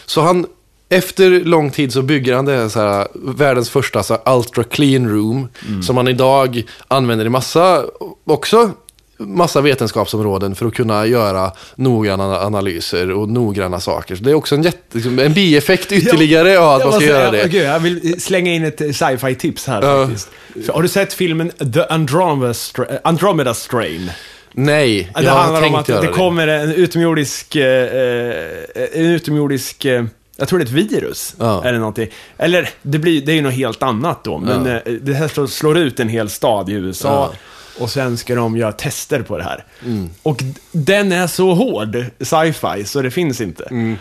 Så 0.07 0.21
han, 0.21 0.47
efter 0.89 1.31
lång 1.31 1.71
tid 1.71 1.93
så 1.93 2.03
bygger 2.03 2.35
han 2.35 2.45
det 2.45 2.53
här, 2.57 2.69
så 2.69 2.81
här 2.81 3.09
världens 3.15 3.71
första 3.71 4.03
så 4.03 4.19
här, 4.25 4.37
ultra 4.37 4.65
clean 4.65 5.09
room. 5.09 5.49
Som 5.83 5.95
man 5.95 6.09
idag 6.09 6.63
använder 6.89 7.25
i 7.27 7.29
massa, 7.29 7.85
också 8.25 8.71
massa 9.19 9.61
vetenskapsområden 9.61 10.55
för 10.55 10.67
att 10.67 10.75
kunna 10.75 11.07
göra 11.07 11.53
noggranna 11.77 12.41
analyser 12.41 13.11
och 13.11 13.29
noggranna 13.29 13.81
saker. 13.81 14.17
Så 14.17 14.25
det 14.25 14.31
är 14.31 14.35
också 14.35 14.55
en, 14.55 14.63
jätte, 14.63 14.79
liksom, 14.93 15.19
en 15.19 15.33
bieffekt 15.33 15.93
ytterligare 15.93 16.59
av 16.59 16.81
att 16.81 16.85
man 16.85 16.93
ska 16.93 17.05
göra 17.05 17.31
det. 17.31 17.49
Gud, 17.49 17.65
jag 17.65 17.81
vill 17.81 18.21
slänga 18.21 18.53
in 18.53 18.65
ett 18.65 18.81
eh, 18.81 18.87
sci-fi-tips 18.93 19.67
här 19.67 19.83
Ja. 19.83 20.07
faktiskt. 20.07 20.29
Har 20.69 20.83
du 20.83 20.89
sett 20.89 21.13
filmen 21.13 21.51
The 21.75 21.83
Andromeda, 21.89 22.53
Stra- 22.53 22.99
Andromeda 23.05 23.55
Strain? 23.55 24.11
Nej, 24.53 25.11
Det 25.15 25.23
jag 25.23 25.31
har 25.33 25.39
handlar 25.41 25.67
om 25.69 25.75
att 25.75 25.89
göra 25.89 26.01
det 26.01 26.07
det. 26.07 26.13
kommer 26.13 26.49
en 26.49 26.73
utomjordisk, 26.73 27.57
eh, 27.57 27.65
eh, 27.65 28.45
en 28.93 29.05
utomjordisk, 29.07 29.85
eh, 29.85 30.05
jag 30.37 30.49
tror 30.49 30.59
det 30.59 30.63
är 30.63 30.67
ett 30.67 30.93
virus. 30.93 31.35
Ja. 31.39 31.65
Eller 31.65 31.79
någonting. 31.79 32.09
Eller, 32.39 32.69
det, 32.83 32.99
blir, 32.99 33.21
det 33.27 33.33
är 33.33 33.37
ju 33.37 33.43
något 33.43 33.53
helt 33.55 33.83
annat 33.83 34.25
då. 34.25 34.39
Men 34.39 34.67
Ja. 34.67 34.73
eh, 34.87 34.93
det 34.93 35.15
här 35.15 35.29
slår, 35.29 35.47
slår 35.47 35.79
ut 35.79 36.01
en 36.01 36.09
hel 36.09 36.31
stad 36.31 36.69
i 36.69 36.73
USA. 36.73 37.33
Och 37.79 37.91
sen 37.91 38.17
ska 38.19 38.35
de 38.35 38.57
göra 38.57 38.73
tester 38.73 39.23
på 39.23 39.39
det 39.39 39.45
här. 39.45 39.65
Och 40.23 40.37
d- 40.43 40.61
den 40.73 41.13
är 41.13 41.27
så 41.27 41.55
hård, 41.55 42.05
sci-fi, 42.21 42.85
så 42.85 43.03
det 43.03 43.11
finns 43.11 43.41
inte. 43.41 43.97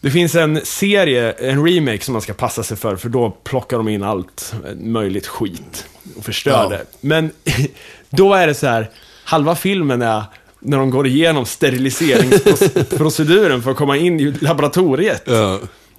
Det 0.00 0.10
finns 0.10 0.34
en 0.34 0.60
serie, 0.64 1.32
en 1.32 1.66
remake 1.66 2.04
som 2.04 2.12
man 2.12 2.22
ska 2.22 2.32
passa 2.34 2.62
sig 2.62 2.76
för, 2.76 2.96
för 2.96 3.08
då 3.08 3.30
plockar 3.30 3.76
de 3.76 3.88
in 3.88 4.02
allt 4.02 4.54
möjligt 4.80 5.26
skit 5.26 5.86
och 6.16 6.24
förstör 6.24 6.50
Ja. 6.50 6.68
det. 6.68 6.84
Men 7.00 7.30
då 8.10 8.34
är 8.34 8.46
det 8.46 8.54
så 8.54 8.66
här, 8.66 8.90
halva 9.24 9.54
filmen 9.54 10.02
är 10.02 10.22
när 10.60 10.78
de 10.78 10.90
går 10.90 11.06
igenom 11.06 11.44
steriliseringsproceduren 11.46 13.62
för 13.62 13.70
att 13.70 13.76
komma 13.76 13.96
in 13.96 14.20
i 14.20 14.32
laboratoriet. 14.40 15.22
Ja. 15.26 15.58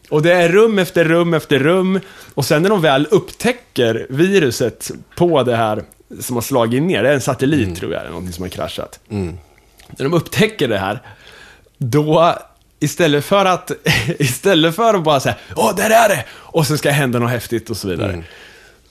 Och 0.10 0.22
det 0.22 0.34
är 0.34 0.50
rum 0.50 0.80
efter 0.80 1.06
rum 1.06 1.34
efter 1.34 1.60
rum. 1.60 2.00
Och 2.34 2.46
sen 2.46 2.62
när 2.62 2.70
de 2.70 2.82
väl 2.82 3.08
upptäcker 3.12 4.08
viruset 4.10 4.92
på 5.16 5.44
det 5.44 5.56
här 5.56 5.84
som 6.20 6.36
har 6.36 6.42
slagit 6.42 6.84
ner, 6.84 7.04
det 7.04 7.10
är 7.10 7.14
en 7.14 7.22
satellit 7.22 7.80
tror 7.80 7.92
jag, 7.92 8.00
eller 8.02 8.10
någonting 8.12 8.34
som 8.34 8.42
har 8.44 8.50
kraschat. 8.50 9.00
När 9.08 9.34
de 10.04 10.14
upptäcker 10.14 10.68
det 10.68 10.78
här, 10.78 11.02
då 11.78 12.36
istället 12.82 13.26
för 13.26 13.46
att, 13.46 13.72
istället 14.20 14.76
för 14.76 14.94
att 14.94 15.04
bara 15.04 15.20
säga 15.20 15.36
åh, 15.56 15.76
där 15.76 15.90
är 15.90 16.10
det! 16.10 16.26
Och 16.32 16.68
sen 16.68 16.78
ska 16.78 16.90
det 16.90 16.96
hända 16.96 17.20
något 17.20 17.32
häftigt 17.32 17.70
och 17.70 17.78
så 17.78 17.88
vidare. 17.88 18.24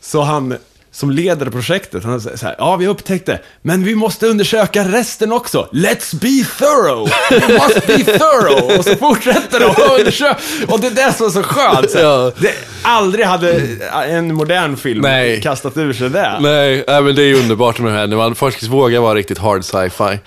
Så 0.00 0.22
han 0.22 0.56
som 0.92 1.10
leder 1.10 1.50
projektet, 1.50 2.04
han 2.04 2.20
säger 2.20 2.36
så 2.36 2.46
här, 2.46 2.54
ja 2.58 2.76
vi 2.76 2.86
upptäckte, 2.86 3.38
men 3.62 3.84
vi 3.84 3.94
måste 3.94 4.26
undersöka 4.26 4.84
resten 4.84 5.32
också. 5.32 5.68
Let's 5.72 6.20
be 6.20 6.44
thorough! 6.58 7.10
We 7.30 7.52
must 7.52 7.86
be 7.86 8.18
thorough! 8.18 8.78
Och 8.78 8.84
så 8.84 8.96
fortsätter 8.96 9.60
de 9.60 9.66
att 9.66 9.98
undersöka. 9.98 10.38
Och 10.68 10.80
det 10.80 10.86
är 10.86 10.90
det 10.90 11.12
som 11.12 11.26
är 11.26 11.30
så 11.30 11.42
skönt. 11.42 11.90
Så. 11.90 11.98
Ja. 11.98 12.32
det, 12.38 12.54
aldrig 12.82 13.26
hade 13.26 13.60
en 14.08 14.34
modern 14.34 14.76
film 14.76 15.00
Nej. 15.00 15.40
kastat 15.40 15.76
ur 15.76 15.92
sig 15.92 16.10
det. 16.10 16.38
Nej, 16.40 16.84
nej, 16.88 17.02
men 17.02 17.14
det 17.14 17.22
är 17.22 17.26
ju 17.26 17.40
underbart 17.40 17.78
med 17.78 17.92
det 17.92 17.98
här 17.98 18.06
när 18.06 18.16
man 18.16 18.34
faktiskt 18.34 18.70
vågar 18.70 19.00
vara 19.00 19.14
riktigt 19.14 19.38
hard 19.38 19.64
sci-fi. 19.64 20.18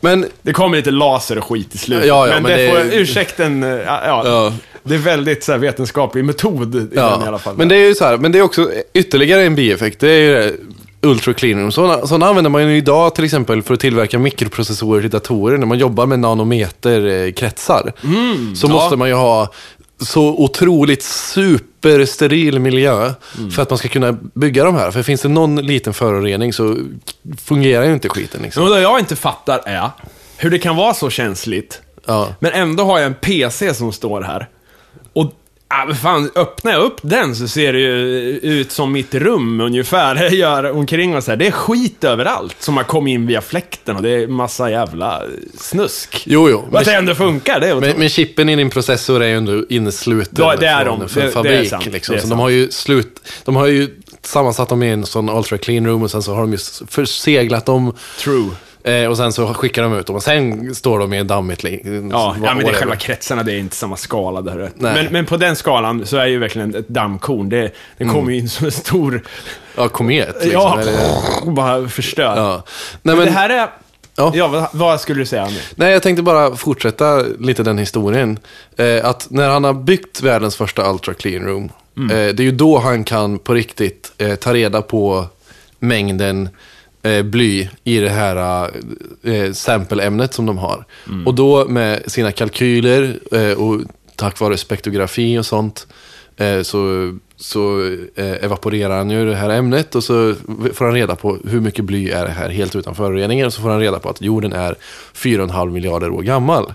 Men, 0.00 0.26
Det 0.42 0.52
kommer 0.52 0.76
lite 0.76 0.90
laser 0.90 1.38
och 1.38 1.44
skit 1.44 1.74
i 1.74 1.78
slutet. 1.78 2.06
Ja, 2.08 2.26
ja, 2.26 2.34
men, 2.34 2.42
men 2.42 2.52
det, 2.52 2.64
det- 2.66 2.70
får, 2.90 2.98
ursäkten, 3.00 3.62
ja, 3.62 3.78
ja, 3.86 4.22
Ja. 4.24 4.52
det 4.82 4.94
är 4.94 4.98
väldigt 4.98 5.44
så 5.44 5.52
här, 5.52 5.58
vetenskaplig 5.58 6.24
metod 6.24 6.74
i 6.74 6.78
den 6.78 7.22
i 7.22 7.26
alla 7.26 7.38
fall. 7.38 7.56
men 7.56 7.68
det 7.68 7.76
är 7.76 7.88
ju 7.88 7.94
så 7.94 8.04
här, 8.04 8.16
men 8.18 8.32
det 8.32 8.38
är 8.38 8.42
också 8.42 8.70
ytterligare 8.94 9.42
en 9.42 9.54
bieffekt. 9.54 10.00
Det 10.00 10.08
är 10.10 10.20
ju 10.20 10.32
det, 10.34 10.52
Ultra 11.02 11.34
Clean 11.34 11.60
Room. 11.60 11.72
Sådana, 11.72 12.06
sådana 12.06 12.26
använder 12.26 12.50
man 12.50 12.68
ju 12.70 12.76
idag 12.76 13.14
till 13.14 13.24
exempel 13.24 13.62
för 13.62 13.74
att 13.74 13.80
tillverka 13.80 14.18
mikroprocessorer 14.18 15.00
till 15.00 15.10
datorer. 15.10 15.58
När 15.58 15.66
man 15.66 15.78
jobbar 15.78 16.06
med 16.06 16.18
nanometerkretsar. 16.18 17.92
så 18.56 18.68
måste 18.68 18.96
man 18.96 19.08
ju 19.08 19.14
ha 19.14 19.52
så 20.00 20.28
otroligt 20.28 21.02
supersteril 21.02 22.58
miljö 22.58 23.12
för 23.54 23.62
att 23.62 23.70
man 23.70 23.78
ska 23.78 23.88
kunna 23.88 24.12
bygga 24.34 24.64
de 24.64 24.74
här. 24.74 24.90
För 24.90 25.02
finns 25.02 25.20
det 25.22 25.28
någon 25.28 25.56
liten 25.56 25.94
förorening 25.94 26.52
så 26.52 26.76
fungerar 27.44 27.84
ju 27.84 27.92
inte 27.92 28.08
skiten. 28.08 28.42
Liksom. 28.42 28.62
Men 28.62 28.72
vad 28.72 28.82
jag 28.82 28.98
inte 28.98 29.16
fattar 29.16 29.60
är 29.66 29.90
hur 30.36 30.50
det 30.50 30.58
kan 30.58 30.76
vara 30.76 30.94
så 30.94 31.10
känsligt, 31.10 31.82
Ja. 32.06 32.34
men 32.40 32.52
ändå 32.52 32.84
har 32.84 32.98
jag 32.98 33.06
en 33.06 33.14
PC 33.14 33.74
som 33.74 33.92
står 33.92 34.22
här. 34.22 34.48
Och 35.12 35.32
ah, 35.68 35.84
men 35.86 35.96
fan, 35.96 36.30
öppnar 36.34 36.72
jag 36.72 36.82
upp 36.82 36.98
den 37.02 37.36
så 37.36 37.48
ser 37.48 37.72
det 37.72 37.78
ju 37.78 38.38
ut 38.42 38.72
som 38.72 38.92
mitt 38.92 39.14
rum 39.14 39.60
ungefär. 39.60 40.14
Jag 40.22 40.32
gör 40.34 40.70
omkring 40.70 41.22
så 41.22 41.30
här. 41.30 41.36
Det 41.36 41.46
är 41.46 41.50
skit 41.50 42.04
överallt 42.04 42.56
som 42.58 42.76
har 42.76 42.84
kommit 42.84 43.12
in 43.14 43.26
via 43.26 43.40
fläkten 43.40 43.96
och 43.96 44.02
det 44.02 44.10
är 44.10 44.26
massa 44.26 44.70
jävla 44.70 45.22
snusk. 45.58 46.22
Jo, 46.26 46.48
jo. 46.50 46.64
Men 46.70 46.76
att 46.80 46.84
det 46.84 46.94
ändå 46.94 47.14
funkar, 47.14 47.60
det 47.60 47.68
är 47.68 47.74
men, 47.74 47.98
men 47.98 48.08
chippen 48.08 48.48
i 48.48 48.56
din 48.56 48.70
processor 48.70 49.22
är 49.22 49.28
ju 49.28 49.36
ändå 49.36 49.64
innesluten 49.68 50.34
Ja, 50.44 50.56
det 50.56 50.66
är 50.66 50.84
från, 50.84 50.98
de. 51.00 51.08
från 51.08 51.20
Det- 51.22 51.26
det 51.26 51.28
är 51.30 51.32
fabrik. 51.32 51.70
sant. 51.70 51.86
liksom. 51.86 52.12
Det 52.12 52.18
är 52.18 52.20
så 52.20 52.26
sant. 52.28 52.30
de 52.30 52.38
har 52.40 52.48
ju 52.48 52.70
slut, 52.70 53.20
de 53.44 53.56
har 53.56 53.66
ju 53.66 53.88
sammansatt 54.22 54.68
dem 54.68 54.82
i 54.82 54.88
en 54.90 55.06
sån 55.06 55.28
ultra 55.28 55.58
clean 55.58 55.86
room 55.86 56.02
och 56.02 56.10
sen 56.10 56.22
så 56.22 56.34
har 56.34 56.40
de 56.40 56.52
ju 56.52 56.58
förseglat 56.88 57.66
dem. 57.66 57.94
True. 58.18 58.50
Eh, 58.88 59.06
och 59.10 59.16
sen 59.16 59.32
så 59.32 59.54
skickar 59.54 59.82
de 59.82 59.94
ut 59.94 60.06
dem 60.06 60.16
och 60.16 60.22
sen 60.22 60.74
står 60.74 60.98
de 60.98 61.12
i 61.12 61.18
en 61.18 61.26
dammigt 61.26 61.64
Ja, 61.64 61.70
ja 62.44 62.54
men 62.54 62.58
det 62.64 62.70
är 62.70 62.74
själva 62.74 62.96
kretsarna, 62.96 63.42
det 63.42 63.52
är 63.52 63.58
inte 63.58 63.76
samma 63.76 63.96
skala 63.96 64.42
där. 64.42 64.70
Men, 64.76 65.06
men 65.06 65.26
på 65.26 65.36
den 65.36 65.56
skalan 65.56 66.06
så 66.06 66.16
är 66.16 66.26
ju 66.26 66.38
verkligen 66.38 66.74
ett 66.74 66.88
dammkorn. 66.88 67.48
Det, 67.48 67.70
det 67.98 68.04
kommer 68.04 68.32
ju 68.32 68.38
in 68.38 68.48
som 68.48 68.66
en 68.66 68.72
stor... 68.72 69.22
Ja, 69.76 69.88
komet. 69.88 70.28
Liksom, 70.28 70.50
ja, 70.52 70.80
eller, 70.80 71.50
bara 71.50 71.88
förstör. 71.88 72.36
ja. 72.36 72.62
Men, 73.02 73.16
Nej, 73.16 73.16
men, 73.16 73.34
det 73.34 73.40
här 73.40 73.50
är... 73.50 73.68
Ja, 74.16 74.32
Ja. 74.34 74.48
vad, 74.48 74.66
vad 74.72 75.00
skulle 75.00 75.20
du 75.20 75.26
säga 75.26 75.46
nu? 75.46 75.60
nej, 75.74 75.92
jag 75.92 76.02
tänkte 76.02 76.22
bara 76.22 76.56
fortsätta 76.56 77.22
lite 77.40 77.62
den 77.62 77.78
historien. 77.78 78.38
Eh, 78.76 79.04
att 79.04 79.26
när 79.30 79.48
han 79.48 79.64
har 79.64 79.72
byggt 79.72 80.22
världens 80.22 80.56
första 80.56 80.90
ultra 80.90 81.14
clean 81.14 81.44
room, 81.44 81.70
Mm. 81.96 82.10
eh, 82.10 82.34
det 82.34 82.42
är 82.42 82.44
ju 82.44 82.50
då 82.52 82.78
han 82.78 83.04
kan 83.04 83.38
på 83.38 83.54
riktigt 83.54 84.12
eh, 84.18 84.34
ta 84.34 84.54
reda 84.54 84.82
på 84.82 85.26
mängden 85.78 86.48
eh, 87.08 87.22
bly 87.22 87.68
i 87.84 87.98
det 87.98 88.10
här 88.10 88.70
eh, 89.22 89.52
sampleämnet 89.52 90.34
som 90.34 90.46
de 90.46 90.58
har. 90.58 90.84
Mm. 91.06 91.26
Och 91.26 91.34
då 91.34 91.68
med 91.68 92.02
sina 92.06 92.32
kalkyler 92.32 93.18
eh, 93.32 93.52
och 93.52 93.80
tack 94.16 94.40
vare 94.40 94.56
spektrografi 94.56 95.38
och 95.38 95.46
sånt 95.46 95.86
eh, 96.36 96.62
så, 96.62 97.12
så 97.40 97.80
eh, 98.14 98.44
evaporerar 98.44 98.96
han 98.98 99.10
ju 99.10 99.24
det 99.30 99.34
här 99.36 99.50
ämnet 99.50 99.94
och 99.94 100.04
så 100.04 100.34
får 100.74 100.84
han 100.84 100.94
reda 100.94 101.16
på 101.16 101.38
hur 101.44 101.60
mycket 101.60 101.84
bly 101.84 102.10
är 102.10 102.24
det 102.26 102.30
här 102.32 102.48
helt 102.48 102.76
utan 102.76 102.94
föroreningar. 102.94 103.46
Och 103.46 103.52
så 103.52 103.62
får 103.62 103.70
han 103.70 103.80
reda 103.80 103.98
på 103.98 104.08
att 104.08 104.20
jorden 104.22 104.52
är 104.52 104.74
4,5 105.14 105.70
miljarder 105.70 106.10
år 106.10 106.22
gammal. 106.22 106.72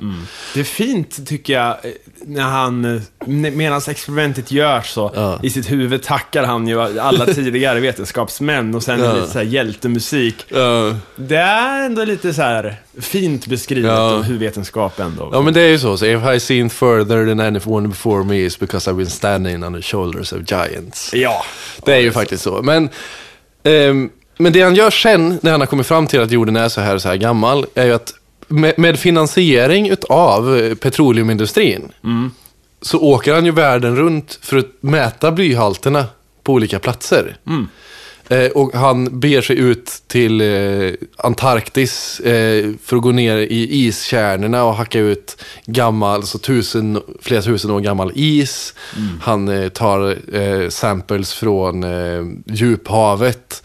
Det 0.54 0.60
är 0.60 0.64
fint, 0.64 1.28
tycker 1.28 1.54
jag, 1.54 1.68
eh, 1.70 1.92
när 2.26 2.42
han, 2.44 3.02
medan 3.26 3.82
experimentet 3.90 4.52
görs 4.52 4.90
så, 4.90 5.12
Ja. 5.16 5.40
i 5.44 5.50
sitt 5.50 5.72
huvud 5.72 6.04
tackar 6.04 6.44
han 6.44 6.68
ju 6.68 6.82
alla 7.00 7.26
tidigare 7.26 7.80
vetenskapsmän 7.80 8.76
och 8.76 8.84
sen 8.84 9.00
Ja. 9.00 9.14
lite 9.14 9.28
så 9.28 9.38
här 9.38 9.46
hjältemusik. 9.46 10.46
Ja. 10.50 10.96
Det 11.16 11.36
är 11.38 11.86
ändå 11.86 12.04
lite 12.06 12.34
så 12.34 12.42
här 12.42 12.76
fint 13.02 13.48
beskrivet 13.48 13.92
Ja. 13.92 14.22
hur 14.22 14.38
vetenskap 14.38 15.00
ändå... 15.00 15.30
Ja 15.34 15.42
men 15.42 15.54
det 15.54 15.62
är 15.62 15.68
ju 15.70 15.80
så. 15.80 15.98
så 15.98 16.06
if 16.06 16.22
I 16.36 16.40
seen 16.40 16.70
further 16.70 17.26
than 17.28 17.40
anyone 17.40 17.88
before 17.88 18.24
me 18.24 18.38
is 18.38 18.60
because 18.60 18.92
I've 18.92 18.98
been 18.98 19.10
standing 19.10 19.64
on 19.64 19.74
the 19.74 19.82
shoulders 19.82 20.34
of 20.34 20.40
giants. 20.52 21.14
Ja. 21.14 21.46
Det 21.86 21.94
är 21.94 22.00
ju 22.00 22.12
faktiskt 22.12 22.44
så. 22.44 22.62
Men, 22.62 22.90
ehm, 23.64 24.10
men 24.38 24.54
det 24.54 24.62
han 24.62 24.76
gör 24.76 24.90
sen, 24.90 25.40
när 25.42 25.52
han 25.52 25.60
har 25.60 25.68
kommit 25.68 25.88
fram 25.88 26.08
till 26.08 26.20
att 26.22 26.32
jorden 26.32 26.56
är 26.56 26.70
så 26.70 26.82
här 26.82 26.98
så 26.98 27.08
här 27.10 27.16
gammal, 27.16 27.66
är 27.76 27.86
ju 27.86 27.94
att 27.94 28.14
med, 28.48 28.74
med 28.78 29.00
finansiering 29.00 29.90
utav 29.90 30.58
eh, 30.58 30.76
petroleumindustrin, 30.76 31.92
så 32.82 33.00
åker 33.00 33.34
han 33.34 33.46
ju 33.46 33.52
världen 33.52 33.96
runt 33.96 34.40
för 34.42 34.58
att 34.58 34.66
mäta 34.82 35.32
blyhalterna 35.32 36.06
på 36.44 36.54
olika 36.54 36.80
platser. 36.80 37.38
Eh, 37.48 37.54
och 38.54 38.74
han 38.74 39.20
beger 39.20 39.42
sig 39.42 39.58
ut 39.60 40.04
till 40.08 40.42
eh, 40.42 40.94
Antarktis 41.18 42.20
eh, 42.20 42.70
för 42.84 42.96
att 42.96 43.02
gå 43.02 43.12
ner 43.12 43.38
i 43.38 43.86
iskärnorna 43.86 44.64
och 44.64 44.76
hacka 44.76 45.00
ut 45.00 45.44
gammal, 45.66 46.16
alltså 46.16 46.38
tusen, 46.38 47.02
flera 47.22 47.42
tusen 47.42 47.72
år 47.72 47.80
gammal 47.80 48.12
is. 48.16 48.74
Han 49.22 49.48
eh, 49.48 49.70
tar 49.70 50.18
eh, 50.36 50.70
samples 50.70 51.34
från 51.34 51.84
eh, 51.84 52.24
djuphavet 52.46 53.64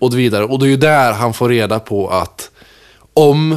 och 0.00 0.10
så 0.10 0.16
vidare. 0.16 0.44
Och 0.44 0.58
det 0.58 0.66
är 0.66 0.70
ju 0.70 0.76
där 0.76 1.12
han 1.12 1.34
får 1.34 1.48
reda 1.48 1.80
på 1.80 2.08
att 2.08 2.50
om, 3.14 3.56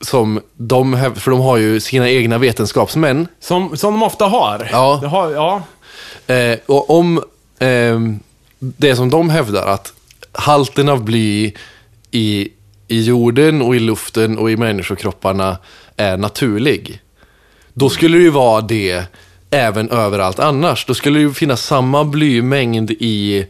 som 0.00 0.40
de, 0.56 1.12
för 1.16 1.30
de 1.30 1.40
har 1.40 1.56
ju 1.56 1.80
sina 1.80 2.10
egna 2.10 2.38
vetenskapsmän, 2.38 3.28
Som, 3.40 3.76
som 3.76 3.92
de 3.94 4.02
ofta 4.02 4.24
har. 4.24 4.68
Ja. 4.72 5.02
Har 5.06 5.30
ja. 5.30 5.62
Eh, 6.34 6.58
och 6.66 6.90
om 6.90 7.22
ehm, 7.58 8.20
det 8.60 8.96
som 8.96 9.10
de 9.10 9.30
hävdar 9.30 9.66
att 9.66 9.92
halten 10.32 10.88
av 10.88 11.04
bly 11.04 11.52
i, 12.10 12.48
i 12.88 13.02
jorden 13.02 13.62
och 13.62 13.76
i 13.76 13.78
luften 13.78 14.38
och 14.38 14.50
i 14.50 14.56
människokropparna 14.56 15.58
är 15.96 16.16
naturlig. 16.16 17.02
Då 17.74 17.90
skulle 17.90 18.16
det 18.16 18.22
ju 18.22 18.30
vara 18.30 18.60
det 18.60 19.04
även 19.50 19.90
överallt 19.90 20.38
annars. 20.38 20.86
Då 20.86 20.94
skulle 20.94 21.18
det 21.18 21.22
ju 21.22 21.32
finnas 21.32 21.62
samma 21.62 22.04
blymängd 22.04 22.90
i, 22.90 23.46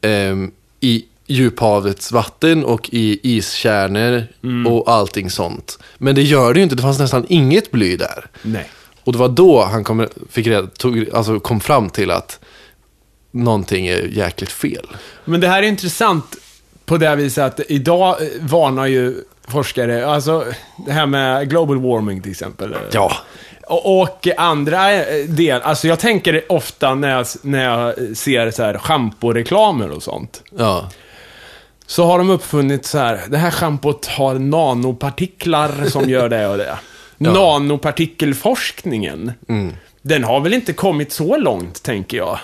ehm, 0.00 0.50
i 0.80 1.04
djuphavets 1.26 2.12
vatten 2.12 2.64
och 2.64 2.88
i 2.92 3.20
iskärnor 3.22 4.26
och 4.68 4.90
allting 4.90 5.30
sånt. 5.30 5.78
Men 5.98 6.14
det 6.14 6.22
gör 6.22 6.54
det 6.54 6.60
ju 6.60 6.64
inte. 6.64 6.76
Det 6.76 6.82
fanns 6.82 6.98
nästan 6.98 7.26
inget 7.28 7.70
bly 7.70 7.96
där. 7.96 8.26
Nej. 8.42 8.70
Och 9.04 9.12
det 9.12 9.18
var 9.18 9.28
då 9.28 9.64
han 9.64 9.84
kom, 9.84 10.06
fick 10.30 10.46
reda, 10.46 10.66
tog, 10.66 11.06
alltså 11.14 11.40
kom 11.40 11.60
fram 11.60 11.90
till 11.90 12.10
att 12.10 12.40
någonting 13.44 13.86
är 13.86 13.98
jäkligt 13.98 14.52
fel. 14.52 14.86
Men 15.24 15.40
det 15.40 15.48
här 15.48 15.62
är 15.62 15.66
intressant 15.66 16.36
på 16.84 16.96
det 16.96 17.08
här 17.08 17.16
viset 17.16 17.44
att 17.44 17.60
idag 17.68 18.22
eh, 18.22 18.28
varnar 18.40 18.86
ju 18.86 19.14
forskare, 19.48 20.06
alltså 20.06 20.44
det 20.86 20.92
här 20.92 21.06
med 21.06 21.50
global 21.50 21.78
warming 21.78 22.22
till 22.22 22.30
exempel. 22.30 22.76
Ja. 22.92 23.12
Och, 23.68 24.00
och 24.02 24.28
andra 24.36 24.92
eh, 24.92 25.24
del, 25.28 25.62
alltså 25.62 25.88
jag 25.88 25.98
tänker 26.00 26.52
ofta 26.52 26.94
när 26.94 27.10
jag, 27.10 27.26
när 27.42 27.64
jag 27.64 27.94
ser 28.16 28.50
så 28.50 28.62
här 28.62 28.78
schamporeklamer 28.78 29.90
och 29.90 30.02
sånt. 30.02 30.42
Ja. 30.58 30.90
Så 31.86 32.04
har 32.04 32.18
de 32.18 32.30
uppfunnit 32.30 32.86
så 32.86 32.98
här, 32.98 33.20
det 33.28 33.38
här 33.38 33.50
schampot 33.50 34.06
har 34.06 34.34
nanopartiklar 34.34 35.70
som 35.88 36.04
gör 36.10 36.28
det 36.28 36.46
och 36.48 36.58
det. 36.58 36.78
Ja. 37.18 37.32
Nanopartikelforskningen, 37.32 39.32
Mm. 39.48 39.72
den 40.02 40.24
har 40.24 40.40
väl 40.40 40.54
inte 40.54 40.72
kommit 40.72 41.12
så 41.12 41.36
långt, 41.36 41.82
tänker 41.82 42.16
jag. 42.16 42.38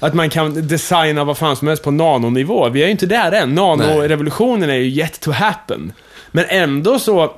Att 0.00 0.14
man 0.14 0.30
kan 0.30 0.66
designa 0.68 1.24
vad 1.24 1.38
fan 1.38 1.56
som 1.56 1.68
helst 1.68 1.82
på 1.82 1.90
nanonivå. 1.90 2.68
Vi 2.68 2.80
är 2.82 2.84
ju 2.86 2.90
inte 2.90 3.06
där 3.06 3.32
än. 3.32 3.54
Nanorevolutionen 3.54 4.70
är 4.70 4.74
ju 4.74 4.84
yet 5.02 5.20
to 5.20 5.30
happen. 5.30 5.92
Men 6.30 6.44
ändå 6.48 6.98
så, 6.98 7.32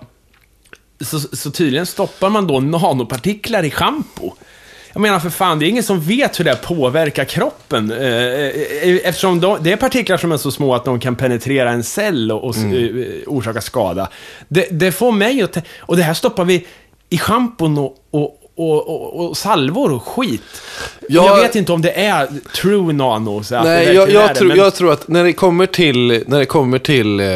så, 1.01 1.21
så 1.21 1.51
tydligen 1.51 1.87
stoppar 1.87 2.31
man 2.31 2.47
då 2.47 2.61
nanopartiklar 2.61 3.63
i 3.63 3.71
schampo. 3.71 4.33
Jag 4.93 5.01
menar 5.01 5.19
för 5.21 5.31
fan, 5.31 5.59
det 5.59 5.67
är 5.67 5.69
ingen 5.69 5.83
som 5.83 6.01
vet 6.01 6.41
hur 6.41 6.45
det 6.45 6.57
påverkar 6.63 7.25
kroppen. 7.25 7.91
eh, 7.91 7.99
eh, 7.99 8.97
Eftersom 9.05 9.41
de, 9.41 9.59
det 9.61 9.73
är 9.73 9.77
partiklar 9.77 10.17
som 10.17 10.33
är 10.33 10.37
så 10.37 10.51
små 10.51 10.75
att 10.75 10.85
de 10.85 11.01
kan 11.01 11.17
penetrera 11.17 11.71
en 11.71 11.83
cell 11.85 12.33
och, 12.33 12.45
och 12.45 12.57
Mm. 12.57 13.03
eh, 13.03 13.07
orsaka 13.27 13.61
skada. 13.61 14.09
Det, 14.49 14.67
det 14.71 14.93
får 14.93 15.13
mig 15.13 15.43
att... 15.43 15.57
Och 15.79 15.97
det 15.97 16.03
här 16.03 16.15
stoppar 16.15 16.45
vi 16.45 16.67
i 17.09 17.19
schampon 17.19 17.79
och, 17.79 17.97
och, 18.11 18.40
och, 18.61 18.89
och, 18.89 19.29
och 19.29 19.37
salvor 19.37 19.93
och 19.93 20.03
skit. 20.09 20.43
Ja. 21.09 21.27
Jag 21.27 21.37
vet 21.43 21.55
inte 21.57 21.73
om 21.73 21.83
det 21.83 21.93
är 21.93 22.29
true 22.57 22.93
nano. 22.93 23.43
Så 23.45 23.63
Nej, 23.63 23.87
jag, 23.95 24.11
jag, 24.11 24.31
det, 24.31 24.35
tror, 24.35 24.49
men- 24.49 24.57
jag 24.57 24.75
tror 24.75 24.93
att 24.93 25.09
när 25.09 25.25
det 25.25 25.33
kommer 25.33 25.67
till, 25.67 26.25
när 26.27 26.39
det 26.39 26.47
kommer 26.47 26.79
till 26.79 27.21
eh, 27.21 27.27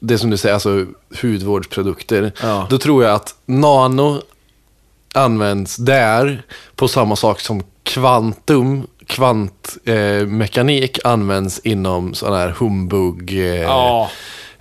det 0.00 0.18
som 0.18 0.30
du 0.30 0.36
säger, 0.36 0.54
alltså 0.54 0.86
hudvårdsprodukter, 1.22 2.32
Ja. 2.42 2.66
då 2.70 2.78
tror 2.78 3.04
jag 3.04 3.14
att 3.14 3.34
nano 3.46 4.22
används 5.14 5.76
där 5.76 6.42
på 6.76 6.88
samma 6.88 7.16
sak 7.16 7.40
som 7.40 7.62
kvantum, 7.82 8.86
kvantmekanik 9.06 10.98
eh, 11.04 11.10
används 11.10 11.58
inom 11.58 12.14
sådana 12.14 12.38
här 12.38 12.48
humbug 12.58 13.30
eh, 13.38 13.62
Ja. 13.62 14.10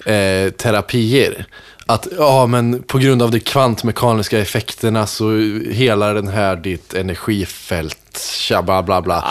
eh, 0.05 0.49
terapier. 0.51 1.45
Att, 1.85 2.07
ja 2.17 2.47
men 2.47 2.83
på 2.83 2.97
grund 2.97 3.21
av 3.21 3.31
de 3.31 3.39
kvantmekaniska 3.39 4.39
effekterna 4.39 5.07
så 5.07 5.37
helar 5.71 6.13
den 6.15 6.27
här 6.27 6.55
ditt 6.55 6.93
energifält, 6.93 8.33
tja, 8.39 8.61
bla 8.61 8.83
bla 8.83 9.01
bla. 9.01 9.25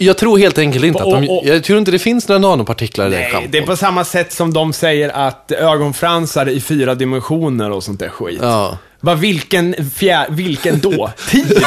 Jag 0.00 0.18
tror 0.18 0.38
helt 0.38 0.58
enkelt 0.58 0.84
inte 0.84 1.02
att 1.02 1.10
de, 1.10 1.40
jag 1.44 1.64
tror 1.64 1.78
inte 1.78 1.90
det 1.90 1.98
finns 1.98 2.28
några 2.28 2.38
nanopartiklar 2.38 3.06
i 3.06 3.10
den 3.10 3.20
Nej, 3.20 3.30
schampon. 3.30 3.50
det 3.50 3.58
är 3.58 3.66
på 3.66 3.76
samma 3.76 4.04
sätt 4.04 4.32
som 4.32 4.52
de 4.52 4.72
säger 4.72 5.08
att 5.08 5.52
ögonfransar 5.52 6.48
i 6.48 6.60
fyra 6.60 6.94
dimensioner 6.94 7.70
och 7.70 7.84
sånt 7.84 8.00
där 8.00 8.08
skit. 8.08 8.38
Ja. 8.42 8.78
Vad, 9.00 9.18
vilken, 9.18 9.74
fjär, 9.94 10.26
vilken 10.30 10.80
då? 10.80 11.10
Tid? 11.30 11.64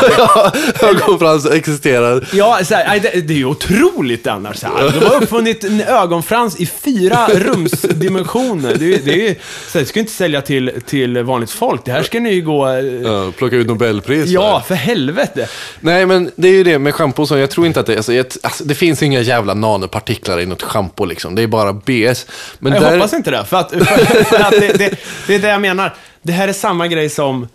Ögonfrans 0.82 1.46
existerar. 1.46 2.28
Ja, 2.34 2.60
så 2.64 2.76
här, 2.76 3.00
det, 3.00 3.22
det 3.22 3.34
är 3.34 3.38
ju 3.38 3.46
otroligt 3.46 4.28
annars. 4.28 4.58
Så 4.58 4.68
här. 4.68 5.00
De 5.00 5.06
har 5.06 5.24
uppfunnit 5.24 5.64
en 5.64 5.82
ögonfrans 5.82 6.60
i 6.60 6.66
fyra 6.66 7.28
rumsdimensioner. 7.34 8.76
Det, 8.80 8.94
är- 8.96 9.00
det, 9.06 9.28
är 9.30 9.36
så 9.68 9.78
här, 9.78 9.80
det 9.80 9.86
ska 9.86 10.00
inte 10.00 10.12
sälja 10.12 10.42
till, 10.42 10.72
till 10.86 11.18
vanligt 11.24 11.52
folk. 11.52 11.86
Det 11.86 11.92
här 11.92 12.04
ska 12.04 12.20
ni 12.20 12.34
ju 12.34 12.42
gå... 12.42 12.68
eh, 12.68 12.84
Ja, 12.86 13.32
plocka 13.38 13.56
ut 13.56 13.68
Nobelpris. 13.68 14.28
Ja, 14.30 14.64
för 14.68 14.76
helvete. 14.76 15.48
Nej, 15.80 16.06
men 16.06 16.32
det 16.36 16.48
är 16.48 16.52
ju 16.54 16.64
det 16.64 16.80
med 16.80 16.96
schampo 16.96 17.26
så 17.26 17.38
jag 17.38 17.50
tror 17.50 17.68
inte 17.68 17.80
att 17.80 17.86
det, 17.86 17.96
alltså, 17.98 18.14
jag, 18.14 18.26
alltså, 18.44 18.64
det 18.64 18.76
finns 18.76 19.04
inga 19.04 19.22
jävla 19.22 19.54
nanopartiklar 19.54 20.40
i 20.40 20.46
något 20.46 20.62
schampo 20.64 21.06
liksom. 21.06 21.36
Det 21.36 21.42
är 21.44 21.48
bara 21.48 21.74
BS. 21.74 22.26
Men 22.60 22.74
Jag 22.74 22.82
där, 22.82 22.94
hoppas 22.96 23.14
inte 23.14 23.32
det, 23.32 23.46
för 23.46 23.58
att, 23.58 23.72
för, 23.72 24.24
för 24.24 24.40
att 24.40 24.52
det, 24.52 24.78
det, 24.78 24.96
det 25.28 25.36
är 25.36 25.40
det 25.40 25.48
jag 25.48 25.62
menar. 25.62 25.96
Det 26.22 26.32
här 26.32 26.48
är 26.48 26.54
samma 26.54 26.88
grej 26.88 27.10
som, 27.10 27.48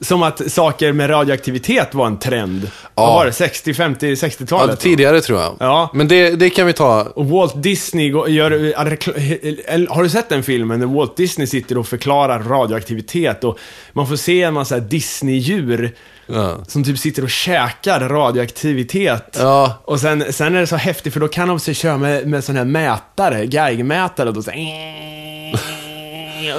som 0.00 0.22
att 0.22 0.52
saker 0.52 0.92
med 0.92 1.10
radioaktivitet 1.10 1.94
var 1.94 2.06
en 2.06 2.18
trend. 2.18 2.70
Vad 2.94 3.06
var 3.14 3.26
det? 3.26 3.32
60, 3.32 3.74
50, 3.74 4.14
60-talet? 4.14 4.70
ja, 4.70 4.76
tidigare 4.76 5.20
tror 5.20 5.40
jag. 5.40 5.56
Ja. 5.60 5.90
Men 5.94 6.08
det, 6.08 6.30
det 6.30 6.50
kan 6.50 6.66
vi 6.66 6.72
ta. 6.72 7.02
Och 7.02 7.26
Walt 7.26 7.62
Disney 7.62 8.08
gör... 8.28 8.52
eh, 8.52 9.86
Har 9.88 10.02
du 10.02 10.08
sett 10.08 10.28
den 10.28 10.42
filmen 10.42 10.80
när 10.80 10.86
Walt 10.86 11.16
Disney 11.16 11.46
sitter 11.46 11.78
och 11.78 11.88
förklarar 11.88 12.42
radioaktivitet 12.42 13.44
och 13.44 13.58
man 13.92 14.08
får 14.08 14.16
se 14.16 14.42
en 14.42 14.54
massa 14.54 14.78
Disney-djur 14.78 15.94
Ja. 16.28 16.58
som 16.68 16.84
typ 16.84 16.98
sitter 16.98 17.22
och 17.22 17.30
käkar 17.30 18.00
radioaktivitet. 18.08 19.36
Ja. 19.40 19.82
Och 19.84 20.00
sen, 20.00 20.32
sen 20.32 20.54
är 20.54 20.60
det 20.60 20.66
så 20.66 20.76
häftigt 20.76 21.12
för 21.12 21.20
då 21.20 21.28
kan 21.28 21.48
de 21.48 21.60
sig 21.60 21.74
köra 21.74 21.96
med, 21.98 22.26
med 22.26 22.44
sån 22.44 22.56
här 22.56 22.64
mätare, 22.64 23.44
Geigermätare 23.44 24.28
och 24.28 24.34
då 24.34 24.42
så 24.42 24.50
här, 24.50 24.58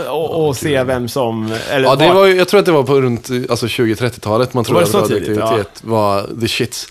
och, 0.09 0.47
och 0.47 0.57
se 0.57 0.83
vem 0.83 1.07
som... 1.07 1.55
Eller 1.69 1.85
Ja, 1.89 1.95
det 1.95 2.13
var- 2.13 2.27
jag 2.27 2.47
tror 2.47 2.59
att 2.59 2.65
det 2.65 2.71
var 2.71 2.83
på 2.83 3.01
runt 3.01 3.29
alltså 3.49 3.65
20-30-talet 3.65 4.53
man 4.53 4.63
trodde 4.63 4.79
det 4.81 4.87
att 4.87 4.93
radioaktivitet 4.93 5.81
var 5.81 6.39
the 6.41 6.47
shits. 6.47 6.87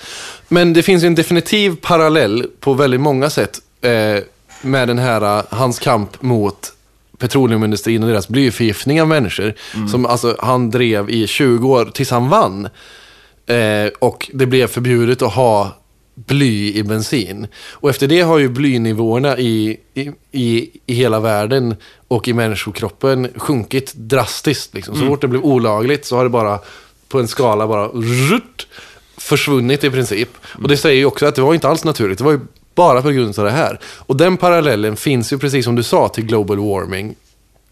Men 0.48 0.72
det 0.72 0.82
finns 0.82 1.02
ju 1.02 1.06
en 1.06 1.14
definitiv 1.14 1.76
parallell 1.82 2.46
på 2.60 2.74
väldigt 2.74 3.00
många 3.00 3.30
sätt 3.30 3.58
eh, 3.80 4.22
med 4.62 4.88
den 4.88 4.98
här, 4.98 5.38
eh, 5.38 5.44
hans 5.50 5.78
kamp 5.78 6.22
mot 6.22 6.72
petroleumindustrin 7.18 8.02
och 8.02 8.08
deras 8.08 8.28
blyförgiftning 8.28 9.00
av 9.02 9.08
människor. 9.08 9.54
Mm. 9.74 9.88
Som 9.88 10.06
alltså, 10.06 10.36
han 10.38 10.70
drev 10.70 11.10
i 11.10 11.26
20 11.26 11.68
år 11.68 11.84
tills 11.84 12.10
han 12.10 12.28
vann. 12.28 12.68
Eh, 13.46 13.90
och 13.98 14.30
det 14.34 14.46
blev 14.46 14.66
förbjudet 14.66 15.22
att 15.22 15.32
ha 15.32 15.76
bly 16.16 16.74
i 16.74 16.82
bensin. 16.82 17.46
Och 17.72 17.90
efter 17.90 18.06
det 18.06 18.20
har 18.20 18.38
ju 18.38 18.48
blynivåerna 18.48 19.38
i, 19.38 19.76
i, 19.94 20.10
i, 20.32 20.70
i 20.86 20.94
hela 20.94 21.20
världen 21.20 21.76
och 22.08 22.28
i 22.28 22.32
människokroppen 22.32 23.28
sjunkit 23.36 23.94
drastiskt. 23.94 24.74
Liksom. 24.74 24.96
Så 24.96 25.06
fort 25.06 25.20
det 25.20 25.28
blev 25.28 25.42
olagligt 25.42 26.04
så 26.04 26.16
har 26.16 26.24
det 26.24 26.30
bara 26.30 26.58
på 27.08 27.20
en 27.20 27.28
skala 27.28 27.66
bara 27.66 27.88
rutt, 28.30 28.66
försvunnit 29.16 29.84
i 29.84 29.90
princip. 29.90 30.28
Och 30.62 30.68
det 30.68 30.76
säger 30.76 30.96
ju 30.96 31.04
också 31.04 31.26
att 31.26 31.34
det 31.34 31.42
var 31.42 31.54
inte 31.54 31.68
alls 31.68 31.84
naturligt. 31.84 32.18
Det 32.18 32.24
var 32.24 32.32
ju 32.32 32.40
bara 32.74 33.02
på 33.02 33.10
grund 33.10 33.38
av 33.38 33.44
det 33.44 33.50
här. 33.50 33.80
Och 33.84 34.16
den 34.16 34.36
parallellen 34.36 34.96
finns 34.96 35.32
ju 35.32 35.38
precis 35.38 35.64
som 35.64 35.76
du 35.76 35.82
sa 35.82 36.08
till 36.08 36.24
global 36.26 36.58
warming 36.58 37.14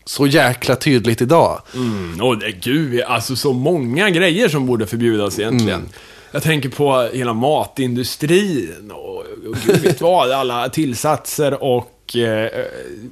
så 0.05 0.27
jäkla 0.27 0.77
tydligt 0.77 1.23
idag. 1.23 1.63
Mm, 1.75 2.21
och 2.21 2.39
det, 2.39 2.53
gud, 2.53 3.03
alltså 3.03 3.37
så 3.37 3.53
många 3.53 4.11
grejer 4.11 4.49
som 4.49 4.67
borde 4.67 4.87
förbjudas 4.87 5.39
egentligen. 5.39 5.79
Mm. 5.79 5.91
Jag 6.35 6.43
tänker 6.43 6.69
på 6.69 7.09
hela 7.13 7.33
matindustrin 7.33 8.91
och, 8.95 9.17
och 9.19 9.57
gud 9.67 9.81
vet 9.83 10.01
vad, 10.01 10.31
alla 10.31 10.69
tillsatser 10.69 11.63
och 11.63 12.17
eh, 12.17 12.51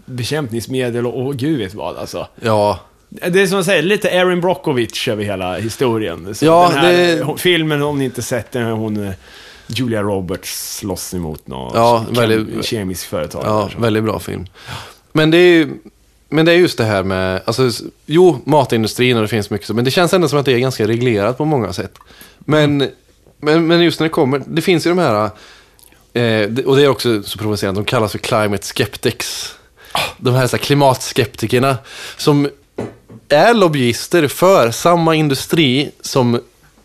bekämpningsmedel 0.05 1.07
och, 1.07 1.27
och 1.27 1.37
gud 1.37 1.59
vet 1.59 1.75
vad 1.75 1.97
alltså. 1.97 2.27
Ja, 2.41 2.79
Det 3.09 3.41
är 3.43 3.47
som 3.47 3.59
att 3.59 3.65
säga, 3.67 3.83
lite 3.83 4.09
Erin 4.09 4.41
Brockovich 4.41 5.09
över 5.09 5.25
hela 5.25 5.59
historien. 5.59 6.35
Så 6.35 6.45
Ja, 6.45 6.69
den 6.75 6.79
här 6.79 6.93
det- 6.93 7.39
filmen, 7.39 7.83
om 7.83 7.99
ni 7.99 8.05
inte 8.05 8.23
sett 8.23 8.53
den, 8.53 8.67
hon 8.67 9.07
eh, 9.07 9.13
Julia 9.67 10.03
Roberts 10.03 10.77
slåss 10.79 11.15
emot 11.15 11.47
något 11.47 11.73
Ja, 11.75 12.05
väldigt- 12.11 12.65
kemiskt 12.65 13.05
företag. 13.05 13.43
Ja, 13.47 13.63
där, 13.69 13.75
så. 13.75 13.79
väldigt 13.83 14.05
bra 14.05 14.19
film. 14.19 14.47
Men 15.13 15.31
det 15.31 15.39
är 15.39 15.53
ju 15.55 15.69
men 16.29 16.45
det 16.47 16.53
är 16.53 16.57
just 16.57 16.79
det 16.79 16.85
här 16.85 17.03
med, 17.03 17.41
alltså, 17.45 17.71
jo, 18.07 18.39
matindustrin 18.45 19.17
och 19.17 19.23
det 19.23 19.29
finns 19.29 19.51
mycket 19.51 19.67
så, 19.67 19.75
men 19.75 19.85
det 19.85 19.91
känns 19.91 20.13
ändå 20.13 20.29
som 20.29 20.39
att 20.39 20.45
det 20.47 20.53
är 20.53 20.59
ganska 20.59 20.87
reglerat 20.87 21.39
på 21.39 21.45
många 21.45 21.73
sätt. 21.73 21.93
Men, 22.39 22.89
men, 23.43 23.67
men 23.67 23.81
just 23.83 24.01
när 24.01 24.05
det 24.05 24.11
kommer, 24.11 24.43
det 24.47 24.63
finns 24.63 24.87
ju 24.87 24.91
de 24.91 24.99
här, 24.99 25.25
eh, 26.13 26.65
och 26.67 26.77
det 26.77 26.83
är 26.83 26.89
också 26.89 27.23
så 27.23 27.39
provocerande, 27.39 27.81
de 27.81 27.85
kallas 27.85 28.13
för 28.13 28.19
climate 28.19 28.67
skeptics. 28.67 29.55
De 30.17 30.35
här, 30.35 30.47
så 30.47 30.57
här 30.57 30.65
klimatskeptikerna 30.65 31.77
som 32.17 32.49
är 33.29 33.55
lobbyister 33.55 34.29
för 34.29 34.71
samma 34.71 35.15
industri 35.15 35.91
som 36.01 36.41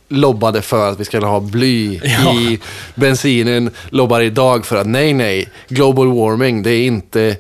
lobbade 0.08 0.62
för 0.62 0.92
att 0.92 1.00
vi 1.00 1.06
skulle 1.06 1.26
ha 1.26 1.40
bly 1.40 2.00
Ja. 2.04 2.34
i 2.34 2.60
bensinen, 2.96 3.72
lobbar 3.90 4.22
idag 4.22 4.66
för 4.66 4.76
att 4.76 4.88
nej, 4.88 5.14
nej, 5.14 5.50
global 5.68 6.08
warming, 6.08 6.64
det 6.64 6.72
är 6.72 6.86
inte 6.86 7.38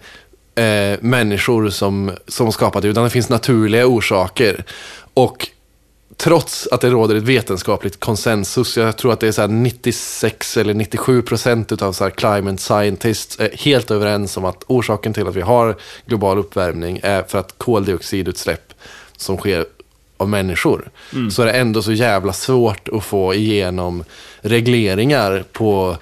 eh, 0.55 0.99
människor 1.01 1.69
som, 1.69 2.11
som 2.27 2.51
skapat 2.51 2.81
det, 2.81 2.87
utan 2.87 3.03
det 3.03 3.09
finns 3.09 3.29
naturliga 3.29 3.85
orsaker. 3.87 4.63
Och 5.13 5.47
trots 6.17 6.67
att 6.71 6.81
det 6.81 6.89
råder 6.89 7.15
ett 7.15 7.23
vetenskapligt 7.23 7.99
konsensus, 7.99 8.77
jag 8.77 8.97
tror 8.97 9.13
att 9.13 9.19
det 9.19 9.27
är 9.27 9.31
så 9.31 9.41
här 9.41 9.47
96 9.47 10.57
eller 10.57 10.73
97 10.73 11.21
procent 11.21 11.71
utav 11.71 11.93
så 11.93 12.03
här 12.03 12.11
climate 12.11 12.57
scientists 12.57 13.39
är 13.39 13.49
helt 13.57 13.91
överens 13.91 14.37
om 14.37 14.45
att 14.45 14.63
orsaken 14.67 15.13
till 15.13 15.27
att 15.27 15.35
vi 15.35 15.41
har 15.41 15.75
global 16.05 16.37
uppvärmning 16.37 16.99
är 17.03 17.23
för 17.23 17.37
att 17.37 17.53
koldioxidutsläpp 17.57 18.73
som 19.17 19.37
sker 19.37 19.65
av 20.17 20.29
människor. 20.29 20.89
Så 21.31 21.41
är 21.41 21.45
det 21.45 21.51
ändå 21.51 21.81
så 21.81 21.91
jävla 21.91 22.33
svårt 22.33 22.89
att 22.89 23.03
få 23.03 23.33
igenom 23.33 24.03
regleringar 24.41 25.43
på, 25.51 25.97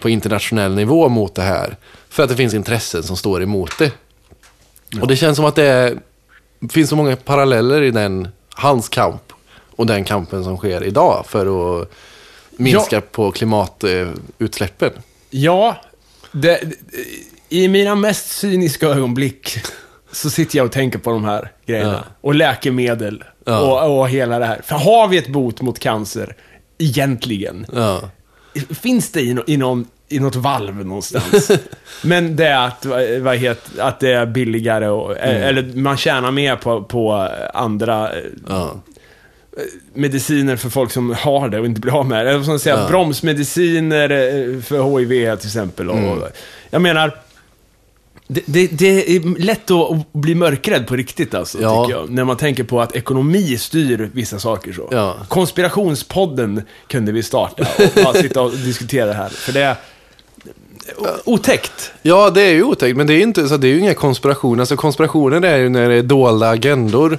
på 0.00 0.08
internationell 0.08 0.74
nivå 0.74 1.08
mot 1.08 1.34
det 1.34 1.42
här. 1.42 1.76
För 2.08 2.22
att 2.22 2.28
det 2.28 2.36
finns 2.36 2.54
intressen 2.54 3.02
som 3.02 3.16
står 3.16 3.42
emot 3.42 3.78
det. 3.78 3.92
Och 5.00 5.08
det 5.08 5.16
känns 5.16 5.36
som 5.36 5.44
att 5.44 5.54
det 5.54 5.66
är, 5.66 5.98
finns 6.70 6.90
så 6.90 6.96
många 6.96 7.16
paralleller 7.16 7.82
i 7.82 7.90
den, 7.90 8.28
hans 8.54 8.88
kamp 8.88 9.29
och 9.80 9.86
den 9.86 10.04
kampen 10.04 10.44
som 10.44 10.56
sker 10.56 10.84
idag 10.84 11.24
för 11.28 11.80
att 11.82 11.88
minska 12.56 13.00
på 13.00 13.30
klimatutsläppen. 13.32 14.90
Ja, 15.30 15.76
det, 16.32 16.60
i 17.48 17.68
mina 17.68 17.94
mest 17.94 18.28
cyniska 18.30 18.86
ögonblick 18.86 19.58
så 20.12 20.30
sitter 20.30 20.56
jag 20.58 20.66
och 20.66 20.72
tänker 20.72 20.98
på 20.98 21.10
de 21.10 21.24
här 21.24 21.52
grejerna. 21.66 21.92
Ja. 21.92 22.14
Och 22.20 22.34
läkemedel. 22.34 23.24
Ja. 23.44 23.60
Och, 23.60 24.00
och 24.00 24.08
hela 24.08 24.38
det 24.38 24.46
här. 24.46 24.60
För 24.64 24.76
har 24.76 25.08
vi 25.08 25.18
ett 25.18 25.28
bot 25.28 25.60
mot 25.60 25.78
cancer, 25.78 26.36
egentligen? 26.78 27.66
Ja. 27.72 28.00
Finns 28.70 29.12
det 29.12 29.20
i, 29.20 29.34
no, 29.34 29.42
i, 29.46 29.56
någon, 29.56 29.86
i 30.08 30.18
något 30.20 30.36
valv 30.36 30.86
någonstans? 30.86 31.50
Men 32.02 32.36
det 32.36 32.46
är 32.46 32.66
att, 32.66 32.84
vad 32.84 33.18
vad 33.20 33.36
heter, 33.36 33.82
att 33.82 34.00
det 34.00 34.12
är 34.12 34.26
billigare 34.26 34.88
och, 34.88 35.16
Mm. 35.18 35.42
eller 35.42 35.76
man 35.76 35.96
tjänar 35.96 36.30
mer 36.30 36.56
på, 36.56 36.82
på 36.82 37.28
andra 37.54 38.12
eh, 38.12 38.22
Ja. 38.48 38.74
Mediciner 39.94 40.56
för 40.56 40.70
folk 40.70 40.92
som 40.92 41.14
har 41.18 41.48
det 41.48 41.60
och 41.60 41.66
inte 41.66 41.80
blir 41.80 41.98
av 41.98 42.06
med 42.06 42.26
det. 42.26 42.30
Eller 42.32 42.42
som 42.44 42.58
säger 42.58 42.76
Ja. 42.78 42.88
bromsmediciner 42.88 44.10
eh, 44.10 44.60
för 44.62 44.98
HIV 44.98 45.36
till 45.36 45.46
exempel. 45.48 45.90
Och, 45.90 45.98
Mm. 45.98 46.18
Jag 46.70 46.82
menar, 46.82 47.16
det, 48.28 48.42
det, 48.46 48.66
det 48.66 49.16
är 49.16 49.38
lätt 49.38 49.70
att 49.70 50.12
bli 50.12 50.34
mörkrädd 50.34 50.86
på 50.86 50.96
riktigt 50.96 51.34
alltså, 51.34 51.58
Ja. 51.62 51.84
tycker 51.86 51.98
jag. 52.00 52.10
När 52.10 52.24
man 52.24 52.36
tänker 52.36 52.64
på 52.64 52.80
att 52.80 52.96
ekonomi 52.96 53.58
styr 53.58 54.10
vissa 54.12 54.38
saker 54.38 54.72
så. 54.72 54.88
Ja. 54.90 55.16
Konspirationspodden 55.28 56.62
kunde 56.86 57.12
vi 57.12 57.22
starta 57.22 57.62
och 57.78 58.02
bara 58.04 58.14
sitta 58.14 58.42
och 58.42 58.50
diskutera 58.52 59.06
det 59.06 59.12
här. 59.12 59.28
För 59.28 59.52
det 59.52 59.60
är 59.62 59.76
otäckt. 61.24 61.92
Ja, 62.02 62.30
det 62.30 62.42
är 62.42 62.52
ju 62.52 62.62
otäckt, 62.62 62.96
men 62.96 63.06
det 63.06 63.14
är, 63.14 63.20
inte, 63.22 63.48
så 63.48 63.56
det 63.56 63.66
är 63.68 63.72
ju 63.72 63.78
inga 63.78 63.94
konspirationer. 63.94 64.60
Alltså, 64.62 64.76
konspirationer 64.76 65.44
är 65.44 65.56
ju 65.58 65.68
när 65.68 65.88
det 65.88 65.94
är 65.94 66.02
dolda 66.02 66.48
agendor 66.48 67.18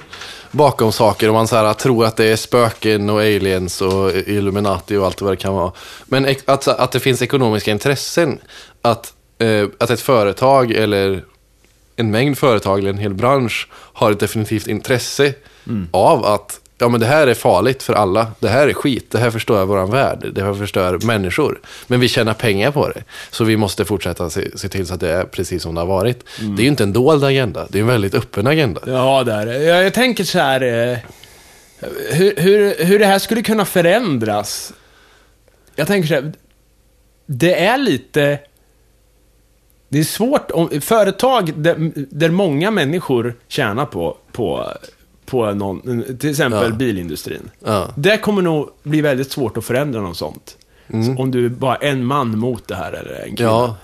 bakom 0.52 0.92
saker 0.92 1.28
och 1.28 1.34
man 1.34 1.48
så 1.48 1.56
här, 1.56 1.74
tror 1.74 2.04
att 2.04 2.16
det 2.16 2.24
är 2.24 2.36
spöken 2.36 3.10
och 3.10 3.20
aliens 3.20 3.82
och 3.82 4.10
Illuminati 4.10 4.96
och 4.96 5.06
allt 5.06 5.20
vad 5.20 5.32
det 5.32 5.36
kan 5.36 5.54
vara. 5.54 5.72
Men 6.04 6.36
att, 6.44 6.68
att 6.68 6.92
det 6.92 7.00
finns 7.00 7.22
ekonomiska 7.22 7.70
intressen, 7.70 8.38
att, 8.82 9.12
eh, 9.38 9.66
att 9.78 9.90
ett 9.90 10.00
företag 10.00 10.70
eller 10.70 11.24
en 11.96 12.10
mängd 12.10 12.38
företag 12.38 12.78
eller 12.78 12.90
en 12.90 12.98
hel 12.98 13.14
bransch 13.14 13.68
har 13.72 14.12
ett 14.12 14.20
definitivt 14.20 14.66
intresse 14.66 15.34
av 15.90 16.24
att 16.24 16.60
ja, 16.82 16.88
men 16.88 17.00
det 17.00 17.06
här 17.06 17.26
är 17.26 17.34
farligt 17.34 17.82
för 17.82 17.92
alla. 17.92 18.26
Det 18.40 18.48
här 18.48 18.68
är 18.68 18.72
skit. 18.72 19.10
Det 19.10 19.18
här 19.18 19.30
förstör 19.30 19.64
våran 19.64 19.90
värld. 19.90 20.26
Det 20.32 20.42
här 20.42 20.54
förstör 20.54 20.98
människor. 21.06 21.60
Men 21.86 22.00
vi 22.00 22.08
tjänar 22.08 22.34
pengar 22.34 22.70
på 22.70 22.88
det. 22.88 23.04
Så 23.30 23.44
vi 23.44 23.56
måste 23.56 23.84
fortsätta 23.84 24.30
se, 24.30 24.58
se 24.58 24.68
till 24.68 24.86
så 24.86 24.94
att 24.94 25.00
det 25.00 25.12
är 25.12 25.24
precis 25.24 25.62
som 25.62 25.74
det 25.74 25.80
har 25.80 25.86
varit. 25.86 26.24
Det 26.38 26.62
är 26.62 26.62
ju 26.62 26.68
inte 26.68 26.82
en 26.82 26.92
dold 26.92 27.24
agenda. 27.24 27.66
Det 27.68 27.78
är 27.78 27.80
en 27.80 27.86
väldigt 27.86 28.14
öppen 28.14 28.46
agenda. 28.46 28.80
Ja, 28.86 29.24
där. 29.24 29.46
Jag, 29.46 29.84
jag 29.84 29.94
tänker 29.94 30.24
så 30.24 30.38
här, 30.38 30.60
eh, 30.60 30.98
hur, 32.10 32.36
hur, 32.36 32.84
hur 32.84 32.98
det 32.98 33.06
här 33.06 33.18
skulle 33.18 33.42
kunna 33.42 33.64
förändras. 33.64 34.72
Jag 35.76 35.86
tänker 35.86 36.08
så 36.08 36.14
här, 36.14 36.32
det 37.26 37.64
är 37.64 37.78
lite... 37.78 38.38
Det 39.88 39.98
är 39.98 40.04
svårt 40.04 40.50
om 40.50 40.80
företag 40.80 41.52
där, 41.56 41.92
där 41.94 42.30
många 42.30 42.70
människor 42.70 43.34
tjänar 43.48 43.86
på, 43.86 44.16
på, 44.32 44.72
på 45.32 45.54
någon, 45.54 46.04
till 46.18 46.30
exempel 46.30 46.70
Ja. 46.70 46.76
bilindustrin. 46.76 47.50
Ja. 47.64 47.88
Det 47.96 48.18
kommer 48.18 48.42
nog 48.42 48.70
bli 48.82 49.00
väldigt 49.00 49.32
svårt 49.32 49.56
att 49.56 49.64
förändra 49.64 50.00
något 50.00 50.16
sånt. 50.16 50.56
Mm. 50.88 51.18
Om 51.18 51.30
du 51.30 51.44
är 51.44 51.48
bara 51.48 51.76
en 51.76 52.04
man 52.04 52.38
mot 52.38 52.68
det 52.68 52.74
här 52.74 52.92
eller 52.92 53.14
en 53.28 53.36
kvinna. 53.36 53.50
Ja, 53.50 53.76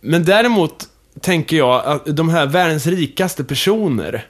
Men 0.00 0.24
däremot 0.24 0.88
tänker 1.20 1.56
jag 1.56 1.84
att 1.86 2.16
de 2.16 2.28
här 2.28 2.46
världens 2.46 2.86
rikaste 2.86 3.44
personer, 3.44 4.26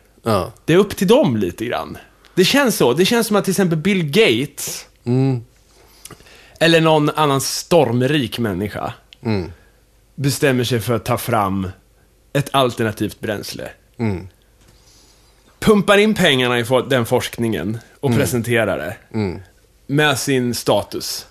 det 0.64 0.72
är 0.72 0.76
upp 0.76 0.97
till 0.97 1.09
dem 1.09 1.37
lite 1.37 1.64
grann. 1.64 1.97
Det 2.35 2.45
känns 2.45 2.76
så. 2.76 2.93
Det 2.93 3.05
känns 3.05 3.26
som 3.26 3.37
att 3.37 3.45
till 3.45 3.53
exempel 3.53 3.79
Bill 3.79 4.03
Gates, 4.05 4.87
Mm. 5.05 5.41
eller 6.61 6.81
någon 6.81 7.11
annan 7.11 7.41
stormrik 7.41 8.39
människa, 8.39 8.93
Mm. 9.22 9.53
bestämmer 10.14 10.64
sig 10.64 10.81
för 10.81 10.95
att 10.95 11.05
ta 11.05 11.18
fram 11.18 11.68
ett 12.33 12.49
alternativt 12.53 13.20
bränsle. 13.20 13.68
Mm. 13.99 14.29
Pumpar 15.61 15.98
in 15.98 16.14
pengarna 16.14 16.59
i 16.61 16.64
den 16.88 17.06
forskningen 17.06 17.78
och 18.00 18.14
presenterar 18.14 18.78
det. 18.78 18.96
Mm. 19.14 19.40
Med 19.86 20.18
sin 20.18 20.54
status. 20.54 21.26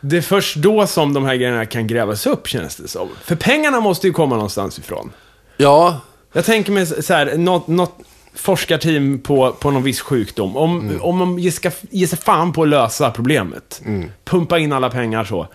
Det 0.00 0.16
är 0.16 0.22
först 0.22 0.56
då 0.56 0.86
som 0.86 1.12
de 1.14 1.24
här 1.24 1.34
grejerna 1.36 1.66
kan 1.66 1.86
grävas 1.86 2.26
upp, 2.26 2.46
känns 2.48 2.76
det 2.76 2.88
som. 2.88 3.08
För 3.24 3.36
pengarna 3.36 3.80
måste 3.80 4.06
ju 4.06 4.12
komma 4.12 4.34
någonstans 4.34 4.78
ifrån. 4.78 5.12
Ja, 5.56 6.00
Jag 6.32 6.44
tänker 6.44 6.72
mig 6.72 6.86
så 6.86 7.14
här, 7.14 7.36
något, 7.36 7.66
något 7.68 7.98
forskarteam 8.34 9.18
på, 9.18 9.52
på 9.52 9.70
någon 9.70 9.82
viss 9.82 10.00
sjukdom. 10.00 10.56
Om, 10.56 10.98
om 11.00 11.18
de 11.18 11.38
ge- 11.38 11.50
ska 11.52 11.70
ge 11.90 12.06
sig 12.06 12.18
fan 12.18 12.52
på 12.52 12.62
att 12.62 12.68
lösa 12.68 13.10
problemet. 13.10 13.82
Pumpa 14.24 14.58
in 14.58 14.72
alla 14.72 14.90
pengar 14.90 15.24
så. 15.24 15.48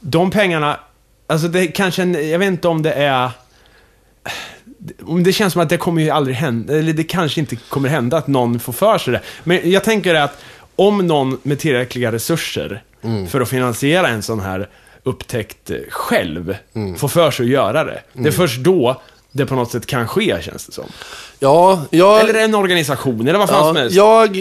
De 0.00 0.30
pengarna, 0.30 0.80
alltså 1.26 1.48
det 1.48 1.60
är 1.60 1.66
kanske, 1.72 2.02
en, 2.02 2.30
jag 2.30 2.38
vet 2.38 2.46
inte 2.48 2.68
om 2.68 2.82
det 2.82 2.92
är... 2.92 3.30
Det 5.24 5.32
känns 5.32 5.52
som 5.52 5.62
att 5.62 5.68
det 5.68 5.76
kommer 5.76 6.02
ju 6.02 6.10
aldrig 6.10 6.36
hända, 6.36 6.74
eller 6.78 6.92
det 6.92 7.04
kanske 7.04 7.40
inte 7.40 7.56
kommer 7.56 7.88
hända 7.88 8.16
att 8.16 8.26
någon 8.26 8.60
får 8.60 8.72
för 8.72 8.98
sig 8.98 9.12
det. 9.12 9.20
Men 9.44 9.70
jag 9.70 9.84
tänker 9.84 10.14
att 10.14 10.38
om 10.76 11.06
någon 11.06 11.38
med 11.42 11.58
tillräckliga 11.58 12.12
resurser 12.12 12.82
för 13.30 13.40
att 13.40 13.48
finansiera 13.48 14.08
en 14.08 14.22
sån 14.22 14.40
här 14.40 14.68
upptäckt 15.02 15.70
eh, 15.70 15.76
själv 15.90 16.56
får 16.98 17.08
för 17.08 17.30
sig 17.30 17.44
att 17.44 17.50
göra 17.50 17.84
det. 17.84 18.00
Det 18.12 18.28
är 18.28 18.32
först 18.32 18.60
då 18.60 19.00
det 19.32 19.46
på 19.46 19.54
något 19.54 19.70
sätt 19.70 19.86
kan 19.86 20.08
ske, 20.08 20.36
känns 20.42 20.66
det 20.66 20.72
som. 20.72 20.84
ja, 21.38 21.82
jag... 21.90 22.20
Eller 22.20 22.40
en 22.44 22.54
organisation, 22.54 23.28
eller 23.28 23.38
vad 23.38 23.48
fan 23.48 23.64
som 23.64 23.76
Ja, 23.76 23.82
helst. 23.82 23.96
jag 23.96 24.36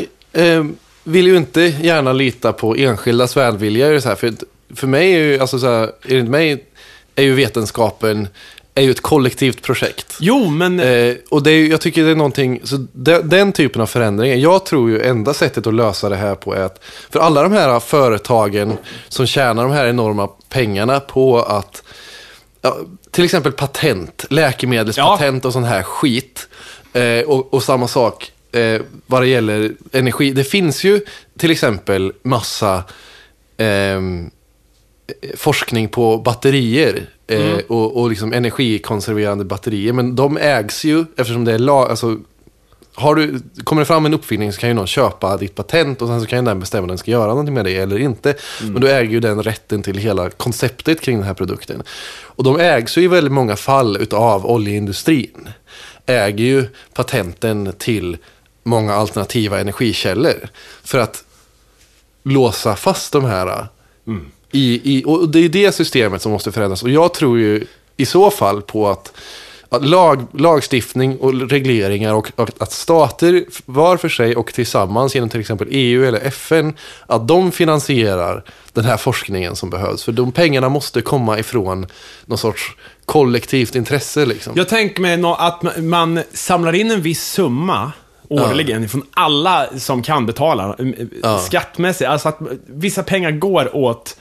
eh, 0.57 0.63
vill 1.03 1.27
ju 1.27 1.37
inte 1.37 1.61
gärna 1.61 2.13
lita 2.13 2.53
på 2.53 2.75
enskildas 2.75 3.37
välvilja. 3.37 3.89
i 3.89 3.93
det 3.93 4.05
här, 4.05 4.15
för, 4.15 4.33
för 4.75 4.87
mig 4.87 5.13
är 5.13 5.17
ju, 5.19 5.39
alltså 5.39 5.59
så 5.59 5.67
här, 5.69 5.91
enligt 6.07 6.29
mig 6.29 6.65
är 7.15 7.23
ju 7.23 7.33
vetenskapen 7.33 8.27
är 8.75 8.81
ju 8.81 8.91
ett 8.91 9.01
kollektivt 9.01 9.61
projekt. 9.61 10.17
Jo, 10.19 10.49
men... 10.49 10.79
Eh, 10.79 11.15
och 11.29 11.43
det 11.43 11.51
är, 11.51 11.67
jag 11.67 11.81
tycker 11.81 12.03
det 12.03 12.11
är 12.11 12.15
någonting, 12.15 12.61
så 12.63 12.85
den, 12.93 13.29
den 13.29 13.51
typen 13.51 13.81
av 13.81 13.85
förändringar, 13.85 14.35
jag 14.35 14.65
tror 14.65 14.89
ju 14.89 15.01
enda 15.01 15.33
sättet 15.33 15.67
att 15.67 15.73
lösa 15.73 16.09
det 16.09 16.15
här 16.15 16.35
på 16.35 16.53
är 16.55 16.61
att, 16.61 16.83
för 17.09 17.19
alla 17.19 17.43
de 17.43 17.51
här 17.51 17.79
företagen 17.79 18.77
som 19.07 19.27
tjänar 19.27 19.63
de 19.63 19.71
här 19.71 19.87
enorma 19.87 20.29
pengarna 20.49 20.99
på 20.99 21.39
att, 21.41 21.83
ja, 22.61 22.77
till 23.11 23.23
exempel 23.23 23.51
patent, 23.51 24.25
läkemedelspatent 24.29 25.45
och 25.45 25.53
sån 25.53 25.63
här 25.63 25.83
skit, 25.83 26.47
eh, 26.93 27.21
och, 27.21 27.53
och 27.53 27.63
samma 27.63 27.87
sak 27.87 28.31
eh, 28.51 28.81
vad 29.05 29.21
det 29.21 29.27
gäller 29.27 29.71
energi. 29.91 30.31
Det 30.31 30.43
finns 30.43 30.83
ju 30.83 31.05
till 31.37 31.51
exempel 31.51 32.13
massa 32.23 32.83
ehm, 33.57 34.31
forskning 35.35 35.89
på 35.89 36.17
batterier 36.17 37.09
eh, 37.33 37.59
och, 37.67 38.01
och 38.01 38.09
liksom 38.09 38.33
energikonserverande 38.33 39.45
batterier. 39.45 39.93
Men 39.93 40.15
de 40.15 40.37
ägs 40.37 40.83
ju, 40.83 41.05
eftersom 41.17 41.45
det 41.45 41.53
är 41.53 41.59
lag, 41.59 41.89
alltså, 41.89 42.17
har 42.95 43.15
du, 43.15 43.39
kommer 43.63 43.81
det 43.81 43.85
fram 43.85 44.05
en 44.05 44.13
uppfinning 44.13 44.53
så 44.53 44.59
kan 44.59 44.69
ju 44.69 44.75
någon 44.75 44.87
köpa 44.87 45.37
ditt 45.37 45.55
patent 45.55 46.01
och 46.01 46.07
sen 46.07 46.21
så 46.21 46.27
kan 46.27 46.39
ju 46.39 46.45
den 46.45 46.59
bestämma 46.59 46.81
om 46.81 46.87
den 46.87 46.97
ska 46.97 47.11
göra 47.11 47.27
någonting 47.27 47.53
med 47.53 47.65
det 47.65 47.77
eller 47.77 47.99
inte. 47.99 48.35
Men 48.61 48.81
då 48.81 48.87
äger 48.87 49.11
ju 49.11 49.19
den 49.19 49.43
rätten 49.43 49.83
till 49.83 49.97
hela 49.97 50.29
konceptet 50.29 51.01
kring 51.01 51.17
den 51.17 51.25
här 51.25 51.33
produkten. 51.33 51.83
Och 52.21 52.43
de 52.43 52.59
ägs 52.59 52.97
ju 52.97 53.01
i 53.01 53.07
väldigt 53.07 53.33
många 53.33 53.55
fall 53.55 53.97
utav 53.97 54.45
oljeindustrin. 54.45 55.49
Äger 56.05 56.45
ju 56.45 56.65
patenten 56.93 57.73
till 57.77 58.17
många 58.63 58.93
alternativa 58.93 59.59
energikällor. 59.59 60.49
För 60.83 60.99
att 60.99 61.23
låsa 62.23 62.75
fast 62.75 63.13
de 63.13 63.25
här 63.25 63.67
i, 64.53 64.81
i, 64.97 65.03
och 65.05 65.29
det 65.29 65.39
är 65.39 65.49
det 65.49 65.71
systemet 65.71 66.21
som 66.21 66.31
måste 66.31 66.51
förändras. 66.51 66.83
Och 66.83 66.89
jag 66.89 67.13
tror 67.13 67.39
ju 67.39 67.65
i 67.97 68.05
så 68.05 68.31
fall 68.31 68.61
på 68.61 68.89
att, 68.89 69.13
att 69.69 69.85
lag, 69.85 70.25
lagstiftning 70.33 71.17
och 71.17 71.49
regleringar 71.49 72.13
och, 72.13 72.31
och 72.35 72.49
att 72.57 72.71
stater 72.71 73.45
var 73.65 73.97
för 73.97 74.09
sig 74.09 74.35
och 74.35 74.53
tillsammans 74.53 75.15
genom 75.15 75.29
till 75.29 75.39
exempel 75.39 75.67
EU 75.71 76.05
eller 76.05 76.19
FN, 76.19 76.73
att 77.07 77.27
de 77.27 77.51
finansierar 77.51 78.43
den 78.73 78.85
här 78.85 78.97
forskningen 78.97 79.55
som 79.55 79.69
behövs. 79.69 80.03
För 80.03 80.11
de 80.11 80.31
pengarna 80.31 80.69
måste 80.69 81.01
komma 81.01 81.39
ifrån 81.39 81.87
någon 82.25 82.37
sorts 82.37 82.71
kollektivt 83.05 83.75
intresse. 83.75 84.25
Liksom. 84.25 84.53
Jag 84.55 84.69
tänker 84.69 85.01
mig 85.01 85.13
att 85.13 85.61
ma- 85.61 85.81
man 85.81 86.19
samlar 86.33 86.75
in 86.75 86.91
en 86.91 87.01
viss 87.01 87.23
summa 87.23 87.91
årligen 88.29 88.89
från 88.89 89.03
alla 89.13 89.67
som 89.77 90.03
kan 90.03 90.25
betala 90.25 90.75
Ja. 91.23 91.39
skattmässigt. 91.39 92.09
Alltså 92.09 92.29
att 92.29 92.39
vissa 92.65 93.03
pengar 93.03 93.31
går 93.31 93.75
åt 93.75 94.17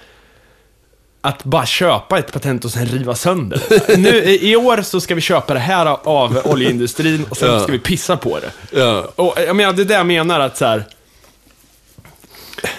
att 1.25 1.45
bara 1.45 1.67
köpa 1.67 2.19
ett 2.19 2.33
patent 2.33 2.65
och 2.65 2.71
sen 2.71 2.87
riva 2.87 3.15
sönder 3.15 3.63
det. 3.69 3.97
nu, 3.97 4.25
i 4.25 4.57
år 4.57 4.83
så 4.83 5.01
ska 5.01 5.15
vi 5.15 5.21
köpa 5.21 5.55
det 5.55 5.61
här 5.61 5.87
av 6.05 6.39
oljeindustrin 6.45 7.25
och 7.31 7.37
sen 7.37 7.49
Ja. 7.55 7.61
ska 7.61 7.73
vi 7.73 7.79
pissa 7.79 8.17
på 8.17 8.39
det. 8.41 8.79
Ja. 8.81 9.09
Och 9.17 9.35
jag 9.47 9.57
menar, 9.57 9.73
det 9.73 9.83
är 9.83 9.87
det 9.87 9.95
jag 9.95 10.07
menar 10.07 10.41
att 10.41 10.57
så 10.57 10.65
här. 10.65 10.85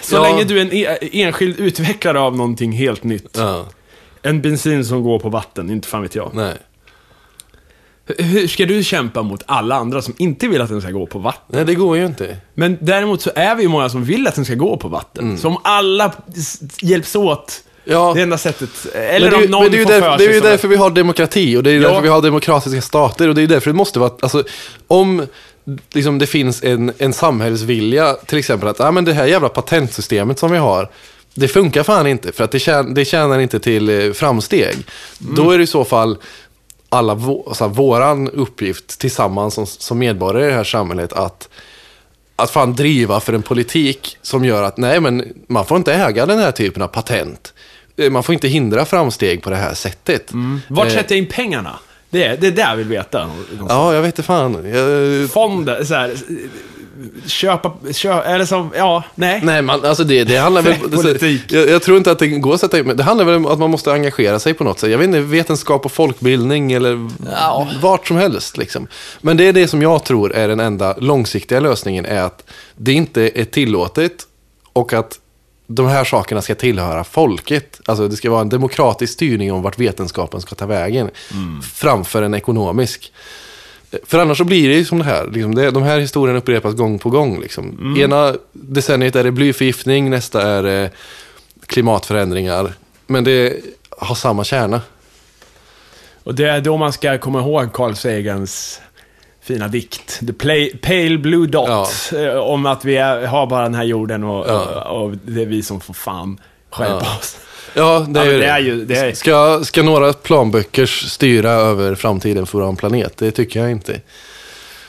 Så 0.02 0.16
Ja. 0.16 0.22
länge 0.22 0.44
du 0.44 0.58
är 0.58 0.62
en 0.62 0.72
e- 0.72 0.98
enskild 1.22 1.60
utvecklare 1.60 2.20
av 2.20 2.36
någonting 2.36 2.72
helt 2.72 3.04
nytt. 3.04 3.38
En 4.22 4.42
bensin 4.42 4.84
som 4.84 5.02
går 5.02 5.18
på 5.18 5.28
vatten, 5.28 5.70
inte 5.70 5.88
fan 5.88 6.02
vet 6.02 6.14
jag. 6.14 6.30
nej. 6.34 6.54
Hur- 8.18 8.46
ska 8.48 8.66
du 8.66 8.84
kämpa 8.84 9.22
mot 9.22 9.42
alla 9.46 9.74
andra 9.76 10.02
som 10.02 10.14
inte 10.18 10.48
vill 10.48 10.60
att 10.60 10.68
den 10.68 10.80
ska 10.82 10.90
gå 10.90 11.06
på 11.06 11.18
vatten? 11.18 11.42
nej, 11.56 11.64
det 11.64 11.74
går 11.74 11.96
ju 11.96 12.06
inte. 12.06 12.36
Men 12.54 12.78
däremot 12.80 13.22
så 13.22 13.30
är 13.34 13.54
vi 13.54 13.62
ju 13.62 13.68
många 13.68 13.88
som 13.88 14.04
vill 14.04 14.26
att 14.26 14.34
den 14.34 14.44
ska 14.44 14.54
gå 14.54 14.76
på 14.76 14.88
vatten. 14.88 15.38
Så 15.38 15.48
om 15.48 15.58
alla 15.64 16.12
hjälps 16.82 17.16
åt, 17.16 17.62
Mm. 17.64 17.70
Ja. 17.84 18.12
det 18.14 18.22
enda 18.22 18.38
sättet. 18.38 18.86
Eller 18.94 19.30
Men 19.30 19.40
det, 19.40 19.44
om 19.44 19.50
någon 19.50 19.62
men 19.62 19.70
det 19.72 19.76
är 19.76 19.78
ju 19.78 19.84
får 19.84 19.90
där, 19.92 20.00
för 20.00 20.08
det 20.08 20.14
är 20.14 20.18
sig 20.18 20.34
ju 20.34 20.40
som 20.40 20.48
därför 20.50 20.68
vi 20.68 20.76
har 20.76 20.90
demokrati 20.90 21.56
och 21.56 21.62
det 21.62 21.70
är 21.70 21.74
ju 21.74 21.82
Ja. 21.82 21.88
därför 21.88 22.02
vi 22.02 22.08
har 22.08 22.22
demokratiska 22.22 22.80
stater 22.80 23.28
och 23.28 23.34
det 23.34 23.38
är 23.38 23.42
ju 23.42 23.46
därför 23.46 23.70
det 23.70 23.76
måste 23.76 23.98
vara, 23.98 24.10
alltså 24.20 24.44
om 24.86 25.26
liksom, 25.92 26.18
det 26.18 26.26
finns 26.26 26.64
en, 26.64 26.92
en 26.98 27.12
samhällsvilja, 27.12 28.14
till 28.26 28.38
exempel 28.38 28.68
att 28.68 28.80
ah, 28.80 28.90
men 28.90 29.04
det 29.04 29.12
här 29.12 29.26
jävla 29.26 29.48
patentsystemet 29.48 30.38
som 30.38 30.50
vi 30.52 30.58
har, 30.58 30.88
det 31.34 31.48
funkar 31.48 31.82
fan 31.82 32.06
inte 32.06 32.32
för 32.32 32.44
att 32.44 32.50
det, 32.50 32.58
tjän, 32.58 32.94
det 32.94 33.04
tjänar 33.04 33.38
inte 33.38 33.60
till 33.60 33.88
eh, 33.88 34.12
framsteg. 34.12 34.76
Då 35.18 35.50
är 35.50 35.58
det 35.58 35.64
i 35.64 35.66
så 35.66 35.84
fall 35.84 36.16
alla 36.88 37.14
vå, 37.14 37.44
alltså, 37.48 37.68
våran 37.68 38.30
uppgift 38.30 39.00
tillsammans 39.00 39.54
som, 39.54 39.66
som 39.66 39.98
medborgare 39.98 40.46
i 40.46 40.48
det 40.50 40.56
här 40.56 40.64
samhället 40.64 41.12
att 41.12 41.48
att 42.36 42.50
fan 42.50 42.74
driva 42.74 43.20
för 43.20 43.32
en 43.32 43.42
politik 43.42 44.16
som 44.22 44.44
gör 44.44 44.62
att 44.62 44.76
nej 44.76 45.00
men 45.00 45.32
man 45.48 45.66
får 45.66 45.76
inte 45.76 45.94
äga 45.94 46.26
den 46.26 46.38
här 46.38 46.52
typen 46.52 46.82
av 46.82 46.88
patent. 46.88 47.52
Eh, 47.96 48.10
Man 48.10 48.22
får 48.22 48.32
inte 48.32 48.48
hindra 48.48 48.84
framsteg 48.84 49.42
på 49.42 49.50
det 49.50 49.56
här 49.56 49.74
sättet. 49.74 50.30
Vart 50.68 50.86
Eh, 50.86 50.92
sätter 50.92 51.14
jag 51.14 51.22
in 51.24 51.30
pengarna? 51.30 51.78
Det 52.10 52.24
är 52.24 52.36
det 52.36 52.46
är 52.46 52.50
där 52.50 52.68
jag 52.70 52.76
vill 52.76 52.88
veta. 52.88 53.30
Ja, 53.68 53.94
jag 53.94 54.02
vet 54.02 54.08
inte 54.08 54.22
fan. 54.22 54.68
Jag, 54.74 55.30
Fonder, 55.30 55.84
så 55.84 55.94
här, 55.94 56.14
köpa, 57.26 57.72
köpa, 57.92 58.24
eller 58.24 58.44
som, 58.44 58.70
ja, 58.76 59.04
nej. 59.14 59.40
Nej, 59.44 59.62
man, 59.62 59.84
alltså 59.84 60.04
det, 60.04 60.24
det 60.24 60.36
handlar 60.36 60.62
väl... 60.62 60.74
Politik. 60.90 61.42
Jag, 61.52 61.68
jag 61.68 61.82
tror 61.82 61.96
inte 61.98 62.10
att 62.10 62.18
det 62.18 62.26
går 62.28 62.54
att 62.54 62.60
sätta 62.60 62.78
in, 62.78 62.86
men 62.86 62.96
det 62.96 63.02
handlar 63.02 63.24
väl 63.24 63.34
om 63.34 63.46
att 63.46 63.58
man 63.58 63.70
måste 63.70 63.92
engagera 63.92 64.38
sig 64.38 64.54
på 64.54 64.64
något 64.64 64.78
sätt. 64.78 64.90
Jag 64.90 64.98
vet 64.98 65.06
inte, 65.06 65.20
vetenskap 65.20 65.84
och 65.84 65.92
folkbildning 65.92 66.72
eller 66.72 67.10
Ja. 67.32 67.68
vart 67.82 68.08
som 68.08 68.16
helst. 68.16 68.56
Liksom. 68.56 68.86
Men 69.20 69.36
det 69.36 69.44
är 69.48 69.52
det 69.52 69.68
som 69.68 69.82
jag 69.82 70.04
tror 70.04 70.32
är 70.32 70.48
den 70.48 70.60
enda 70.60 70.94
långsiktiga 70.98 71.60
lösningen, 71.60 72.06
är 72.06 72.22
att 72.22 72.44
det 72.76 72.92
inte 72.92 73.30
är 73.40 73.44
tillåtet 73.44 74.12
och 74.72 74.92
att 74.92 75.18
de 75.66 75.86
här 75.86 76.04
sakerna 76.04 76.42
ska 76.42 76.54
tillhöra 76.54 77.04
folket. 77.04 77.80
Alltså 77.86 78.08
det 78.08 78.16
ska 78.16 78.30
vara 78.30 78.40
en 78.40 78.48
demokratisk 78.48 79.12
styrning 79.12 79.52
om 79.52 79.62
vart 79.62 79.78
vetenskapen 79.78 80.40
ska 80.40 80.54
ta 80.54 80.66
vägen. 80.66 81.10
Framför 81.74 82.22
en 82.22 82.34
ekonomisk. 82.34 83.12
För 84.04 84.18
annars 84.18 84.38
så 84.38 84.44
blir 84.44 84.68
det 84.68 84.74
ju 84.74 84.84
som 84.84 84.98
det 84.98 85.04
här. 85.04 85.30
Liksom 85.32 85.54
det, 85.54 85.70
de 85.70 85.82
här 85.82 85.98
historierna 85.98 86.38
upprepas 86.38 86.74
gång 86.74 86.98
på 86.98 87.10
gång. 87.10 87.40
Liksom. 87.40 87.96
Ena 88.00 88.34
decenniet 88.52 89.16
är 89.16 89.24
det 89.24 89.32
blyförgiftning, 89.32 90.10
nästa 90.10 90.42
är 90.42 90.62
det 90.62 90.90
klimatförändringar. 91.66 92.72
Men 93.06 93.24
det 93.24 93.56
har 93.90 94.14
samma 94.14 94.44
kärna. 94.44 94.80
Och 96.24 96.34
det 96.34 96.48
är 96.48 96.60
då 96.60 96.76
man 96.76 96.92
ska 96.92 97.18
komma 97.18 97.40
ihåg 97.40 97.72
Carl 97.72 97.94
Sagans 97.94 98.80
fina 99.44 99.68
dikt. 99.68 100.20
The 100.26 100.32
play, 100.32 100.76
Pale 100.82 101.18
Blue 101.18 101.46
Dot. 101.46 101.88
eh, 102.16 102.34
Om 102.36 102.66
att 102.66 102.84
vi 102.84 102.96
är, 102.96 103.26
har 103.26 103.46
bara 103.46 103.62
den 103.62 103.74
här 103.74 103.84
jorden 103.84 104.24
och, 104.24 104.48
Ja. 104.48 104.84
och, 104.90 105.04
och 105.04 105.16
det 105.26 105.42
är 105.42 105.46
vi 105.46 105.62
som 105.62 105.80
får 105.80 105.94
fan 105.94 106.40
skärpa 106.70 107.16
oss. 107.18 107.36
Ja, 107.74 108.06
det 108.08 108.20
Ja, 108.24 108.32
är, 108.32 108.38
det 108.38 108.46
är 108.46 108.58
ju- 108.58 108.84
det 108.84 108.96
är- 108.96 109.12
Ska, 109.14 109.64
ska 109.64 109.82
några 109.82 110.12
planböcker 110.12 110.86
styra 110.86 111.50
över 111.50 111.94
framtiden 111.94 112.46
för 112.46 112.58
vår 112.58 112.74
planet? 112.76 113.16
Det 113.16 113.30
tycker 113.30 113.60
jag 113.60 113.70
inte. 113.70 114.00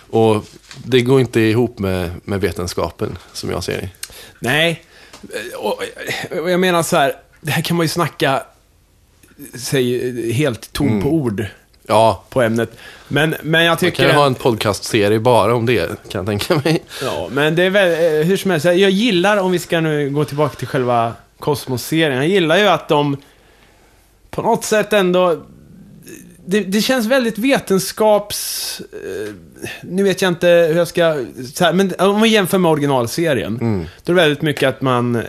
Och 0.09 0.45
det 0.85 1.01
går 1.01 1.19
inte 1.19 1.39
ihop 1.39 1.79
med, 1.79 2.09
med 2.23 2.41
vetenskapen, 2.41 3.17
som 3.33 3.49
jag 3.49 3.63
ser 3.63 3.81
det. 3.81 3.89
Nej, 4.39 4.83
och, 5.57 5.79
och 6.41 6.51
jag 6.51 6.59
menar 6.59 6.83
så 6.83 6.97
här, 6.97 7.13
det 7.41 7.51
här 7.51 7.61
kan 7.61 7.77
man 7.77 7.83
ju 7.83 7.89
snacka 7.89 8.43
sig 9.59 10.31
helt 10.33 10.73
tom 10.73 11.01
på 11.01 11.09
ord 11.09 11.45
Ja, 11.87 12.23
på 12.29 12.41
ämnet. 12.41 12.77
Men, 13.07 13.35
men 13.43 13.63
jag 13.63 13.71
man 13.71 13.77
tycker... 13.77 13.97
kan 13.97 14.07
ju 14.07 14.11
ha 14.11 14.25
en 14.25 14.35
podcastserie 14.35 15.19
bara 15.19 15.55
om 15.55 15.65
det, 15.65 15.87
kan 15.87 16.19
jag 16.19 16.25
tänka 16.25 16.55
mig. 16.55 16.83
Ja, 17.03 17.27
men 17.31 17.55
det 17.55 17.63
är 17.63 17.69
väl, 17.69 18.19
eh, 18.19 18.25
hur 18.25 18.37
som 18.37 18.51
helst, 18.51 18.65
jag 18.65 18.77
gillar, 18.77 19.37
om 19.37 19.51
vi 19.51 19.59
ska 19.59 19.81
nu 19.81 20.09
gå 20.09 20.25
tillbaka 20.25 20.55
till 20.55 20.67
själva 20.67 21.13
Kosmos-serien, 21.39 22.17
jag 22.17 22.27
gillar 22.27 22.57
ju 22.57 22.67
att 22.67 22.87
de 22.87 23.17
på 24.31 24.41
något 24.41 24.63
sätt 24.63 24.93
ändå, 24.93 25.37
det, 26.45 26.59
det 26.59 26.81
känns 26.81 27.05
väldigt 27.05 27.37
vetenskaps... 27.37 28.81
Eh, 28.93 29.33
nu 29.81 30.03
vet 30.03 30.21
jag 30.21 30.29
inte 30.29 30.47
hur 30.47 30.77
jag 30.77 30.87
ska... 30.87 31.03
Här, 31.59 31.73
men 31.73 31.93
om 31.99 32.21
vi 32.21 32.29
jämför 32.29 32.57
med 32.57 32.71
originalserien, 32.71 33.57
då 34.03 34.11
är 34.11 34.15
det 34.15 34.21
väldigt 34.21 34.41
mycket 34.41 34.69
att 34.69 34.81
man 34.81 35.15
eh, 35.15 35.21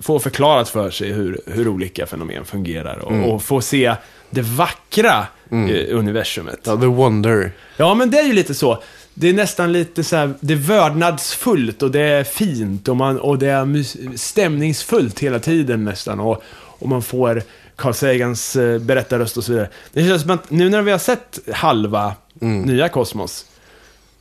får 0.00 0.18
förklarat 0.18 0.68
för 0.68 0.90
sig 0.90 1.12
hur, 1.12 1.40
hur 1.46 1.68
olika 1.68 2.06
fenomen 2.06 2.44
fungerar 2.44 2.98
och, 2.98 3.34
och 3.34 3.42
får 3.42 3.60
se 3.60 3.94
det 4.30 4.42
vackra 4.42 5.26
i 5.52 5.92
universumet. 5.92 6.60
Ja, 6.64 6.76
The 6.76 6.86
Wonder. 6.86 7.52
Ja, 7.76 7.94
men 7.94 8.10
det 8.10 8.18
är 8.18 8.26
ju 8.26 8.32
lite 8.32 8.54
så. 8.54 8.82
Det 9.14 9.28
är 9.28 9.32
nästan 9.32 9.72
lite 9.72 10.04
så 10.04 10.16
här, 10.16 10.34
det 10.40 10.54
är 10.54 10.58
vördnadsfullt 10.58 11.82
och 11.82 11.90
det 11.90 12.00
är 12.00 12.24
fint 12.24 12.88
och, 12.88 12.96
man, 12.96 13.20
och 13.20 13.38
det 13.38 13.48
är 13.48 14.16
stämningsfullt 14.16 15.20
hela 15.20 15.38
tiden 15.38 15.84
nästan. 15.84 16.20
Och, 16.20 16.42
och 16.54 16.88
man 16.88 17.02
får 17.02 17.42
Carl 17.76 17.94
Sagans 17.94 18.56
eh, 18.56 18.78
berättarröst 18.78 19.36
och 19.36 19.44
så 19.44 19.52
vidare. 19.52 19.68
Det 19.92 20.04
känns 20.04 20.22
som 20.22 20.30
att 20.30 20.50
nu 20.50 20.68
när 20.68 20.82
vi 20.82 20.90
har 20.90 20.98
sett 20.98 21.38
halva 21.52 22.14
nya 22.40 22.88
Kosmos, 22.88 23.46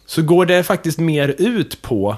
så 0.05 0.21
går 0.21 0.45
det 0.45 0.63
faktiskt 0.63 0.99
mer 0.99 1.36
ut 1.38 1.82
på 1.82 2.17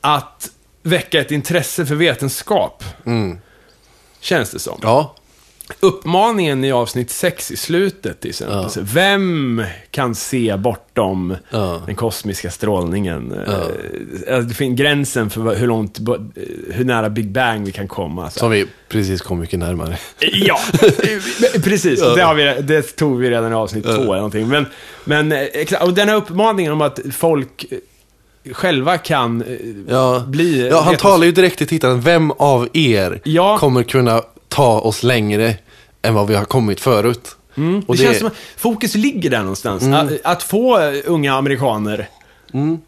att 0.00 0.50
väcka 0.82 1.20
ett 1.20 1.30
intresse 1.30 1.86
för 1.86 1.94
vetenskap. 1.94 2.84
Känns 4.20 4.50
det 4.50 4.58
som. 4.58 4.78
Ja, 4.82 5.14
Uppmaningen 5.80 6.64
i 6.64 6.72
avsnitt 6.72 7.10
6 7.10 7.50
i 7.50 7.56
slutet 7.56 8.20
till 8.20 8.30
exempel. 8.30 8.56
Ja. 8.76 8.82
Vem 8.82 9.62
kan 9.90 10.14
se 10.14 10.56
bortom 10.56 11.36
Ja. 11.50 11.82
den 11.86 11.94
kosmiska 11.94 12.50
strålningen? 12.50 13.32
Eh, 14.28 14.38
Det 14.38 14.54
finns 14.54 14.78
gränsen 14.78 15.30
för 15.30 15.54
hur 15.54 15.66
långt, 15.66 15.98
eh, 15.98 16.04
hur 16.70 16.84
nära 16.84 17.10
Big 17.10 17.30
Bang 17.30 17.64
vi 17.66 17.72
kan 17.72 17.88
komma. 17.88 18.30
Så. 18.30 18.38
som 18.38 18.50
vi 18.50 18.66
precis 18.88 19.20
kom 19.20 19.40
mycket 19.40 19.58
närmare. 19.58 19.98
Ja, 20.32 20.58
eh, 20.82 21.62
precis. 21.62 22.00
Det, 22.00 22.34
vi, 22.36 22.62
det 22.62 22.82
tog 22.96 23.18
vi 23.20 23.30
redan 23.30 23.52
i 23.52 23.54
avsnitt 23.54 23.84
två 23.84 23.90
eller 23.92 24.14
någonting. 24.14 24.48
Men, 24.48 24.66
men 25.04 25.32
eh, 25.32 25.82
och 25.82 25.94
den 25.94 26.08
här 26.08 26.16
uppmaningen 26.16 26.72
om 26.72 26.80
att 26.80 27.00
folk 27.12 27.66
eh, 27.70 28.52
själva 28.52 28.98
kan 28.98 29.42
eh, 29.42 29.56
Ja, 29.88 30.24
bli... 30.26 30.68
ja 30.68 30.80
han 30.80 30.96
talar 30.96 31.24
ju 31.26 31.32
direkt 31.32 31.58
till 31.58 31.66
tittaren. 31.66 32.00
Vem 32.00 32.30
av 32.30 32.68
er 32.72 33.20
Ja. 33.24 33.58
kommer 33.58 33.82
kunna 33.82 34.22
ta 34.48 34.80
oss 34.80 35.02
längre 35.02 35.54
än 36.02 36.14
vad 36.14 36.26
vi 36.28 36.34
har 36.34 36.44
kommit 36.44 36.80
förut? 36.80 37.36
Mm, 37.56 37.82
Och 37.86 37.96
det, 37.96 38.02
det- 38.02 38.06
känns 38.06 38.18
som 38.18 38.26
att 38.26 38.36
fokus 38.56 38.94
ligger 38.94 39.30
där 39.30 39.38
någonstans. 39.40 39.84
Att, 39.84 40.12
att 40.24 40.42
få 40.42 40.78
unga 41.04 41.34
amerikaner, 41.34 42.08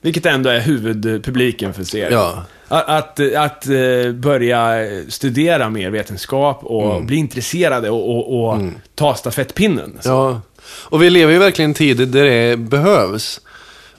vilket 0.00 0.26
ändå 0.26 0.50
är 0.50 0.60
huvudpubliken 0.60 1.74
för 1.74 1.84
serien. 1.84 2.12
Ja. 2.12 2.44
Att, 2.68 2.88
att, 2.88 3.34
att 3.34 3.66
eh, 3.66 4.12
börja 4.12 4.74
studera 5.08 5.70
mer 5.70 5.90
vetenskap 5.90 6.64
och 6.64 7.04
bli 7.04 7.16
intresserade 7.16 7.90
och, 7.90 8.10
och, 8.16 8.48
och 8.50 8.60
ta 8.94 9.14
stafettpinnen. 9.14 9.98
Så. 10.00 10.08
Ja, 10.08 10.40
och 10.64 11.02
vi 11.02 11.10
lever 11.10 11.32
ju 11.32 11.38
verkligen 11.38 11.70
i 11.70 11.72
en 11.72 11.74
tid 11.74 12.08
där 12.08 12.24
det 12.24 12.56
behövs. 12.56 13.40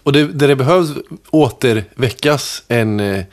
Och 0.03 0.13
det, 0.13 0.25
där 0.27 0.47
det 0.47 0.55
behövs 0.55 0.89
återväckas 1.29 2.63
en, 2.67 2.99
eh, 2.99 3.23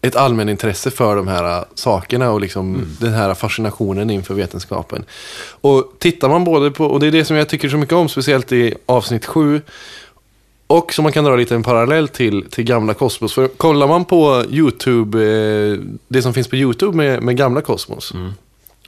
ett 0.00 0.16
allmänintresse 0.16 0.90
för 0.90 1.16
de 1.16 1.28
här 1.28 1.58
eh, 1.58 1.64
sakerna 1.74 2.30
och 2.30 2.40
liksom 2.40 2.96
den 3.00 3.12
här 3.12 3.34
fascinationen 3.34 4.10
inför 4.10 4.34
vetenskapen. 4.34 5.04
Och 5.60 5.92
tittar 5.98 6.28
man 6.28 6.44
både 6.44 6.70
på, 6.70 6.86
och 6.86 7.00
det 7.00 7.06
är 7.06 7.10
det 7.10 7.24
som 7.24 7.36
jag 7.36 7.48
tycker 7.48 7.68
så 7.68 7.76
mycket 7.76 7.94
om, 7.94 8.08
speciellt 8.08 8.52
i 8.52 8.74
avsnitt 8.86 9.26
7, 9.26 9.60
och 10.66 10.92
som 10.92 11.02
man 11.02 11.12
kan 11.12 11.24
dra 11.24 11.36
lite 11.36 11.54
en 11.54 11.62
parallell 11.62 12.08
till, 12.08 12.44
till 12.50 12.64
gamla 12.64 12.94
Kosmos. 12.94 13.34
För 13.34 13.48
kollar 13.48 13.88
man 13.88 14.04
på 14.04 14.44
YouTube, 14.50 15.18
eh, 15.18 15.78
det 16.08 16.22
som 16.22 16.34
finns 16.34 16.48
på 16.48 16.56
YouTube 16.56 16.96
med, 16.96 17.22
med 17.22 17.36
gamla 17.36 17.60
Kosmos. 17.60 18.12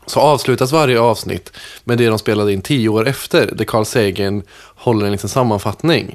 Så 0.07 0.21
avslutas 0.21 0.73
varje 0.73 1.01
avsnitt 1.01 1.53
med 1.85 1.99
det 1.99 2.07
de 2.07 2.19
spelade 2.19 2.53
in 2.53 2.63
tio 2.63 2.89
år 2.89 3.09
efter. 3.09 3.51
Där 3.53 3.65
Carl 3.65 3.85
Sagan 3.85 4.43
håller 4.75 5.07
en 5.07 5.13
liten 5.13 5.29
sammanfattning. 5.29 6.15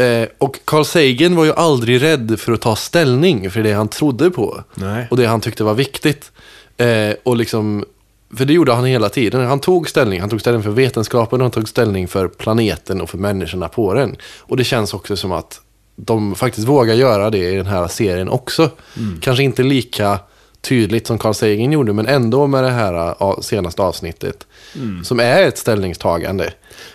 Eh, 0.00 0.28
och 0.38 0.60
Carl 0.64 0.84
Sagan 0.84 1.36
var 1.36 1.44
ju 1.44 1.52
aldrig 1.52 2.02
rädd 2.02 2.40
för 2.40 2.52
att 2.52 2.60
ta 2.60 2.76
ställning 2.76 3.50
för 3.50 3.62
det 3.62 3.72
han 3.72 3.88
trodde 3.88 4.30
på. 4.30 4.64
Nej. 4.74 5.06
Och 5.10 5.16
det 5.16 5.26
han 5.26 5.40
tyckte 5.40 5.64
var 5.64 5.74
viktigt. 5.74 6.32
Eh, 6.76 7.14
och 7.22 7.36
liksom, 7.36 7.84
för 8.36 8.44
det 8.44 8.52
gjorde 8.52 8.72
han 8.72 8.84
hela 8.84 9.08
tiden. 9.08 9.46
Han 9.46 9.60
tog 9.60 9.88
ställning. 9.88 10.20
Han 10.20 10.30
tog 10.30 10.40
ställning 10.40 10.62
för 10.62 10.70
vetenskapen 10.70 11.40
och 11.40 11.44
han 11.44 11.50
tog 11.50 11.68
ställning 11.68 12.08
för 12.08 12.28
planeten 12.28 13.00
och 13.00 13.10
för 13.10 13.18
människorna 13.18 13.68
på 13.68 13.94
den. 13.94 14.16
Och 14.38 14.56
det 14.56 14.64
känns 14.64 14.94
också 14.94 15.16
som 15.16 15.32
att 15.32 15.60
de 15.96 16.34
faktiskt 16.34 16.68
vågar 16.68 16.94
göra 16.94 17.30
det 17.30 17.52
i 17.52 17.56
den 17.56 17.66
här 17.66 17.88
serien 17.88 18.28
också. 18.28 18.70
Kanske 19.20 19.42
inte 19.42 19.62
lika 19.62 20.18
tydligt 20.60 21.06
som 21.06 21.18
Carl 21.18 21.34
Sagan 21.34 21.72
gjorde, 21.72 21.92
men 21.92 22.06
ändå 22.06 22.46
med 22.46 22.64
det 22.64 22.70
här 22.70 23.14
a- 23.18 23.42
senaste 23.42 23.82
avsnittet. 23.82 24.46
Som 25.04 25.20
är 25.20 25.42
ett 25.42 25.58
ställningstagande. 25.58 26.52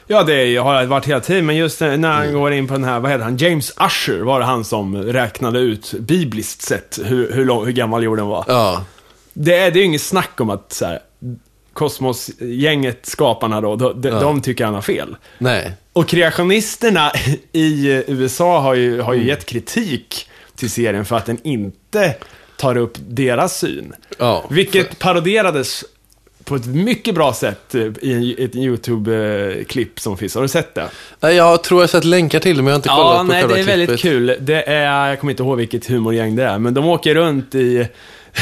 Ja, 0.07 0.23
det 0.23 0.55
har 0.57 0.85
varit 0.85 1.05
hela 1.05 1.19
tiden, 1.19 1.45
men 1.45 1.55
just 1.55 1.79
när 1.81 2.11
han 2.11 2.33
går 2.33 2.53
in 2.53 2.67
på 2.67 2.73
den 2.73 2.83
här, 2.83 2.99
vad 2.99 3.11
heter 3.11 3.23
han, 3.23 3.37
James 3.37 3.71
Usher 3.79 4.19
var 4.19 4.39
det 4.39 4.45
han 4.45 4.65
som 4.65 4.95
räknade 5.03 5.59
ut, 5.59 5.93
bibliskt 5.99 6.61
sett, 6.61 6.99
hur, 7.03 7.31
hur, 7.33 7.45
lång, 7.45 7.65
hur 7.65 7.71
gammal 7.73 8.03
jorden 8.03 8.27
var. 8.27 8.45
Ja, 8.47 8.83
Det 9.33 9.55
är, 9.57 9.71
det 9.71 9.77
är 9.79 9.81
ju 9.81 9.85
inget 9.85 10.01
snack 10.01 10.41
om 10.41 10.49
att 10.49 10.73
så 10.73 10.85
här, 10.85 10.99
Kosmos-gänget, 11.73 13.05
skaparna 13.05 13.61
då, 13.61 13.75
de, 13.75 14.01
de, 14.01 14.09
de 14.09 14.41
tycker 14.41 14.65
han 14.65 14.73
har 14.73 14.81
fel. 14.81 15.15
nej. 15.37 15.73
Och 15.93 16.07
kreationisterna 16.07 17.11
i 17.51 17.87
USA 18.07 18.59
har 18.59 18.73
ju, 18.75 19.01
har 19.01 19.13
ju 19.13 19.27
gett 19.27 19.45
kritik 19.45 20.29
till 20.55 20.69
serien 20.71 21.05
för 21.05 21.15
att 21.17 21.25
den 21.25 21.37
inte 21.43 22.15
tar 22.65 22.77
upp 22.77 22.97
deras 23.07 23.57
syn. 23.59 23.93
Ja, 24.17 24.45
Vilket 24.49 24.99
paroderades 24.99 25.83
på 26.43 26.55
ett 26.55 26.65
mycket 26.65 27.15
bra 27.15 27.33
sätt 27.33 27.75
eh, 27.75 27.81
i 27.81 28.35
ett 28.39 28.55
YouTube-klipp 28.55 29.99
som 29.99 30.17
finns. 30.17 30.35
Har 30.35 30.41
du 30.41 30.47
sett 30.47 30.75
det? 30.75 30.87
Nej, 31.19 31.35
jag 31.35 31.63
tror 31.63 31.79
jag 31.81 31.83
har 31.83 31.87
sett 31.91 32.03
länkar 32.05 32.39
till 32.39 32.57
det, 32.57 32.63
men 32.63 32.67
jag 32.67 32.73
har 32.73 32.77
inte 32.79 32.89
kollat 32.89 33.13
Ja, 33.13 33.17
på 33.17 33.23
nej, 33.23 33.41
själva 33.41 33.55
det 33.55 33.61
är 33.61 33.65
väldigt 33.65 33.87
klippet. 33.89 34.01
kul. 34.01 34.35
Det 34.39 34.69
är, 34.69 35.07
jag 35.09 35.19
kommer 35.19 35.31
inte 35.33 35.43
ihåg 35.43 35.57
vilket 35.57 35.87
humorgäng 35.87 36.35
det 36.35 36.43
är, 36.43 36.59
men 36.59 36.73
de 36.73 36.85
åker 36.85 37.15
runt 37.15 37.55
i 37.55 37.87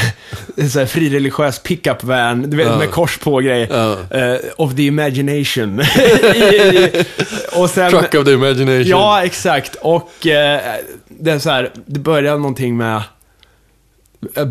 en 0.56 0.70
sån 0.70 0.78
här 0.80 0.86
frireligiös 0.86 1.58
pickup 1.58 2.04
van, 2.04 2.50
du 2.50 2.56
vet, 2.56 2.66
Ja. 2.66 2.78
med 2.78 2.90
kors 2.90 3.18
på 3.18 3.36
grejer. 3.38 3.68
Ja. 3.70 4.18
Eh, 4.18 4.36
of 4.56 4.74
the 4.76 4.82
imagination. 4.82 5.80
I, 6.34 6.38
i, 6.38 7.04
och 7.56 7.70
sen, 7.70 7.90
Truck 7.90 8.14
of 8.14 8.24
the 8.24 8.32
imagination. 8.32 8.86
Ja, 8.86 9.24
exakt. 9.24 9.74
Och 9.74 10.26
eh, 10.26 10.60
det 11.08 11.30
är 11.30 11.38
så 11.38 11.50
här, 11.50 11.70
det 11.86 12.00
börjar 12.00 12.36
någonting 12.36 12.76
med 12.76 13.02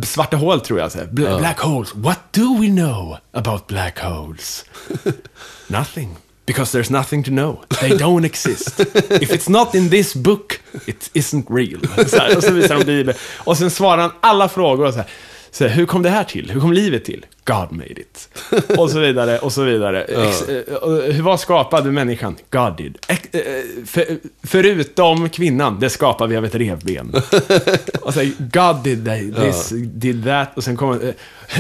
svarta 0.04 0.38
hål 0.38 0.62
tror 0.62 0.80
jag. 0.80 0.92
Så 0.92 0.98
här. 0.98 1.06
Bla- 1.06 1.30
Ja. 1.30 1.38
Black 1.38 1.60
holes. 1.60 1.96
What 1.96 2.20
do 2.34 2.58
we 2.62 2.68
know 2.68 3.18
about 3.34 3.68
black 3.68 4.00
holes? 4.00 4.66
nothing. 5.68 6.16
Because 6.46 6.78
there's 6.78 6.92
nothing 6.92 7.24
to 7.24 7.30
know. 7.32 7.64
They 7.80 7.90
don't 7.90 8.26
exist. 8.26 8.80
If 9.10 9.32
it's 9.32 9.50
not 9.50 9.76
in 9.76 9.90
this 9.90 10.14
book, 10.16 10.60
it 10.86 11.10
isn't 11.14 11.46
real. 11.50 12.08
Så 12.10 12.18
här, 12.18 12.38
och 12.38 12.44
så 12.44 12.52
visar 12.52 12.76
de 12.78 12.84
Bibeln. 12.84 13.18
Och 13.38 13.58
sen 13.58 13.72
svarar 13.72 14.02
han 14.02 14.12
alla 14.22 14.50
frågor. 14.50 14.86
Och 14.86 14.94
så 14.94 15.00
här, 15.00 15.08
så 15.52 15.68
här, 15.68 15.76
hur 15.76 15.86
kom 15.86 16.02
det 16.02 16.10
här 16.10 16.24
till? 16.24 16.52
Hur 16.52 16.60
kom 16.62 16.74
livet 16.74 17.06
till? 17.06 17.26
God 17.46 17.72
made 17.72 17.92
it. 18.02 18.30
Och 18.78 18.90
så 18.90 19.00
vidare, 19.00 19.40
och 19.40 19.52
så 19.52 19.64
vidare. 19.64 20.04
Ex, 20.04 20.42
eh, 20.50 21.22
var 21.24 21.38
skapade 21.38 21.92
människan? 21.92 22.36
God 22.50 22.78
did. 22.78 22.98
Ex, 23.08 23.34
eh, 23.34 23.42
för, 23.86 24.06
förutom 24.44 25.30
kvinnan, 25.30 25.80
det 25.80 25.90
skapade 25.90 26.30
vi 26.30 26.38
av 26.38 26.46
ett 26.46 26.56
revben. 26.56 27.14
Och 28.02 28.14
så 28.14 28.30
God 28.40 28.84
did 28.84 29.10
this, 29.36 29.70
did 29.76 30.24
that. 30.26 30.58
Och 30.58 30.64
sen 30.64 30.78
kommer 30.78 31.14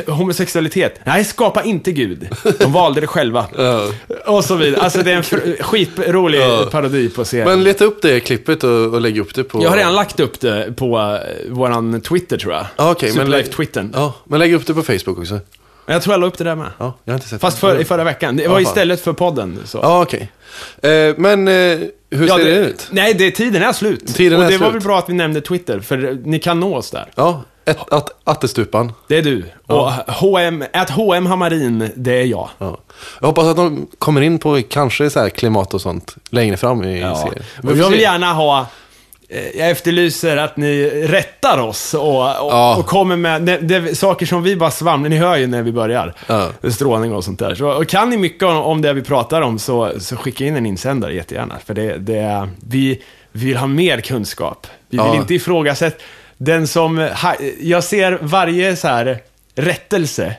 eh, 0.07 0.13
homosexualitet. 0.15 0.99
Nej, 1.03 1.25
skapa 1.25 1.63
inte 1.63 1.91
Gud. 1.91 2.27
De 2.59 2.73
valde 2.73 3.01
det 3.01 3.07
själva. 3.07 3.45
Ja. 3.57 3.91
Och 4.25 4.45
så 4.45 4.55
vidare. 4.55 4.81
Alltså 4.81 5.01
det 5.03 5.11
är 5.11 5.15
en 5.15 5.55
skitrolig 5.63 6.41
parodi 6.71 7.09
på 7.09 7.25
serien. 7.25 7.47
Men 7.47 7.63
leta 7.63 7.85
upp 7.85 8.01
det 8.01 8.19
klippet 8.19 8.63
och, 8.63 8.93
och 8.93 9.01
lägg 9.01 9.17
upp 9.17 9.35
det 9.35 9.43
på... 9.43 9.63
jag 9.63 9.69
har 9.69 9.77
redan 9.77 9.95
lagt 9.95 10.19
upp 10.19 10.39
det 10.39 10.73
på 10.75 10.99
uh, 10.99 11.53
våran 11.53 12.01
Twitter 12.01 12.37
tror 12.37 12.53
jag. 12.53 12.65
Men 12.77 12.85
lägg- 12.85 13.45
Superlife-twittern. 13.45 13.89
Ja, 13.93 14.13
men 14.23 14.39
lägg 14.39 14.53
upp 14.53 14.67
det 14.67 14.73
på 14.73 14.83
Facebook 14.83 15.19
också. 15.19 15.39
Jag 15.85 16.01
tror 16.01 16.13
jag 16.13 16.21
la 16.21 16.27
upp 16.27 16.37
det 16.37 16.43
där 16.43 16.55
med. 16.55 16.69
Ja, 16.77 16.93
jag 17.03 17.13
har 17.13 17.17
inte 17.17 17.27
sett 17.29 17.41
Fast 17.41 17.57
det. 17.57 17.61
för, 17.61 17.81
i 17.81 17.85
förra 17.85 18.03
veckan. 18.03 18.35
Det 18.37 18.47
var 18.47 18.59
Ja, 18.59 18.65
fan. 18.65 18.71
istället 18.71 19.01
för 19.01 19.13
podden. 19.13 19.59
Så. 19.65 19.79
Ja, 19.81 20.01
okej. 20.01 20.31
Eh, 20.81 21.13
men 21.17 21.47
eh, 21.47 21.53
hur 22.09 22.27
Ja, 22.27 22.37
ser 22.37 22.45
det, 22.45 22.51
ut? 22.55 22.87
Nej, 22.91 23.13
det, 23.13 23.31
tiden 23.31 23.63
är 23.63 23.73
slut. 23.73 24.15
Tiden 24.15 24.39
och 24.39 24.45
är 24.45 24.51
det 24.51 24.57
var 24.57 24.67
slut. 24.67 24.75
väl 24.75 24.81
bra 24.87 24.99
att 24.99 25.09
vi 25.09 25.13
nämnde 25.13 25.41
Twitter, 25.41 25.79
för 25.79 26.17
ni 26.23 26.39
kan 26.39 26.59
nå 26.59 26.75
oss 26.75 26.91
där. 26.91 27.11
Ja, 27.15 27.43
ett, 27.65 27.77
att, 27.93 28.09
attestupan. 28.23 28.91
Det 29.07 29.17
är 29.17 29.21
du. 29.21 29.45
Och 29.67 29.91
HM, 29.91 30.63
att 30.73 30.89
HM 30.89 31.25
Hamarin, 31.25 31.89
det 31.95 32.11
är 32.21 32.25
jag. 32.25 32.49
Ja. 32.57 32.77
Jag 33.19 33.27
hoppas 33.27 33.45
att 33.47 33.55
de 33.55 33.87
kommer 33.99 34.21
in 34.21 34.39
på 34.39 34.61
kanske 34.69 35.09
så 35.09 35.29
klimat 35.29 35.73
och 35.73 35.81
sånt 35.81 36.15
längre 36.29 36.57
fram 36.57 36.83
i 36.83 37.01
Ja. 37.01 37.15
serien. 37.15 37.43
Jag 37.79 37.89
vill 37.89 37.99
gärna 38.01 38.33
ha... 38.33 38.67
eh, 39.29 39.57
Jag 39.59 39.69
efterlyser 39.69 40.37
att 40.37 40.57
ni 40.57 40.89
rättar 41.07 41.57
oss 41.57 41.93
och, 41.93 42.03
och, 42.19 42.51
Ja. 42.51 42.75
och 42.75 42.85
kommer 42.85 43.15
med 43.15 43.41
det, 43.41 43.57
det, 43.57 43.95
saker 43.95 44.25
som 44.25 44.43
vi 44.43 44.55
bara 44.55 44.71
svamlar. 44.71 45.09
Ni 45.09 45.17
hör 45.17 45.35
ju 45.37 45.47
när 45.47 45.61
vi 45.63 45.71
börjar. 45.71 46.13
Ja. 46.27 46.49
Strålning 46.71 47.13
och 47.13 47.23
sånt 47.23 47.39
där. 47.39 47.55
Så, 47.55 47.69
och 47.71 47.87
kan 47.87 48.09
ni 48.09 48.17
mycket 48.17 48.43
om, 48.43 48.57
om 48.57 48.81
det 48.81 48.93
vi 48.93 49.01
pratar 49.01 49.41
om 49.41 49.59
så, 49.59 49.91
så 49.99 50.15
skicka 50.15 50.45
in 50.45 50.55
en 50.55 50.65
insändare 50.65 51.13
jättegärna. 51.15 51.55
För 51.65 51.73
det, 51.73 51.97
det, 51.97 52.49
vi, 52.67 53.01
vi 53.31 53.45
vill 53.45 53.57
ha 53.57 53.67
mer 53.67 54.01
kunskap. 54.01 54.67
Vi 54.89 54.97
vill 54.97 55.05
Ja. 55.07 55.15
inte 55.15 55.33
ifrågasätta. 55.33 56.03
Den 56.37 56.67
som... 56.67 57.09
Jag 57.59 57.83
ser 57.83 58.17
varje 58.21 58.75
så 58.75 58.87
här 58.87 59.19
rättelse 59.55 60.35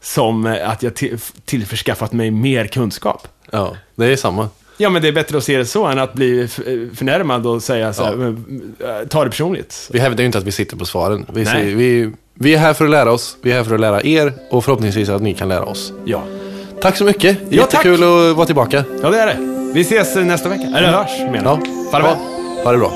som 0.00 0.46
att 0.64 0.82
jag 0.82 0.94
till, 0.94 1.18
tillförskaffat 1.44 2.12
mig 2.12 2.30
mer 2.30 2.66
kunskap. 2.66 3.28
Ja, 3.50 3.76
det 3.94 4.06
är 4.06 4.16
samma. 4.16 4.48
Ja, 4.78 4.90
men 4.90 5.02
det 5.02 5.08
är 5.08 5.12
bättre 5.12 5.36
att 5.38 5.44
se 5.44 5.56
det 5.58 5.64
så 5.66 5.84
än 5.84 5.98
att 5.98 6.12
bli 6.14 6.48
förnärmad 6.94 7.46
och 7.46 7.62
säga 7.62 7.92
så 7.92 8.04
här, 8.04 8.34
Ja. 8.78 9.00
äh, 9.00 9.06
ta 9.08 9.24
det 9.24 9.30
personligt. 9.30 9.88
Vi 9.92 9.98
hävdar 9.98 10.22
ju 10.22 10.26
inte 10.26 10.38
att 10.38 10.44
vi 10.44 10.52
sitter 10.52 10.76
på 10.76 10.84
svaren. 10.84 11.26
Vi, 11.34 11.44
Nej. 11.44 11.52
säger, 11.54 11.76
vi, 11.76 12.10
vi 12.34 12.54
är 12.54 12.58
här 12.58 12.74
för 12.74 12.84
att 12.84 12.90
lära 12.90 13.12
oss, 13.12 13.36
vi 13.42 13.50
är 13.52 13.56
här 13.56 13.64
för 13.64 13.74
att 13.74 13.80
lära 13.80 14.02
er 14.02 14.32
och 14.50 14.64
förhoppningsvis 14.64 15.08
att 15.08 15.22
ni 15.22 15.34
kan 15.34 15.48
lära 15.48 15.64
oss. 15.64 15.92
Ja. 16.04 16.22
Tack 16.82 16.96
så 16.96 17.04
mycket. 17.04 17.38
Ja, 17.48 17.62
tack. 17.62 17.74
Jättekul 17.84 18.02
att 18.30 18.36
vara 18.36 18.46
tillbaka. 18.46 18.84
Ja, 19.02 19.10
det 19.10 19.18
är 19.20 19.26
det. 19.26 19.36
Vi 19.74 19.80
ses 19.80 20.14
nästa 20.16 20.48
vecka. 20.48 20.62
Eller 20.62 20.92
hörs, 20.92 21.18
menar 21.20 21.44
Ja, 21.44 21.58
jag. 21.64 21.90
Farväl. 21.92 22.10
Ha, 22.16 22.64
ha 22.64 22.72
det 22.72 22.78
bra. 22.78 22.92